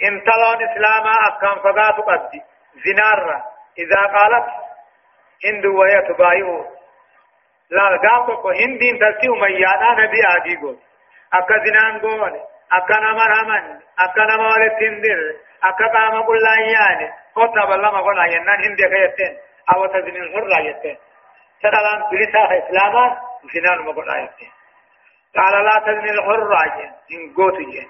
امتلون 0.09 0.69
اسلاما 0.69 1.15
اكام 1.29 1.59
فقات 1.59 1.95
قد. 1.95 2.31
زنار 2.85 3.43
إذا 3.79 4.01
قالت 4.01 4.47
هند 5.45 5.67
وهي 5.67 6.03
تبايعه. 6.09 6.67
لا 7.71 7.97
قام 7.97 8.37
کو 8.37 8.51
هندين 8.51 8.99
تلتي 8.99 9.29
اميانا 9.29 9.93
نبي 9.93 10.23
عادي 10.23 10.57
قول. 10.57 10.79
أكا 11.35 11.65
زنان 11.65 11.99
قول 12.01 12.41
أكا 12.73 13.01
نمر 13.01 13.33
همن 13.41 13.81
أكا 13.99 14.25
نمر 14.25 14.69
تندر 14.81 15.37
أكا 15.65 15.87
قام 15.87 16.23
قل 16.23 16.43
لا 16.43 16.55
يعني 16.61 17.13
قطب 17.35 17.73
الله 17.73 17.91
ما 17.91 18.01
قلنا 18.01 18.27
ينان 18.27 18.65
هندي 18.65 18.83
خيتين 18.83 19.39
أو 19.75 19.87
تزن 19.87 20.17
الحر 20.17 20.61
يتين. 20.61 20.97
سرالان 21.63 22.11
بلسا 22.11 22.43
اسلاما 22.59 23.21
زنان 23.55 23.79
ما 23.79 23.93
قلنا 23.93 24.19
يتين. 24.23 24.51
قال 25.37 25.65
لا 25.65 25.81
تزن 25.87 26.09
الحر 26.09 26.53
إن 27.13 27.35
قوت 27.37 27.59
جين 27.59 27.89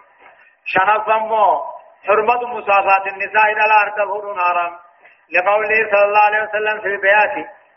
شنف 0.65 1.09
مو 1.09 1.63
حرمة 2.07 2.47
مصافات 2.47 3.07
النساء 3.07 3.53
إلى 3.53 3.65
الأرض 3.65 4.01
الهر 4.01 4.35
نارا. 4.35 4.79
لقوله 5.33 5.91
صلى 5.91 6.05
الله 6.05 6.21
عليه 6.21 6.43
وسلم 6.43 6.81
في 6.81 6.87
البيات 6.87 7.33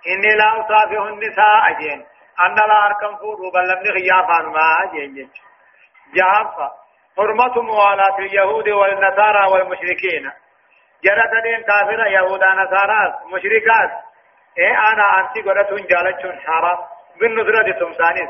إني 0.07 0.36
لا 0.36 0.61
أصافه 0.61 1.07
النساء 1.09 1.72
أجين 1.72 2.05
أن 2.45 2.55
لا 2.55 2.86
أركم 2.86 3.18
فور 3.18 3.38
بل 3.53 3.68
لم 3.70 3.84
خيافا 3.93 4.41
ما 4.43 4.84
أجين 4.84 5.30
جهنم 6.16 6.70
حرمة 7.18 7.61
موالاة 7.61 8.18
اليهود 8.20 8.70
والنصارى 8.70 9.51
والمشركين. 9.51 10.32
جرت 11.03 11.43
دين 11.43 11.64
كافر 11.64 12.07
يهودا 12.07 12.53
نصارى 12.53 13.20
مشركات. 13.34 13.91
إيه 14.57 14.78
أنا 14.91 15.03
أنتي 15.20 15.41
قرأتون 15.41 15.82
جالتون 15.88 16.39
حرام. 16.39 16.78
بالنظرة 17.20 17.72
تمسانيس. 17.80 18.30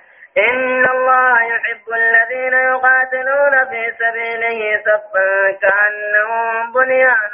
إن 0.37 0.85
الله 0.89 1.41
يحب 1.43 1.87
الذين 1.93 2.53
يقاتلون 2.53 3.65
في 3.69 3.93
سبيله 3.99 4.81
صفا 4.85 5.51
كأنهم 5.61 6.73
بنيان 6.73 7.31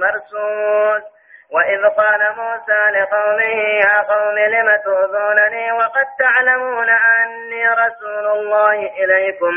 مرصوص 0.00 1.02
وإذ 1.50 1.82
قال 1.84 2.20
موسى 2.36 2.90
لقومه 2.98 3.58
يا 3.84 4.02
قوم 4.02 4.38
لم 4.38 4.76
تؤذونني 4.84 5.72
وقد 5.72 6.06
تعلمون 6.18 6.88
أني 6.90 7.68
رسول 7.68 8.26
الله 8.26 8.72
إليكم. 9.04 9.52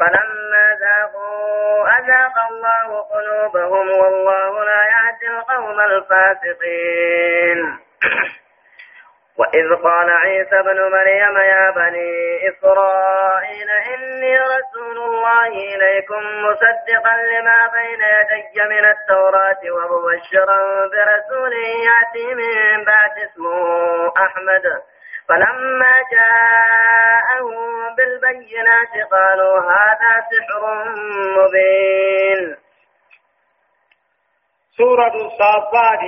فلما 0.00 0.66
ذاقوا 0.80 1.88
أذاق 1.98 2.34
الله 2.50 3.00
قلوبهم 3.00 3.90
والله 3.90 4.64
لا 4.64 4.82
يهدي 4.94 5.26
القوم 5.38 5.80
الفاسقين. 5.80 7.58
وإذ 9.38 9.74
قال 9.82 10.10
عيسى 10.10 10.62
بن 10.62 10.90
مريم 10.92 11.36
يا 11.36 11.70
بني 11.70 12.48
إسرائيل 12.48 13.70
إني 13.94 14.38
رسول 14.38 14.98
الله 14.98 15.46
إليكم 15.46 16.22
مصدقا 16.44 17.16
لما 17.16 17.60
بين 17.72 18.00
يدي 18.18 18.60
من 18.68 18.84
التوراة 18.84 19.60
ومبشرا 19.74 20.58
برسول 20.88 21.52
يأتي 21.86 22.34
من 22.34 22.84
بعد 22.84 23.18
اسمه 23.18 24.08
أحمد. 24.08 24.82
فلما 25.28 25.94
جاءهم 26.12 27.94
بالبينات 27.94 29.10
قالوا 29.12 29.60
هذا 29.60 30.24
سحر 30.30 30.84
مبين. 31.38 32.56
سورة 34.76 35.14
الصافات 35.14 36.00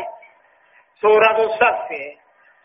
سورة 1.00 1.38
الصف. 1.44 2.19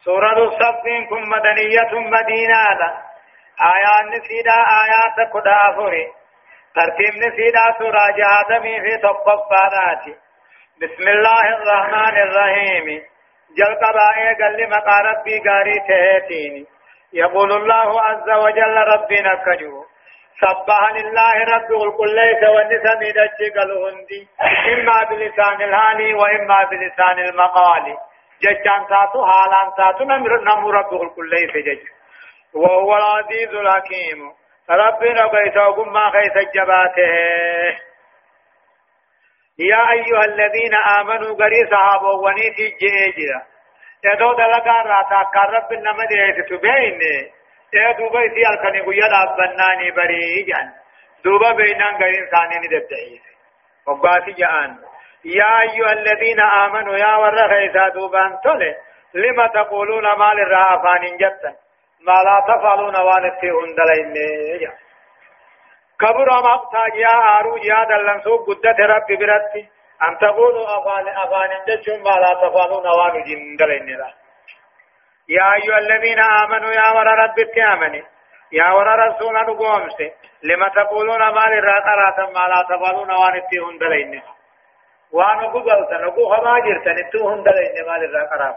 سورة 0.06 0.38
الصف 0.44 0.84
كن 1.10 1.30
مدنية 1.30 2.00
مدينة 2.00 2.64
آيات 3.74 4.06
نسيدا 4.14 4.58
آيات 4.84 5.30
كدا 5.34 5.56
أفوري 5.70 6.08
ترتيب 6.76 7.14
نسيدا 7.24 7.66
سورة 7.80 8.04
جهادمي 8.18 8.82
في 8.82 8.98
تقفانات 8.98 10.04
بسم 10.82 11.08
الله 11.08 11.42
الرحمن 11.58 12.18
الرحيم 12.18 12.86
جل 13.58 13.76
قبائي 13.84 14.28
قل 14.42 14.70
مقا 14.70 15.00
ربي 15.02 15.40
قاري 15.50 15.80
تهتيني 15.88 16.66
يقول 17.14 17.52
الله 17.52 18.02
عز 18.02 18.30
وجل 18.44 18.78
ربنا 18.94 19.36
كجو 19.46 19.86
سبح 20.42 20.92
لله 20.92 21.34
رب 21.56 21.72
الكل 21.84 22.16
ليس 22.16 22.44
والنسم 22.50 23.00
دجي 23.00 23.50
قلهندي 23.60 24.28
إما 24.74 25.04
بلسان 25.10 25.62
الهاني 25.62 26.14
وإما 26.14 26.58
بلسان 26.72 27.20
المقالي 27.20 27.98
ججان 28.44 28.82
ساتو 28.90 29.26
حالان 29.26 29.72
ساتو 29.78 30.04
نمر 30.04 30.44
نمو 30.44 30.72
رب 30.72 30.94
الكل 31.02 31.30
ليس 31.30 31.54
جج. 31.66 31.84
وهو 32.54 32.98
العزيز 32.98 33.54
الحكيم. 33.54 34.20
ربنا 34.70 35.28
قيس 35.28 35.58
وقم 35.58 35.98
قيس 35.98 36.36
الجباته. 36.38 37.12
يا 39.60 39.92
أيها 39.92 40.26
الذين 40.26 40.74
آمنوا 41.00 41.36
قري 41.36 41.62
صحابة 41.72 42.10
ونيتي 42.10 42.70
جيجرا 42.80 43.42
يدو 44.04 44.34
دلقا 44.34 44.82
راتا 44.92 45.22
كرب 45.34 45.74
النمد 45.74 46.12
ريس 46.14 46.46
تبين 46.50 47.02
يا 47.74 47.92
دوبا 47.92 48.22
يسي 48.22 48.44
الكني 48.50 48.82
قيا 48.82 49.08
لابناني 49.08 49.92
بري 49.92 50.44
جان 50.44 50.68
دوبا 51.24 51.52
بينان 51.52 51.96
قرين 51.96 52.26
ثاني 52.32 52.56
ندبتعيس 52.64 53.22
وقاسي 53.88 54.32
جآن. 54.32 54.78
يا 55.26 55.62
أيها 55.62 55.92
الذين 55.92 56.40
آمنوا 56.40 56.96
يا 56.98 57.16
ورخ 57.16 57.52
إذا 57.52 57.90
دوبان 57.90 58.40
تولي 58.44 58.76
لما 59.14 59.48
تقولون 59.48 60.04
ما 60.04 60.32
للرأفان 60.34 61.18
جتا 61.18 61.52
ما 62.08 62.18
لا 62.26 62.38
تفعلون 62.48 62.96
وانتي 62.96 63.50
هندلين 63.50 64.72
كبر 66.00 66.30
مقتا 66.44 66.96
يا 66.96 67.40
آرو 67.40 67.58
يا 67.58 67.84
دلن 67.84 68.22
سوق 68.22 68.48
قدت 68.48 68.80
رب 68.80 69.08
برتي. 69.20 69.70
أن 70.08 70.18
تقولوا 70.18 70.66
أفان 70.78 71.08
أفان 71.08 71.52
جتشم 71.68 72.04
ما 72.04 72.16
لا 72.24 72.34
تفعلون 72.34 72.88
وانتي 72.88 73.36
هندلين 73.36 73.90
يا 75.30 75.54
أيها 75.54 75.78
الذين 75.78 76.20
آمنوا 76.20 76.72
يا 76.72 76.90
ور 76.96 77.08
رب 77.08 77.40
التامني 77.40 78.04
يا 78.52 78.72
ور 78.72 78.88
رسول 79.08 79.34
نقومس 79.34 79.98
لما 80.44 80.68
تقولون 80.68 81.20
ما 81.20 81.46
للرأفان 81.52 82.34
ما 82.34 82.46
لا 82.54 82.62
تفعلون 82.70 83.12
وانتي 83.12 83.60
هندلين 83.60 84.22
وأنا 85.12 85.48
قبلت 85.48 85.92
نقو 85.92 86.30
خما 86.36 86.60
جرتن 86.60 86.98
انتو 86.98 87.30
هندلين 87.30 87.86
مال 87.88 88.04
الرقراب 88.04 88.56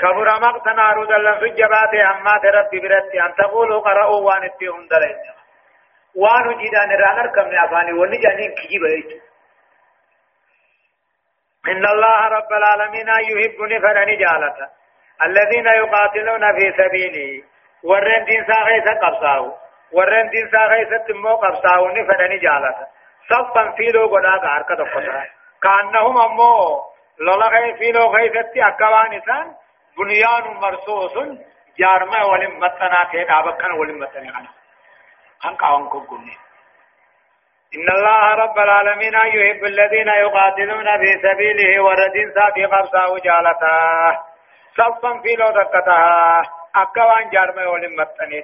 كبر 0.00 0.28
مقتنا 0.40 0.82
عروض 0.82 1.12
الله 1.12 1.38
في 1.38 1.44
الجبات 1.44 1.94
أما 1.94 2.38
تربي 2.42 2.80
برتي 2.80 3.22
أن 3.22 3.34
تقولوا 3.34 3.80
قرأوا 3.80 4.20
وان 4.26 4.44
اتي 4.44 4.68
هندلين 4.68 5.16
وانو 6.16 6.58
جيدان 6.58 6.90
رانر 6.90 7.26
كم 7.34 7.48
نعفاني 7.48 7.92
ونجانين 7.92 8.54
كجيب 8.54 8.84
ايتو 8.84 9.18
إن 11.68 11.84
الله 11.86 12.28
رب 12.28 12.52
العالمين 12.52 13.08
يحب 13.08 13.60
نفر 13.60 14.04
نجالة 14.04 14.68
الذين 15.26 15.66
يقاتلون 15.66 16.52
في 16.58 16.72
سبيله 16.82 17.42
ورن 17.84 18.24
دين 18.24 18.44
ساغيث 18.46 18.88
قبصاو 19.02 19.52
ورن 19.92 20.28
دين 20.28 20.50
ساغيث 20.52 20.88
تمو 21.08 21.34
قبصاو 21.36 21.88
نفر 21.88 22.28
نجالة 22.34 22.86
صفا 23.30 23.70
في 23.76 23.82
لو 23.94 24.06
قدا 24.06 24.28
غارك 24.44 24.68
دقتا 24.72 25.24
كانهم 25.62 26.18
امو 26.18 26.80
لولا 27.18 27.46
غي 27.48 27.74
في 27.78 27.92
لو 27.92 28.06
غي 28.14 28.28
ستي 28.28 28.68
اكوان 28.68 29.12
انسان 29.12 29.54
بنيان 29.98 30.44
مرصوص 30.62 31.14
جارما 31.78 32.24
ولم 32.24 32.58
متنا 32.60 33.04
كي 33.10 33.24
دابكن 33.24 33.72
ولم 33.72 33.98
متنا 33.98 34.38
أنا 34.38 34.48
ان 35.44 35.54
قاون 35.56 35.88
کو 35.88 36.00
گني 36.00 36.36
إن 37.74 37.88
الله 37.96 38.34
رب 38.34 38.58
العالمين 38.58 39.14
يحب 39.14 39.64
الذين 39.64 40.08
يقاتلون 40.08 40.86
في 40.98 41.10
سبيله 41.22 41.82
وردين 41.82 42.32
سابق 42.34 42.74
قبصا 42.74 43.04
وجالتا 43.06 43.76
صفا 44.76 45.20
في 45.22 45.32
لو 45.36 45.50
دقتا 45.50 45.98
أكوان 46.76 47.30
جارما 47.30 47.66
ولم 47.66 47.92
متنا 48.00 48.42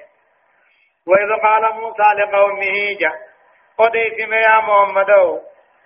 وإذ 1.07 1.29
قال 1.43 1.63
موسى 1.73 2.07
لقومه 2.17 2.97
جاء 2.99 3.30
قديسم 3.77 4.33
يا 4.33 4.57
محمد 4.67 5.11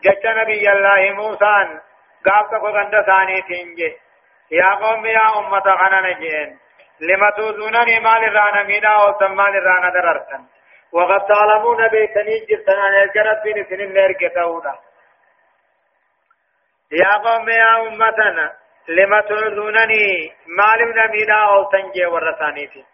جت 0.03 0.25
نبي 0.25 0.71
الله 0.71 1.11
موسى 1.13 1.79
قاب 2.25 2.45
تكو 2.51 2.67
غند 2.67 2.95
ثاني 3.05 3.41
تنجي 3.41 3.97
يا 4.51 4.69
قوم 4.81 5.05
يا 5.05 5.39
أمة 5.39 5.67
خنا 5.79 6.01
نجين 6.01 6.59
لما 6.99 7.29
توزونني 7.29 7.99
مال 7.99 8.23
الرانا 8.23 8.63
مينا 8.63 8.89
أو 8.89 9.11
تمال 9.11 9.55
الرانا 9.57 9.89
دررتن 9.89 10.45
وقد 10.91 11.25
تعلمون 11.27 11.87
بيتني 11.87 12.45
جرتن 12.49 12.79
أن 12.79 12.93
يجرت 12.93 13.43
بين 13.43 13.65
سنين 13.69 13.93
نرجع 13.93 14.27
تاودا 14.27 14.73
يا 16.91 17.13
قوم 17.25 17.49
يا 17.49 17.87
أمتنا 17.87 18.53
لما 18.87 19.21
تعذونني 19.21 20.33
مال 20.47 20.79
من 20.87 21.11
مينا 21.11 21.43
أو 21.49 21.69
تنجي 21.69 22.05
ورثاني 22.05 22.85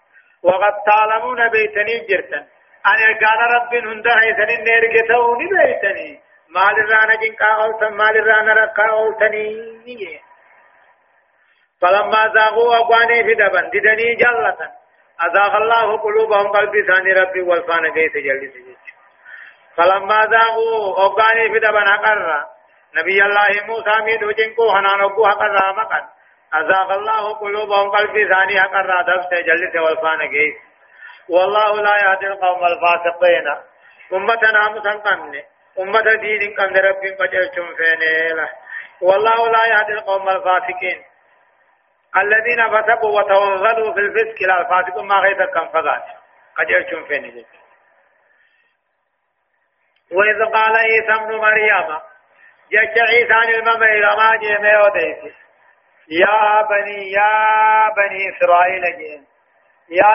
وقد 0.43 0.73
تعلمون 0.85 1.49
بيتني 1.49 2.05
جرتن 2.09 2.45
أن 2.85 2.99
قال 3.23 3.39
رب 3.55 3.73
هنده 3.73 4.13
سنين 4.37 4.63
نرجع 4.63 5.07
تاوني 5.07 5.45
بيتني 5.45 6.21
مال 6.49 6.79
الرانا 6.83 7.15
جنكا 7.15 7.45
أو 7.45 7.79
تم 7.79 7.93
مال 7.97 8.17
الرانا 8.17 8.53
ركا 8.53 8.89
أو 8.91 9.11
تني 9.19 10.21
فلما 11.81 12.33
زاغوا 12.35 12.75
أقواني 12.75 13.23
في 13.23 13.33
دبن 13.33 13.69
ددني 13.69 14.15
جلة 14.15 14.57
أزاغ 15.21 15.57
الله 15.57 15.97
قلوبهم 15.97 16.47
قلبي 16.47 16.83
ثاني 16.87 17.13
ربي 17.13 17.41
والفان 17.41 17.93
كيف 17.93 18.13
جلس 18.13 18.53
فلما 19.75 20.25
زاغوا 20.25 21.05
أقواني 21.05 21.49
في 21.51 21.59
دبن 21.59 21.87
أقر. 21.87 22.45
نبي 22.95 23.23
الله 23.23 23.65
موسى 23.67 24.01
ميد 24.01 24.23
وجنكو 24.23 24.69
هنان 24.69 25.01
أقو 25.01 25.25
أقر 25.25 25.75
مقن 25.77 26.03
أزاغ 26.53 26.95
الله 26.95 27.33
قلوبهم 27.33 27.89
قلبي 27.89 28.27
ثاني 28.27 28.61
أقر. 28.61 29.01
دبس 29.01 29.29
جلس 29.47 29.75
والفان 29.75 30.29
كيف 30.29 30.70
والله 31.29 31.81
لا 31.81 31.95
يهدي 31.95 32.27
القوم 32.27 32.65
الفاسقين. 32.65 33.47
أمتنا 34.13 34.69
مسنقمني 34.69 35.43
أمة 35.79 36.13
دين 36.13 36.55
قمن 36.57 36.77
ربي 36.77 37.09
قجلتم 37.15 37.75
فينيلا. 37.75 38.49
والله 39.01 39.51
لا 39.51 39.65
يهدي 39.67 39.93
القوم 39.93 40.29
الفاسقين. 40.29 41.03
الذين 42.17 42.61
فسقوا 42.69 43.21
وتوغلوا 43.21 43.93
في 43.93 43.99
الفسق 43.99 44.47
لا 44.47 44.61
الفاسق 44.61 44.97
ما 44.99 45.15
غير 45.15 45.45
كم 45.45 45.67
فقات 45.67 46.03
قجلتم 46.57 47.05
فينيلا. 47.05 47.45
وإذ 50.11 50.45
قال 50.53 50.75
عيسى 50.75 51.13
ابن 51.23 51.35
مريم 51.35 51.87
جج 52.71 52.99
عيسى 52.99 53.33
عن 53.33 53.49
الممير 53.49 54.15
ما 54.17 54.35
جيمي 54.35 54.71
يا 56.11 56.61
بني 56.61 57.11
يا 57.11 57.89
بني 57.97 58.37
إسرائيل 58.37 58.83
جين 58.97 59.25
يا 59.91 60.09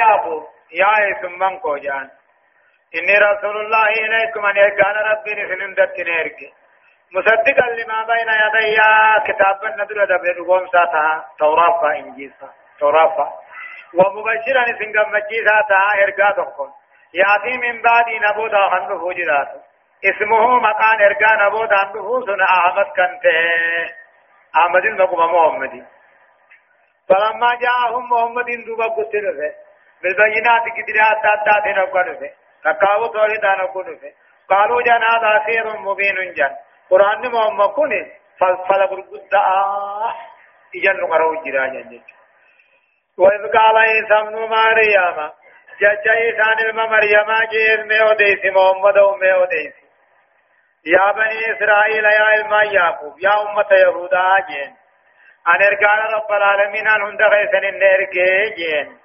يابو 0.00 0.46
يا 0.72 0.92
اسم 1.10 1.38
من 1.38 1.58
كوجان. 1.58 2.10
إني 2.94 3.14
رسول 3.18 3.56
الله 3.56 3.86
إليكم 3.88 4.46
أن 4.46 4.56
يقال 4.56 4.96
ربي 5.10 5.32
نسلم 5.34 5.74
دتني 5.74 6.20
أرجي 6.20 6.52
مصدقا 7.14 7.66
لما 7.78 7.98
بين 8.10 8.28
يدي 8.44 8.76
كتاب 9.26 9.64
النذر 9.64 10.04
دبر 10.04 10.36
قوم 10.48 10.66
ساتا 10.66 11.24
توراة 11.38 11.80
فإنجيسا 11.82 12.48
توراة 12.78 13.32
ومبشرا 13.94 14.64
سنگم 14.78 15.08
مجيسا 15.12 15.56
تا 15.68 15.78
إرقا 16.02 16.30
تقون 16.36 16.70
يأتي 17.14 17.56
من 17.56 17.82
بعد 17.82 18.04
نبودا 18.28 18.62
خنده 18.70 18.98
فوجدات. 18.98 19.48
اسمه 20.04 20.58
مكان 20.60 21.00
إرقا 21.08 21.46
نبودا 21.46 21.76
خنده 21.76 22.26
سن 22.26 22.40
أحمد 22.42 22.86
كنته 22.96 23.94
أحمد 24.56 24.84
المقوم 24.84 25.34
محمد 25.34 25.86
فلما 27.08 27.54
جاءهم 27.54 28.12
محمد 28.12 28.64
دوبا 28.66 28.86
قتل 28.86 29.52
بالبينات 30.02 30.64
كدرات 30.76 31.22
تاتات 31.22 31.66
نقل 31.76 32.30
تكاو 32.64 33.06
توحيد 33.06 33.44
أنا 33.44 33.66
كونو 33.66 33.98
قالوا 34.50 34.82
جانا 34.82 35.06
هذا 35.06 35.44
سير 35.46 35.78
مبين 35.78 36.34
جان 36.36 36.56
قران 36.90 37.32
ما 37.32 37.48
هم 37.48 37.66
كوني 37.66 38.12
فلفل 38.40 38.82
غرغدا 38.90 39.42
يجن 40.74 41.06
قرو 41.10 41.42
جرا 41.44 41.66
جان 41.66 42.00
وإذ 43.18 43.42
قال 43.56 43.76
عيسى 43.78 44.14
ابن 44.14 44.36
مريم 44.36 45.30
جج 45.80 46.08
عيسى 46.08 46.68
ابن 46.68 46.76
مريم 46.76 47.30
جير 47.50 47.84
ميو 47.84 48.12
ديسي 48.12 48.50
محمد 48.50 48.98
وميو 48.98 49.44
ديسي 49.44 49.84
يا 50.86 51.12
بني 51.12 51.56
إسرائيل 51.56 52.04
يا 52.04 52.22
علم 52.22 52.52
يا 53.18 53.42
أمة 53.42 53.68
يهودا 53.72 54.36
جين 54.48 54.76
أن 55.48 55.62
إرقال 55.62 56.14
رب 56.16 56.32
العالمين 56.32 56.86
أن 56.88 57.02
هند 57.02 57.22
غيثن 57.22 57.64
النرقى 57.64 58.50
جين. 58.56 58.98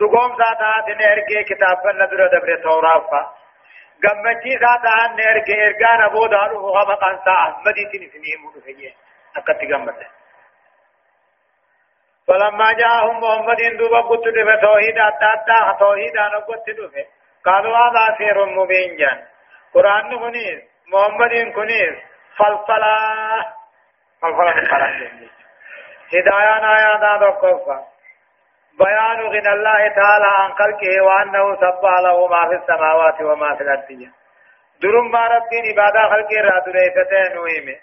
دقوم 0.00 0.36
ساتا 0.38 0.92
نرجع 1.00 1.42
كتاب 1.42 1.86
النذر 1.86 2.26
دبر 2.26 2.50
isaa 4.02 4.78
ta'an 4.82 5.16
ne 5.16 5.22
erge 5.22 5.54
ergaan 5.66 6.00
aboodaa 6.02 6.48
dhufu 6.50 6.72
hama 6.74 6.96
qansaa 6.96 7.42
ahmadiitiin 7.42 8.02
isinii 8.02 8.32
himu 8.32 8.52
dhufe 8.54 8.72
jee 8.80 8.94
akkatti 9.38 9.66
gammade 9.66 10.06
فلما 12.26 12.72
جاءهم 12.72 13.16
محمد 13.20 13.60
دوبا 13.78 14.00
قلت 14.00 14.28
دفع 14.28 14.54
توحيد 14.60 14.98
أتاتا 14.98 15.76
توحيد 15.78 16.16
أنا 16.16 16.38
قلت 16.38 16.70
دفع 16.70 17.04
قالوا 17.44 17.76
هذا 17.76 18.16
سير 18.18 18.44
مبين 18.46 18.96
جان. 18.96 19.18
قرآن 19.74 20.18
كنيس 20.18 20.60
محمد 20.92 21.52
كنيس 21.56 21.94
فلفلا 22.38 22.96
فلفلا 24.22 24.52
فلفلا 24.52 25.41
هدايا 26.14 26.60
نايا 26.60 26.96
دا 27.00 27.16
دقفا 27.16 27.84
بيان 28.78 29.20
غنى 29.32 29.52
الله 29.52 29.88
تعالى 29.88 30.28
عن 30.38 30.52
خلقه 30.52 31.00
وأنه 31.02 31.56
سبح 31.56 31.98
له 32.00 32.26
ما 32.26 32.48
في 32.48 32.54
السماوات 32.54 33.20
وما 33.20 33.56
في 33.56 33.62
الأرض 33.62 34.10
درم 34.82 35.10
ما 35.10 35.26
ربين 35.26 35.64
عبادة 35.72 36.08
خلقه 36.08 36.40
رات 36.40 36.68
ريفتين 36.68 37.34
نوهمه 37.34 37.76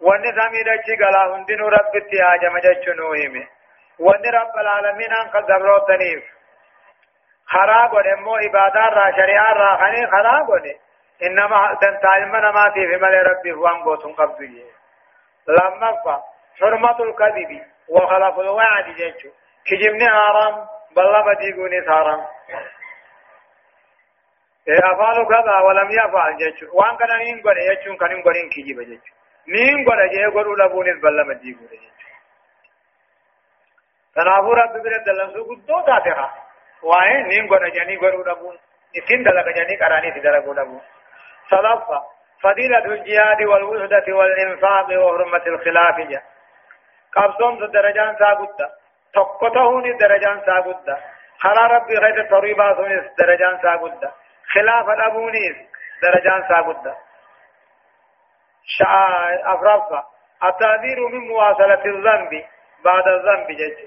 وان 0.00 0.22
سامي 0.22 0.62
دچي 0.62 0.94
غلا 1.04 1.36
هندين 1.36 1.60
رب 1.60 1.92
تياج 2.10 2.44
مجچ 2.44 2.88
نوهمه 2.88 3.46
وان 3.98 4.24
رب 4.34 4.58
العالمين 4.58 5.12
ان 5.12 5.28
قدر 5.28 5.78
تنيف 5.78 6.24
خراب 7.46 7.92
ودمو 7.92 8.36
عبادة 8.36 8.84
را 8.88 9.10
شريعة 9.16 9.52
را 9.52 9.76
خني 9.76 10.06
خراب 10.06 10.48
ودي 10.48 10.76
انما 11.22 11.78
تنتايم 11.82 12.32
ما 12.32 12.70
في 12.74 12.80
مل 12.86 13.26
ربي 13.26 13.52
هو 13.52 13.68
ان 13.68 13.82
غوتن 13.82 14.12
قبضي 14.12 14.64
لما 15.48 16.20
حرمة 16.60 17.02
الكذب 17.02 17.62
وخلاف 17.90 18.38
الوعد 18.38 18.86
جيچو 18.98 19.30
كجمني 19.66 20.08
حرام 20.08 20.54
بلا 20.96 21.20
مديقوني 21.26 21.80
حرام 21.88 22.26
أفعل 24.68 25.26
كذا 25.30 25.58
ولم 25.58 25.90
يفعل 25.90 26.36
جيش 26.36 26.62
وان 26.62 26.96
كان 26.96 27.18
نين 27.18 27.42
غني 27.46 27.64
يجون 27.66 27.96
كان 27.96 28.08
نين 28.08 28.22
غني 28.26 28.48
كيجي 28.48 28.74
بجيش 28.74 29.04
نين 29.48 29.84
جي 30.12 30.24
غرو 30.34 30.54
لبوني 30.54 30.92
بلا 31.02 31.24
مديقوني 31.24 31.76
جيش 31.82 32.00
تنافور 34.14 34.58
رب 34.58 34.82
بير 34.82 34.96
دلن 35.06 35.32
سو 35.32 35.42
غدو 35.42 35.80
تاتها 35.86 36.34
واي 36.82 37.22
نين 37.22 37.44
غني 37.52 37.70
جاني 37.70 37.96
غرو 37.96 38.22
لبون. 38.22 38.58
نسين 38.96 39.22
دلك 39.22 39.48
جاني 39.56 39.76
قراني 39.76 40.10
سدر 40.14 40.40
غرو 40.40 40.52
لبون. 40.52 40.82
صلافة 41.50 42.00
فضيلة 42.42 42.84
الجهاد 42.84 43.42
والوحدة 43.42 44.06
والإنفاق 44.16 44.86
وحرمة 44.86 45.44
الخلاف 45.46 46.00
جا. 46.10 46.22
قبضهم 47.16 47.66
درجان 47.66 48.16
ساقودا 48.18 48.68
تقطعون 49.14 49.96
درجان 49.96 50.40
ساقودا 50.46 50.96
خلا 51.38 51.66
ربي 51.66 51.94
غير 51.94 52.30
طريبا 52.30 52.74
سونيس 52.76 53.04
درجان 53.18 53.58
ساقودا 53.62 54.10
خلاف 54.52 54.88
الأبونيس 54.88 55.56
درجان 56.02 56.48
ساقودا 56.48 56.94
شاء 58.78 59.54
أفرافا. 59.54 60.04
التعذير 60.44 61.08
من 61.08 61.28
مواصلة 61.28 61.84
الذنب 61.84 62.44
بعد 62.84 63.08
الذنب 63.08 63.46
جج 63.50 63.78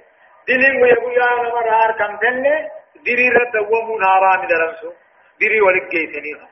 دلين 0.48 0.82
ويقول 0.82 1.14
يا 1.14 1.44
نمر 1.44 1.70
هار 1.70 1.92
كم 1.92 2.18
تنة؟ 2.18 2.70
ديري 3.06 3.30
رد 3.30 3.56
ومون 3.56 4.04
هاران 4.04 4.48
درنسو. 4.48 4.94
ديري 5.40 5.62
ولد 5.62 5.90
جيسني 5.90 6.48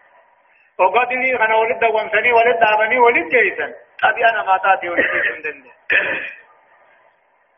وقد 0.79 1.07
ديري 1.07 1.37
خنا 1.37 1.55
ولد 1.55 1.79
دوام 1.79 2.09
سني 2.09 2.33
ولد 2.33 2.59
دابني 2.59 2.99
ولد 2.99 3.29
جيسن 3.29 3.73
أبي 4.03 4.25
أنا 4.25 4.43
ما 4.43 4.57
تاتي 4.57 4.89
ولد 4.89 5.05
جيسن 5.11 5.63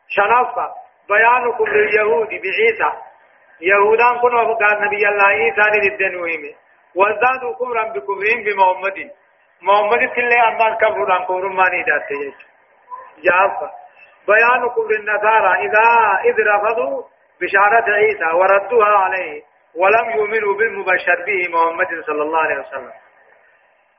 شنافا 0.08 0.66
بيان 1.08 1.52
كفر 1.52 1.76
اليهود 1.86 2.28
بعيسى. 2.28 2.90
يهودان 3.60 4.18
كنوا 4.18 4.54
قال 4.54 4.80
نبي 4.84 5.08
الله 5.08 5.26
عيسى 5.26 5.66
للدنوهم 5.74 6.42
وزادوا 6.94 7.54
كفرا 7.60 7.84
بكفرهم 7.92 8.38
بمحمد. 8.44 9.10
محمد 9.62 10.02
كله 10.16 10.48
أمان 10.48 10.74
كفر 10.76 11.12
عن 11.12 11.24
كفر 11.24 11.48
ما 11.48 11.68
نيدات 11.70 12.08
جافا 13.24 13.70
بيان 14.28 14.68
كفر 14.68 14.90
النصارى 15.00 15.52
إذا 15.66 15.86
إذ 16.24 16.36
رفضوا 16.54 17.02
بشارة 17.40 17.94
عيسى 17.94 18.28
وردوها 18.34 18.98
عليه 19.04 19.42
ولم 19.76 20.10
يؤمنوا 20.10 20.54
بالمبشر 20.58 21.24
به 21.26 21.40
محمد 21.54 22.04
صلى 22.06 22.22
الله 22.22 22.38
عليه 22.38 22.58
وسلم. 22.58 22.92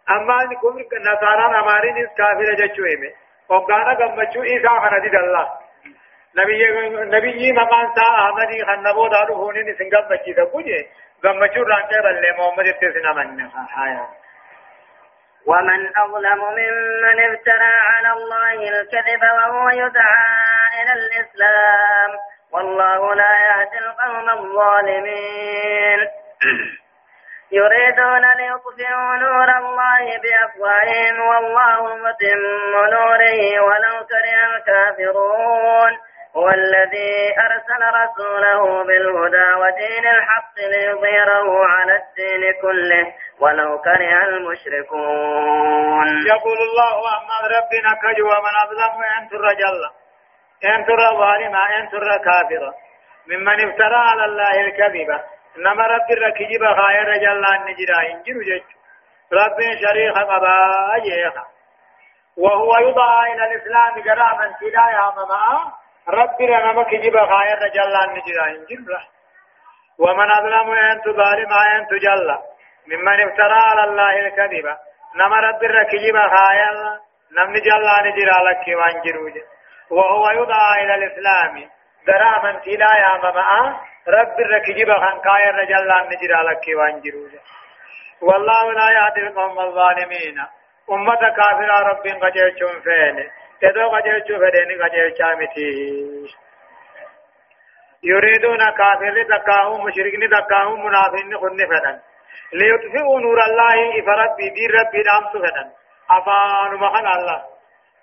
أما 0.10 0.42
أن 0.42 0.56
كفر 0.56 0.98
النصارى 0.98 1.60
أمارين 1.60 2.08
كافر 2.18 2.54
جتشوهم. 2.60 3.04
وقانا 3.50 3.94
قمتشو 3.94 4.42
عيسى 4.42 4.68
خندد 4.68 5.16
الله. 5.16 5.65
نبي 6.38 7.52
دارو 9.10 9.52
رانچه 11.72 12.02
بلے 12.02 12.32
محمد 12.38 12.68
تسنا 12.82 13.12
من 13.14 13.28
ومن 15.48 15.82
أظلم 15.98 16.40
ممن 16.60 17.20
افترى 17.20 17.74
على 17.90 18.10
الله 18.18 18.70
الكذب 18.70 19.24
وهو 19.38 19.70
يدعى 19.70 20.26
إلى 20.82 20.94
الإسلام. 20.94 22.12
والله 22.52 23.16
لا 23.16 23.34
يهدي 23.48 23.78
القوم 23.78 24.30
الظالمين. 24.30 26.00
يريدون 27.52 28.26
ليطفئوا 28.38 29.16
نور 29.16 29.50
الله 29.58 30.06
بأفواههم 30.24 31.20
والله 31.20 31.96
متم 31.96 32.42
نوره 32.92 33.60
ولو 33.60 33.96
كره 34.12 34.56
الكافرون. 34.56 35.94
هو 36.38 36.50
الذي 36.50 37.34
أرسل 37.40 37.82
رسوله 38.02 38.84
بالهدى 38.84 39.54
ودين 39.62 40.08
الحق 40.08 40.56
ليظهره 40.58 41.66
على 41.66 41.96
الدين 41.96 42.62
كله 42.62 43.14
ولو 43.40 43.82
كره 43.82 44.24
المشركون. 44.24 46.08
يقول 46.28 46.58
الله 46.58 46.98
أما 47.18 47.38
ربنا 47.56 47.92
كجوا 48.04 48.40
من 48.46 48.54
أظلم 48.64 49.04
أن 49.18 49.28
الرجل 49.34 49.90
أن 50.66 50.86
ترى 50.86 51.18
ظالما 51.18 51.60
أن 51.78 51.90
ترى 51.90 52.20
كافرا 52.20 52.74
ممن 53.28 53.70
افترى 53.70 53.96
على 53.96 54.26
الله 54.26 54.62
الكذب. 54.62 55.10
إنما 55.58 55.84
رب 55.88 56.12
الركجب 56.12 56.62
خير 56.82 57.08
رجل 57.08 57.46
أن 57.46 57.62
نجرا 57.66 58.00
إنجر 58.02 58.44
جج. 58.50 58.64
رب 59.34 59.58
شريخ 59.82 60.14
قبا 60.14 60.62
وهو 62.38 62.78
يضع 62.78 63.24
إلى 63.24 63.46
الإسلام 63.46 64.00
جراما 64.00 64.56
تلا 64.60 64.90
يا 64.92 65.12
مما 65.18 65.85
رب 66.10 66.42
لنا 66.42 66.84
كجب 66.84 67.18
رجل 67.66 67.96
أن 68.04 68.10
نجرا 68.14 68.46
إنجر 68.48 69.00
ومن 70.00 70.32
أظلم 70.32 70.72
أن 70.72 71.02
تظالم 71.02 71.54
أن 71.54 71.88
تجلى 71.88 72.40
ممن 72.88 73.22
افترى 73.22 73.60
على 73.72 73.84
الله 73.84 74.20
الكذب 74.20 74.66
نما 75.16 75.36
رب 75.40 75.64
الركجب 75.64 76.18
خير 76.18 76.74
نم 77.32 77.50
نجلى 77.56 77.96
نجرا 78.06 78.50
لك 78.50 78.66
وانجر 78.68 79.18
وهو 79.90 80.30
يضع 80.30 80.76
إلى 80.82 80.96
الإسلام 80.96 81.70
جراما 82.08 82.52
تلا 82.66 82.92
يا 82.98 83.18
مما 83.18 83.76
رب 84.08 84.40
الركجب 84.40 84.94
خان 84.94 85.20
كاير 85.22 85.56
رجل 85.56 85.76
الله 85.76 86.02
نجر 86.04 86.34
على 86.36 86.60
وانجرو 86.78 87.28
والله 88.22 88.74
لا 88.74 88.90
يهدي 88.92 89.22
القوم 89.28 89.60
الظالمين 89.60 90.38
أمة 90.92 91.16
كافرة 91.38 91.80
رب 91.90 92.08
چون 92.60 92.82
فين 92.82 93.30
تدو 93.62 93.90
قجر 93.90 94.20
چون 94.28 94.38
فدين 94.40 94.82
قجر 94.84 95.10
چامتي 95.18 95.70
يريدون 98.04 98.58
كافر 98.78 99.24
تكاهم 99.38 99.86
مشركين 99.86 100.30
تكاهم 100.30 100.86
منافقين 100.86 101.38
خن 101.38 101.58
فدن 101.72 102.00
ليطفئوا 102.54 103.20
نور 103.20 103.40
الله 103.46 104.02
فرب 104.06 104.38
دين 104.38 104.70
رب 104.80 104.92
دام 105.08 105.24
سفدن 105.34 105.68
أفان 106.12 106.72
مخن 106.76 107.08
الله 107.08 107.42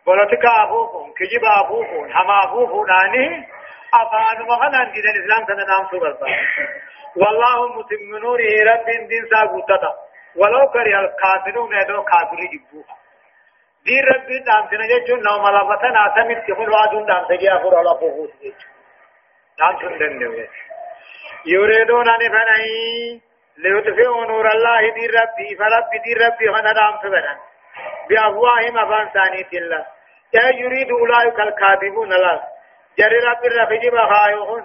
بولتكا 0.06 0.64
أفوفون 0.64 1.12
كجب 1.18 1.44
أفوفون 1.44 2.12
هما 2.12 2.38
أفوفون 2.44 2.90
آنه 2.90 3.46
أفان 3.94 4.42
مغنى 4.48 4.92
دين 4.92 5.04
الإسلام 5.10 5.46
كان 5.46 5.56
نام 5.56 5.86
سورة 5.90 6.18
والله 7.16 7.68
متم 7.78 8.18
نوره 8.22 8.52
رب 8.70 8.86
دين 9.08 9.24
ساقوتتا 9.30 9.92
ولو 10.36 10.68
كره 10.72 11.00
الكافرون 11.00 11.72
يدو 11.80 12.02
كافر 12.02 12.36
جبوها 12.52 13.01
دين 13.86 14.04
رب 14.04 14.28
دام 14.46 14.68
سنجد 14.70 15.10
نو 15.10 15.38
ملابتنا 15.44 16.14
سمت 16.16 16.44
كفل 16.46 16.70
وادون 16.70 17.04
دام 17.06 17.24
سجي 17.28 17.52
أخور 17.52 17.74
على 17.78 17.98
فوفوس 18.00 18.30
دام 19.58 19.78
سندن 19.80 20.18
نوه 20.18 20.48
يريدون 21.46 22.08
أن 22.08 22.28
فنعي 22.34 23.20
ليطفئوا 23.58 24.26
نور 24.26 24.46
الله 24.54 24.80
دين 24.80 25.10
ربي 25.20 25.56
فرب 25.56 25.90
دين 26.04 26.16
ربي 26.26 26.48
هنا 26.48 26.72
دام 26.72 26.98
سبنا 27.02 27.38
بأفواههم 28.08 28.78
أفان 28.78 29.08
ثانية 29.08 29.52
الله 29.52 29.86
يريد 30.34 30.90
أولئك 30.90 31.40
الكاذبون 31.40 32.12
الله 32.12 32.42
جري 32.98 33.18
رب 33.18 33.44
الرخيج 33.44 33.88
بخايوهن 33.88 34.64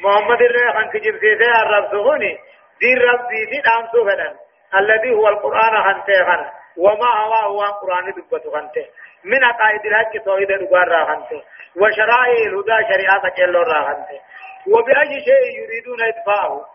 محمد 0.00 0.42
الرخان 0.42 0.90
كجب 0.90 1.18
سيسي 1.20 1.50
الرب 1.62 1.90
سهوني 1.90 2.38
دين 2.80 2.98
رب 2.98 3.28
دي 3.50 3.60
دام 3.60 3.88
سهنا 3.92 4.34
الذي 4.80 5.10
هو 5.14 5.28
القرآن 5.28 5.76
هنته 5.76 6.22
هن 6.22 6.61
وما 6.76 7.10
هو 7.24 7.34
هو 7.34 7.62
القرآن 7.64 8.10
دبته 8.10 8.60
هنته 8.60 8.86
من 9.24 9.44
عقائد 9.44 9.86
الحق 9.86 10.24
توحيد 10.24 10.48
دبار 10.48 10.88
را 10.88 11.14
هنته 11.14 11.42
وشرائع 11.76 12.42
الهدى 12.46 12.94
شريعة 12.94 13.28
كيلو 13.28 13.62
را 13.62 13.80
هنته 13.88 14.20
وبأي 14.66 15.20
شيء 15.24 15.62
يريدون 15.62 15.98
إدفاعه. 16.02 16.66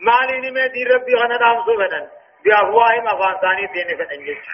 مالي 0.00 0.50
نمي 0.50 0.68
دين 0.68 0.86
ربي 0.86 1.12
هنا 1.14 1.36
دام 1.36 1.64
سهنا 1.66 2.10
بأفواههم 2.44 3.06
أفانساني 3.06 3.66
دين 3.66 3.98
فتنجيش 3.98 4.46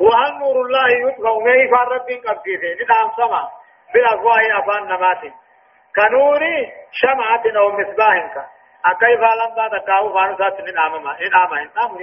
وهل 0.00 0.38
نور 0.38 0.66
الله 0.66 0.88
يطفأ 0.88 1.38
مي 1.44 1.68
فارب 1.70 2.06
قبضيته 2.26 2.84
ندام 2.84 3.10
سما. 3.16 3.48
بالأفواه 3.94 4.58
أفان 4.58 4.84
نمات 4.84 5.20
كنور 5.96 6.40
شمعة 6.92 7.42
أو 7.56 7.70
مصباح 7.70 8.48
أكيف 8.86 9.20
لم 9.20 9.54
بعد 9.56 9.70
كاو 9.86 10.14
فانسات 10.14 10.60
من 10.60 10.78
آمما 10.78 11.10
إن 11.10 11.34
آما 11.34 11.62
إن 11.62 11.70
آم 11.84 11.98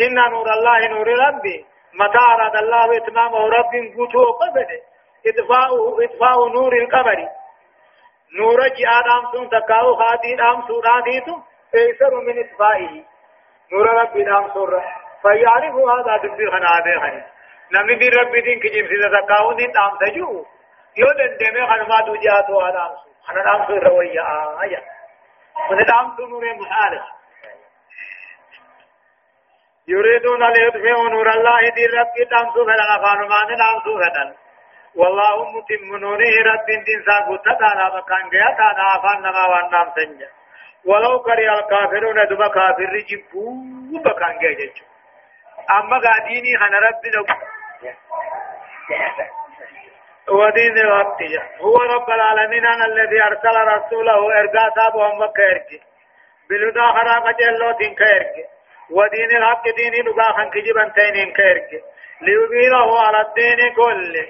إن 0.00 0.30
نور 0.30 0.52
الله 0.52 0.88
نور 0.88 1.08
ربي 1.08 1.66
متى 1.94 2.18
أراد 2.18 2.56
الله 2.56 2.96
إتمامه 2.96 3.48
رب 3.48 3.72
قوتو 3.96 4.24
قبل 4.32 4.66
إطفاء 5.26 6.04
إطفاء 6.04 6.48
نور 6.48 6.72
القمر 6.72 7.28
نور 8.38 8.68
جهاد 8.68 9.06
أم 9.06 9.32
سن 9.32 9.48
تكاو 9.48 9.96
خادي 9.96 10.42
أم 10.42 10.66
سوراتيتو 10.68 11.38
أيسر 11.74 12.20
من 12.20 12.44
إطفائه 12.44 13.04
نور 13.72 13.86
ربي 13.86 14.30
أم 14.30 14.50
سورة 14.54 14.84
فيعرف 15.22 15.74
هذا 15.74 16.16
دبي 16.16 16.50
خنا 16.50 16.80
به 16.84 17.24
نمني 17.72 17.94
دي 17.94 18.08
ربي 18.08 18.40
دين 18.40 18.60
كجيم 18.60 18.86
سيدا 18.88 19.20
تكاو 19.20 19.52
دين 19.52 19.72
تام 19.72 19.96
تجو 20.00 20.44
يو 20.96 21.06
دندمه 21.18 21.66
خنما 21.66 22.00
دوجاتو 22.06 22.60
هذا 22.60 22.80
أمسو 22.80 23.10
أنا 23.30 23.56
أمسو 23.56 23.72
روية 23.74 24.22
آية 24.62 24.93
أمسو 26.00 26.26
نور 26.26 26.44
محالة 26.54 27.04
يريدون 29.88 30.42
ليطفئوا 30.52 31.08
نور 31.08 31.30
الله 31.30 31.60
دين 31.76 31.90
ربي 32.00 32.24
تامسو 32.30 32.64
فلن 32.64 32.80
أفانو 32.96 33.28
ما 33.28 33.56
نامسو 33.56 34.00
فلن 34.00 34.34
والله 34.94 35.36
متم 35.52 35.96
نوره 35.96 36.34
رب 36.46 36.66
دين 36.66 37.04
ساقو 37.06 37.36
تتانا 37.36 37.86
مكان 37.96 38.28
جيا 38.30 38.46
تانا 38.58 38.84
أفان 38.96 39.22
نما 39.22 39.44
وانام 39.52 39.92
سنجا 39.96 40.28
ولو 40.84 41.22
كره 41.22 41.54
الكافرون 41.58 42.18
دب 42.30 42.42
كافر 42.54 42.96
جبو 43.08 43.44
بكان 44.04 44.38
جيا 44.38 44.54
جيجو. 44.58 44.84
أما 45.70 45.98
قاديني 45.98 46.58
خنا 46.58 46.78
ربي 46.78 47.10
ودين 50.28 50.78
الوقت 50.78 51.22
هو 51.60 51.76
رب 51.76 52.10
العالمين 52.10 52.66
أنا 52.66 52.84
الذي 52.86 53.22
أرسل 53.22 53.56
رسوله 53.74 54.40
إرقاء 54.40 54.70
صاحب 54.76 54.94
ومك 54.94 55.40
إرقي 55.40 55.80
بالهدى 56.50 56.80
خراق 56.80 57.38
جلو 57.38 57.70
دين 57.78 57.94
كإرقي 57.94 58.44
ودين 58.90 59.36
الحق 59.36 59.64
ديني 59.76 60.02
لقا 60.02 60.32
خان 60.32 60.50
كجبا 60.50 60.88
تينين 60.88 61.32
كإرقي 61.32 61.80
ليظهره 62.20 63.00
على 63.06 63.20
الدين 63.20 63.74
كله. 63.74 64.26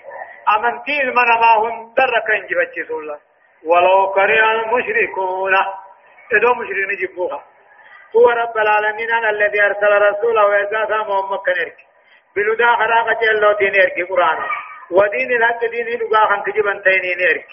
أمنتي 0.56 1.02
المن 1.02 1.28
ما 1.42 1.54
هم 1.56 1.94
درك 1.96 2.30
انجبتش 2.30 2.88
سولا 2.88 3.18
ولو 3.64 4.12
كره 4.12 4.52
المشركون. 4.52 5.54
إدو 6.32 6.54
مشركين 6.54 7.08
جبوها 7.08 7.42
هو 8.16 8.30
رب 8.30 8.58
العالمين 8.58 9.10
أنا 9.10 9.30
الذي 9.30 9.62
أرسل 9.62 10.02
رسوله 10.02 10.46
وإرقاء 10.46 10.88
صاحب 10.88 11.08
ومك 11.08 11.48
إرقي 11.48 11.84
بالهدى 12.36 12.64
خراق 12.64 13.20
جلو 13.22 13.52
دين 13.52 13.80
إرقي 13.82 14.02
قرآن 14.02 14.38
ودين 14.90 15.32
الحق 15.32 15.60
دين 15.64 15.86
لغا 16.00 16.26
خان 16.28 16.42
كجبن 16.42 16.82
تينين 16.82 17.20
إرك 17.30 17.48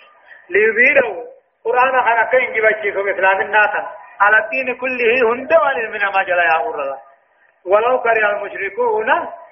ليبيرو 0.49 1.25
قرآن 1.65 2.27
كين 2.31 2.53
جبتشي 2.53 2.93
سو 2.93 3.07
إسلام 3.09 3.41
الناس 3.41 3.73
على 4.21 4.37
الدين 4.37 4.75
كله 4.75 5.33
هند 5.33 5.53
من 5.93 6.03
ما 6.15 6.23
جلا 6.23 6.43
يا 6.51 6.57
الله 6.59 6.97
ولو 7.65 8.01
كره 8.01 8.29
المشركون 8.31 9.09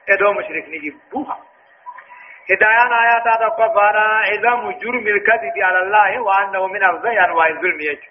إدو 0.10 0.32
مشرك 0.34 0.66
نجيبوها 0.68 1.38
هدايان 2.52 2.92
آيات 2.94 3.28
تقفانا 3.42 4.06
عظم 4.30 4.72
جرم 4.72 5.08
الكذب 5.08 5.56
على 5.68 5.80
الله 5.80 6.20
وأنه 6.20 6.68
من 6.68 6.84
أفضل 6.84 7.10
أنواع 7.18 7.48
الظلم 7.48 7.80
يجب. 7.82 8.10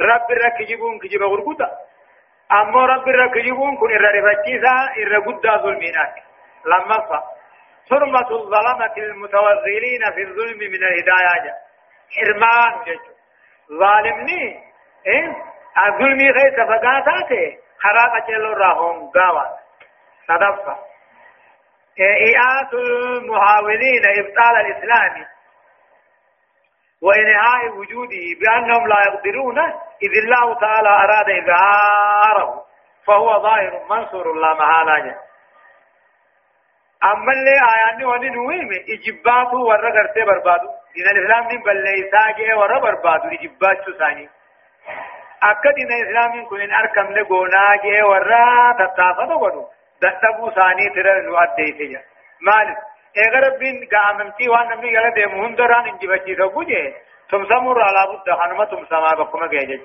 رب 0.00 0.30
الرك 0.30 0.62
جيبون 0.62 0.98
كجيب 0.98 1.22
غرقوتا 1.22 1.70
أما 2.52 2.86
رب 2.86 3.08
الرك 3.08 3.38
جيبون 3.38 3.76
كن 3.76 3.90
إرى 3.94 4.20
رفتيسا 4.20 4.74
إرى 4.98 5.16
قد 5.16 5.62
ظلمينات 5.62 6.14
لما 6.66 6.98
فا 7.08 7.33
حرمة 7.90 8.30
الظلمة 8.30 8.94
المتوغلين 8.96 10.10
في 10.14 10.22
الظلم 10.22 10.58
من 10.58 10.84
الهداية 10.84 11.54
حرمان 12.16 12.84
جج 12.84 13.00
ظالمني 13.80 14.64
إيه؟ 15.06 15.36
الظلم 15.86 16.18
غير 16.18 16.66
فقاتاته 16.66 17.58
خراقة 17.78 18.26
جلو 18.28 18.52
راهم 18.52 19.10
قاوة. 19.10 19.58
صدفة. 20.28 20.78
إيئات 22.00 22.72
المحاولين 22.74 24.02
إبطال 24.18 24.56
الإسلام. 24.66 25.26
وإنهاء 27.02 27.68
وجوده 27.68 28.24
بأنهم 28.40 28.88
لا 28.88 28.96
يقدرون 29.06 29.58
إذ 30.02 30.18
الله 30.24 30.60
تعالى 30.60 30.88
أراد 30.88 31.30
إظهاره. 31.30 32.64
فهو 33.06 33.42
ظاهر 33.42 33.84
منصور 33.90 34.30
الله 34.30 34.54
مهانا 34.54 35.18
أما 37.12 37.32
اللي 37.32 37.54
آياني 37.72 38.04
وني 38.04 38.28
نويم 38.30 38.70
إجباتو 38.94 39.58
ورّا 39.68 39.90
غرتي 39.96 40.22
بربادو 40.28 40.68
دين 40.94 41.06
الإسلام 41.12 41.42
من 41.50 41.60
بلّيسا 41.66 42.22
جه 42.38 42.56
ورّا 42.58 42.78
بربادو 42.84 43.28
إجباتو 43.36 43.92
ثاني 43.98 44.28
akka 45.50 45.70
dina 45.76 45.96
islaamin 46.02 46.44
kun 46.50 46.60
hin 46.60 46.72
argamne 46.80 47.22
goonaa 47.30 47.72
jee 47.84 48.02
warra 48.10 48.44
tattaafata 48.78 49.36
godhu 49.42 49.62
dadhabuu 50.04 50.48
isaanii 50.52 50.90
tira 50.94 51.12
nu 51.26 51.34
addeeyse 51.42 51.88
jedha 51.90 52.00
maaliif 52.48 52.78
eega 53.24 53.40
rabbiin 53.46 53.76
ga'amamtii 53.94 54.48
waan 54.54 54.68
namni 54.72 54.92
jala 54.94 55.10
deemu 55.18 55.42
hundaraan 55.42 55.90
injifachiisa 55.90 56.46
guje 56.56 56.80
تمسمر 57.30 57.82
على 57.82 58.00
بد 58.12 58.30
خنمة 58.40 58.64
تمسما 58.64 59.10
بكم 59.14 59.46
جيجج 59.46 59.80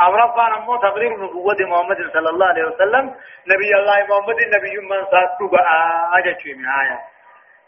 أمرفان 0.00 0.52
أمو 0.52 0.76
تقرير 0.76 1.10
نبوة 1.12 1.56
محمد 1.60 1.96
صلى 2.12 2.28
الله 2.30 2.46
عليه 2.46 2.64
وسلم. 2.64 3.14
نبي 3.46 3.74
الله 3.76 3.96
محمد 4.08 4.36
نبي 4.54 4.78
من 4.90 5.04
ساتو 5.10 5.48
بقى 5.48 6.08
أجج 6.18 6.42
من 6.56 6.66
آية 6.68 6.98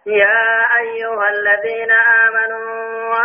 يا 0.07 0.63
أيها 0.79 1.29
الذين 1.29 1.91
آمنوا 2.25 3.17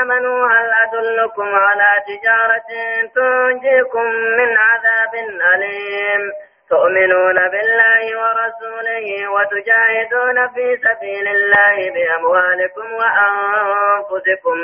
آمنوا 0.00 0.48
هل 0.48 0.70
أدلكم 0.84 1.48
على 1.54 1.90
تجارة 2.08 2.70
تنجيكم 3.14 4.04
من 4.38 4.56
عذاب 4.56 5.14
أليم؟ 5.54 6.22
تؤمنون 6.70 7.34
بالله 7.52 8.04
ورسوله 8.20 9.28
وتجاهدون 9.30 10.48
في 10.54 10.76
سبيل 10.76 11.28
الله 11.28 11.76
بأموالكم 11.94 12.86
وأنفسكم. 12.92 14.58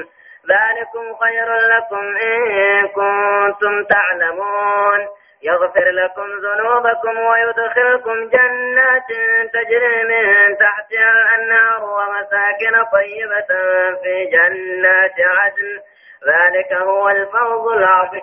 ذلكم 0.51 1.15
خير 1.15 1.55
لكم 1.55 2.17
إن 2.17 2.89
كنتم 2.89 3.85
تعلمون. 3.85 5.09
يغفر 5.43 5.91
لكم 5.91 6.23
ذنوبكم 6.23 7.19
ويدخلكم 7.19 8.29
جنات 8.29 9.09
تجري 9.53 10.05
من 10.05 10.57
تحتها 10.57 11.11
الأنهار 11.11 11.85
ومساكن 11.85 12.85
طيبة 12.93 13.47
في 14.03 14.25
جنات 14.25 15.15
عدن. 15.21 15.81
ذلك 16.27 16.73
هو 16.73 17.09
الفوز 17.09 17.73
العظيم. 17.73 18.23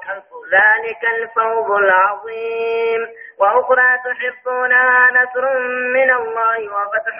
ذلك 0.51 1.09
الفوز 1.09 1.71
العظيم. 1.71 3.07
وأخرى 3.39 3.97
تحبونها 4.05 5.09
نصر 5.11 5.59
من 5.69 6.11
الله 6.11 6.73
وفتح 6.73 7.17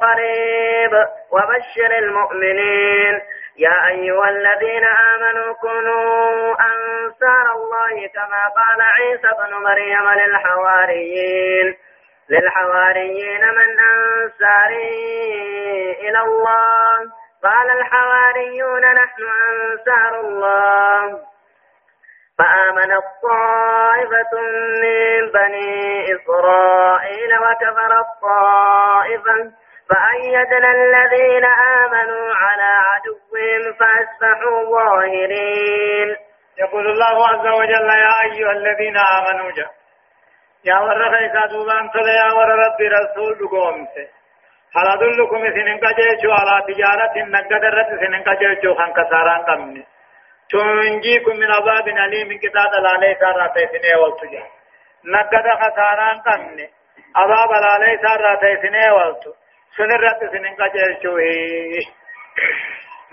قريب. 0.00 1.06
وبشر 1.30 1.98
المؤمنين. 1.98 3.20
يا 3.56 3.88
أيها 3.88 4.28
الذين 4.28 4.84
آمنوا 4.84 5.54
كونوا 5.54 6.50
أنصار 6.50 7.52
الله 7.52 8.08
كما 8.14 8.42
قال 8.56 8.82
عيسى 8.82 9.28
بن 9.38 9.54
مريم 9.54 10.08
للحواريين. 10.10 11.76
للحواريين 12.30 13.40
من 13.40 13.80
أنصاري 13.80 14.90
إلى 16.00 16.20
الله. 16.20 16.98
قال 17.44 17.70
الحواريون 17.70 18.80
نحن 18.80 19.22
أنصار 19.50 20.20
الله. 20.20 21.20
فآمنت 22.38 23.04
طائفة 23.22 24.40
من 24.82 25.30
بني 25.30 26.04
إسرائيل 26.14 27.38
وكفرت 27.38 28.06
طائفة 28.22 29.63
فأيدنا 29.88 30.70
الذين 30.72 31.44
آمنوا 31.44 32.34
على 32.34 32.70
عدوهم 32.88 33.72
فأصبحوا 33.78 34.64
ظاهرين. 34.70 36.16
يقول 36.58 36.86
الله 36.86 37.28
عز 37.28 37.46
وجل 37.46 37.88
يا 37.88 38.14
أيها 38.24 38.52
الذين 38.52 38.96
آمنوا 38.96 39.50
جاء. 39.52 39.70
يا 40.64 40.78
ور 40.78 41.10
خيسا 41.10 41.46
دوبان 41.46 41.90
تلا 41.90 42.14
يا 42.22 42.32
ور 42.36 42.48
رب 42.64 42.80
رسول 42.98 43.48
قومته 43.48 44.08
هل 44.76 44.86
أدلكم 44.88 45.40
سنن 45.56 45.78
قجيشو 45.84 46.30
على 46.38 46.54
تجارة 46.68 47.14
نقد 47.34 47.64
رد 47.64 47.90
سنن 48.00 48.22
قجيشو 48.22 48.74
خان 48.74 48.92
كساران 48.92 49.42
قمني. 49.42 49.84
تنجيكم 50.50 51.36
من 51.36 51.50
عذاب 51.50 51.88
أليم 51.88 52.38
كتاب 52.38 52.70
العلي 52.78 53.16
سارة 53.20 53.54
سنة 53.54 54.02
والتجا 54.02 54.42
نقد 55.04 55.46
خساران 55.60 56.20
قمني. 56.20 56.70
عذاب 57.16 57.50
العلي 57.60 57.98
سارة 58.02 58.42
سنة 58.62 58.94
والتو 58.94 59.32
رد 59.80 60.20
سنن 60.32 60.54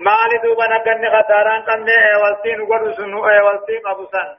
maali 0.05 0.37
duuba 0.43 0.65
nagganni 0.67 1.09
khataaraan 1.13 1.65
qabne? 1.65 1.95
Eewaltiin 2.11 2.61
godhu 2.69 2.93
sun 2.95 3.13
eewaltii 3.33 3.81
qabu 3.85 4.05
san. 4.11 4.29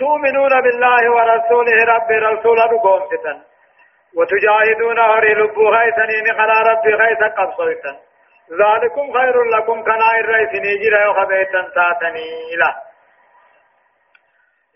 تؤمنون 0.00 0.54
بالله 0.64 1.02
ورسوله 1.16 1.78
رب 1.94 2.10
رسول 2.10 2.60
قومتا 2.86 3.34
وتجاهدون 4.16 4.98
هري 4.98 5.34
لبو 5.34 5.68
غيثنين 5.68 6.26
خلا 6.38 6.58
رب 6.70 6.86
غيث 7.00 7.22
قبصيتا 7.38 7.92
ذلكم 8.60 9.12
خير 9.12 9.42
لكم 9.42 9.82
كنا 9.82 10.10
الرئيس 10.20 10.52
نجر 10.64 10.94
وخبيتا 11.08 11.62
تاتني 11.74 12.56
له 12.60 12.74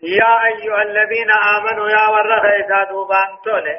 يا 0.03 0.33
أيها 0.45 0.81
الذين 0.81 1.31
آمنوا 1.55 1.89
يا 1.89 2.05
ور 2.13 2.39
غيثا 2.45 2.83
دوبان 2.83 3.29
تولي 3.45 3.77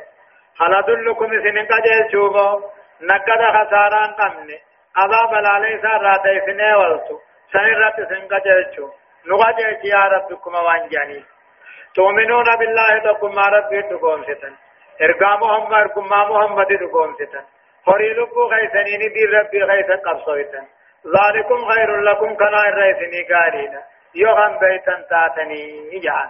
هل 0.60 0.74
أدلكم 0.74 1.26
سنين 1.26 1.66
قجل 1.66 2.12
شوفو 2.12 2.60
نقد 3.00 3.40
خساران 3.56 4.10
قمني 4.20 4.58
عذاب 4.96 5.34
العلي 5.34 5.80
سارة 5.82 6.22
سنين 6.46 6.74
والتو 6.74 7.18
سنين 7.52 8.28
قجل 8.32 8.76
شوف 8.76 8.90
نغجل 9.26 9.80
يا 9.84 10.04
ربكم 10.14 10.54
وانجاني 10.54 11.24
تؤمنون 11.94 12.56
بالله 12.60 12.98
تقوم 13.04 13.34
ما 13.34 13.46
ربي 13.56 13.82
تقوم 13.82 14.22
ستن 14.24 14.54
ارقا 15.02 15.36
محمد 15.36 15.72
ارقم 15.72 16.06
محمد 16.06 16.66
تقوم 16.80 17.14
ستن 17.20 17.44
لبو 17.88 18.42
غيثنين 18.52 19.12
دي 19.12 19.24
ربي 19.24 19.62
غيث 19.62 19.90
قبصويتن 20.06 20.64
ذلكم 21.16 21.68
خير 21.70 22.00
لكم 22.00 22.36
كنا 22.36 22.68
الرئيسني 22.68 23.22
قارينا 23.34 23.82
يوغن 24.14 24.58
بيتن 24.58 25.04
تاتني 25.10 26.00
جعل 26.04 26.28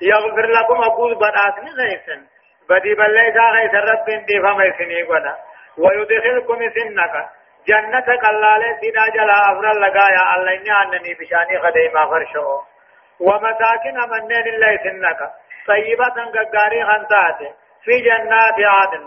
يغفر 0.00 0.46
لكم 0.46 0.74
أقول 0.74 1.14
بداتني 1.14 1.70
غيثن 1.70 2.20
بدي 2.68 2.94
بليسا 2.94 3.44
غيث 3.54 3.74
رب 3.74 4.06
دي 4.26 4.40
فميسني 4.42 5.02
قنا 5.02 5.36
ويدخلكم 5.78 6.58
سنك. 6.76 7.14
جنة 7.68 8.08
قلالة 8.24 8.80
سيدا 8.80 9.06
جلا 9.14 9.52
أفرال 9.52 9.80
لقايا 9.80 10.22
الله 10.36 10.54
إني 10.54 10.72
أنني 10.82 11.14
بشاني 11.14 11.58
خديما 11.62 12.06
فرشو. 12.10 12.60
ومساكن 13.20 13.96
منين 14.10 14.46
الله 14.54 14.76
سنك. 14.76 15.20
طيبة 15.66 16.16
ققاري 16.34 16.84
خنتات 16.84 17.38
في 17.84 18.00
جنات 18.00 18.58
عدن. 18.74 19.04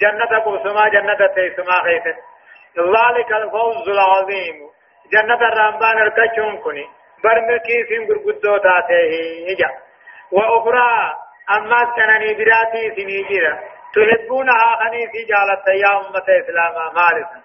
جنة 0.00 0.38
قسما 0.46 0.88
جنة 0.88 1.26
تيسما 1.34 1.82
خيث 1.82 2.06
ذلك 2.78 3.32
الفوز 3.32 3.88
العظيم. 3.88 4.56
جنة 5.12 5.40
الرمبان 5.48 5.98
الكشون 6.02 6.58
كني. 6.58 6.86
برمكي 7.24 7.84
سين 7.88 8.06
قرقدو 8.06 8.56
تاته 8.56 9.12
إجا 9.50 9.70
وأخرى 10.32 11.12
أما 11.50 11.92
سنني 11.96 12.34
براتي 12.34 12.94
سنيجيرا 12.96 13.58
تحبونها 13.94 14.76
خنيسي 14.80 15.22
جالت 15.30 15.68
يا 15.68 15.96
أمة 15.96 16.26
إسلام 16.40 16.74
مالسا 16.94 17.40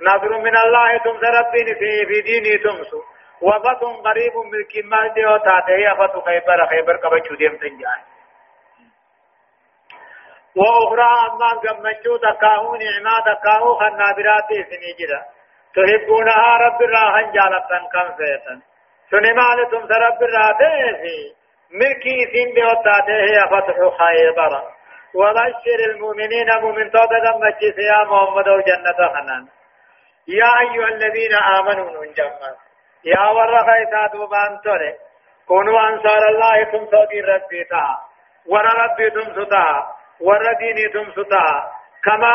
نظر 0.00 0.38
من 0.38 0.56
الله 0.56 0.98
تمس 0.98 1.22
ربين 1.38 1.66
في 1.78 2.06
في 2.06 2.20
ديني 2.20 2.58
تمسو 2.58 3.02
وفت 3.42 3.82
قريب 4.04 4.36
من 4.36 4.64
كمال 4.72 5.14
ديو 5.14 5.36
تاته 5.36 5.92
أفت 5.92 6.24
خيبر 6.24 6.66
خيبر 6.66 6.96
كبچو 6.96 7.34
ديم 7.34 7.56
تنجان. 7.56 8.00
وأخرى 10.56 11.10
أما 11.28 11.50
قمجو 11.62 12.16
تكاهو 12.16 12.76
نعما 12.76 13.16
تكاهو 13.26 13.74
خنابراتي 13.78 14.64
سنيجرا 14.70 15.20
تحبونها 15.74 16.56
رب 16.56 16.82
الله 16.82 17.20
جالتا 17.20 17.78
كم 17.92 18.08
فيتا 18.16 18.60
سنمال 19.10 19.70
تمس 19.70 19.90
رب 19.90 20.22
الله 20.22 20.56
في 20.58 21.39
ملكي 21.72 22.16
سين 22.32 22.54
ديو 22.54 22.72
تاته 22.84 23.44
أفتح 23.44 23.76
خيبر. 23.98 24.52
وبشر 25.14 25.80
المؤمنين 25.90 26.48
مؤمن 26.60 26.90
توتا 26.90 27.32
قمجي 27.32 27.74
يا 27.90 28.04
محمد 28.04 28.48
وجنة 28.48 29.08
خنان 29.14 29.46
يا 30.28 30.50
أيها 30.60 30.88
الذين 30.88 31.34
آمنوا 31.34 31.90
ننجمع 31.90 32.52
يا 33.04 33.30
ورقا 33.30 33.82
إساتوا 33.82 34.56
تولي 34.64 34.94
كونوا 35.48 35.80
أنصار 35.88 36.28
الله 36.28 36.64
تم 36.64 36.86
صدي 36.86 37.20
ربي 37.20 37.64
تا. 37.64 37.84
ور 38.46 38.64
ربي 38.64 39.10
تم 39.10 39.44
ستا. 39.44 39.66
ور 40.20 40.52
ديني 40.58 40.88
تم 40.88 41.10
ستا. 41.10 41.46
كما 42.04 42.34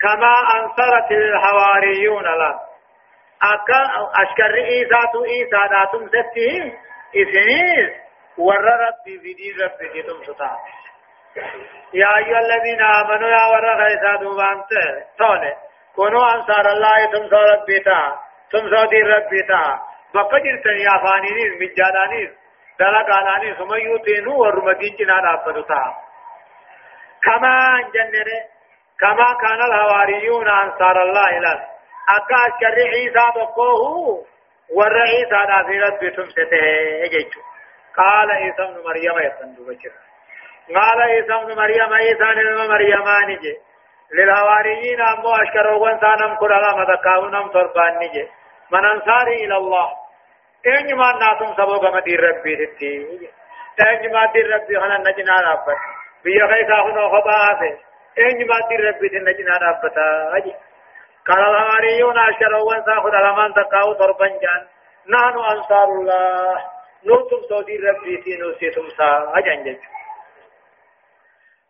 كما 0.00 0.34
أنصرت 0.56 1.10
الحواريون 1.10 2.24
لا. 2.24 2.58
أكا 3.42 3.82
أشكر 4.22 4.54
إيساتو 4.54 5.24
إيسا 5.24 5.66
داتم 5.72 6.08
ستهم. 6.08 6.91
إسنيس 7.16 7.90
ور 8.38 8.64
ربي 8.64 9.18
دين 9.18 9.56
ربي 9.60 10.02
تم 10.02 10.22
ستا. 10.24 10.50
يا 11.94 12.16
أيها 12.18 12.40
الذين 12.40 12.80
آمنوا 12.82 13.28
يا 13.28 13.44
ورقا 13.52 13.86
إساتوا 13.86 14.64
تولي 15.18 15.56
كونوا 15.96 16.34
أنصار 16.34 16.66
الله 16.72 17.06
تم 17.12 17.36
ربي 17.36 17.78
تا. 17.80 18.16
تم 18.52 18.76
صدي 18.76 19.02
ربي 19.02 19.42
تا. 19.42 19.80
بقدر 20.14 20.56
تنيا 20.64 20.94
فانينيز 21.02 21.52
مجانانيز 21.62 22.30
دلقانانيز 22.78 23.60
هم 23.60 23.74
يوتينو 23.74 24.40
ورمدين 24.40 24.96
جنان 24.96 25.26
أبدو 25.26 25.62
تا. 25.62 25.82
كما 27.24 27.54
جننه 27.94 28.40
كما 29.00 29.28
كان 29.42 29.60
الحواريون 29.68 30.48
أنصار 30.48 31.02
الله 31.02 31.28
إلى. 31.38 31.52
أكا 32.16 32.42
شر 32.60 32.78
عيسى 34.70 34.78
بقوه 34.78 34.78
ور 34.78 35.00
عيسى 35.02 35.46
نافرت 35.48 36.04
بتمسته 36.04 36.56
يجيشو 37.04 37.40
قال 37.96 38.30
عيسى 38.30 38.62
ابن 38.62 38.82
مريم 38.84 39.18
يسندو 39.18 39.64
بشر 39.64 39.92
قال 40.74 41.02
عيسى 41.02 41.34
ابن 41.34 41.56
مريم 41.56 41.92
عيسى 41.92 42.22
ابن 42.22 42.68
مريم 42.68 43.04
نجي 43.28 43.58
للحواريين 44.12 45.00
أمو 45.00 45.34
أشكروا 45.34 45.78
وانسانم 45.78 46.34
كرالا 46.36 46.76
مدكاونم 46.76 47.48
تربان 47.48 47.98
نجي 47.98 48.28
من 48.70 48.84
أنصاري 48.84 49.44
إلى 49.44 49.56
الله 49.56 49.88
إن 50.66 50.96
ما 50.96 51.12
ناتم 51.12 51.52
سبوغ 51.54 51.96
مدير 51.96 52.20
ربي 52.20 52.66
تتي 52.66 53.30
إن 53.80 54.12
ما 54.12 54.32
دير 54.32 54.54
ربي 54.54 54.76
هنا 54.76 54.98
نجنا 54.98 55.36
ربك 55.52 55.78
بيا 56.24 56.46
خيسا 56.46 56.74
هنا 56.74 57.08
خبافه 57.08 57.78
إن 58.18 58.46
ما 58.48 58.68
دير 58.68 58.80
ربي 58.88 59.08
تنجنا 59.08 59.58
ربتا 59.62 60.36
أجي 60.36 60.54
قال 61.28 61.38
الحواريون 61.38 62.18
أشكروا 62.18 62.62
وانسان 62.68 63.00
خد 63.00 63.14
لمن 63.14 63.54
تقاو 63.54 63.92
تربان 63.92 64.38
جان. 64.42 64.66
نحن 65.08 65.38
أنصار 65.38 65.84
الله. 65.84 66.64
نوتم 67.06 67.42
سودي 67.48 67.76
ربي 67.76 68.16
تي 68.22 68.36
نوسيتم 68.36 68.88
سا. 68.88 69.32
أجان 69.38 69.62
جيش 69.64 69.78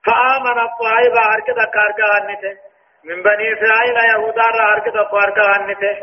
فآمن 0.06 0.58
الطائبة 0.68 1.20
هركة 1.20 1.70
كاركا 1.74 2.06
هنته. 2.18 2.58
من 3.04 3.22
بني 3.22 3.52
إسرائيل 3.52 3.96
يهودا 4.10 4.42
هركة 4.72 5.10
كاركا 5.10 5.42
هنته. 5.56 5.96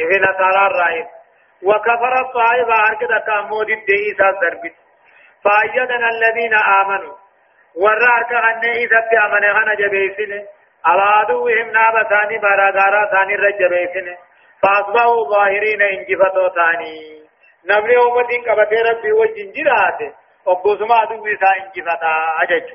إذا 0.00 0.18
نصارى 0.30 0.66
الرائد 0.66 1.06
وكفر 1.62 2.20
الطائبة 2.20 2.74
هركة 2.74 3.18
كامود 3.26 3.70
الدئيسة 3.70 4.30
دربت 4.40 4.74
فأيدنا 5.44 6.08
الذين 6.08 6.54
آمنوا. 6.54 7.16
ورارك 7.76 8.32
أن 8.32 8.64
إذا 8.64 9.00
بأمن 9.10 9.44
غنى 9.44 9.76
جبيسن 9.76 10.46
على 10.84 11.02
عدوهم 11.02 11.70
نابا 11.70 12.02
ثاني 12.08 12.38
باراغارا 12.38 13.10
ثاني 13.10 13.34
رجبيسن 13.34 14.16
فأصبحوا 14.62 15.28
ظاهرين 15.30 15.82
انجفتوا 15.82 16.48
ثاني 16.48 17.22
نمني 17.64 17.96
أمتين 17.96 18.42
كبتي 18.44 18.82
ربي 18.90 19.12
وجنجراته 19.12 20.12
وقسما 20.46 20.94
عدوي 20.94 21.36
ثا 21.36 21.50
انجفتا 21.60 22.14
أجج 22.42 22.68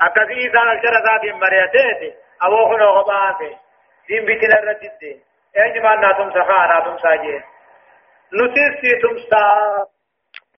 أكثي 0.00 0.48
إسان 0.48 0.68
الشرع 0.76 0.98
ذات 1.06 1.34
مريتين 1.34 2.14
أبو 2.42 2.68
خنو 2.68 2.86
غباته 2.86 3.58
دين 4.08 4.24
بيتنا 4.24 4.56
أين 5.56 5.82
ما 5.82 5.96
ناتم 5.96 6.30
سخا 6.30 6.66
ناتم 6.66 6.98
ساجين 6.98 7.42
نتيسي 8.32 9.00
تمسا 9.02 9.46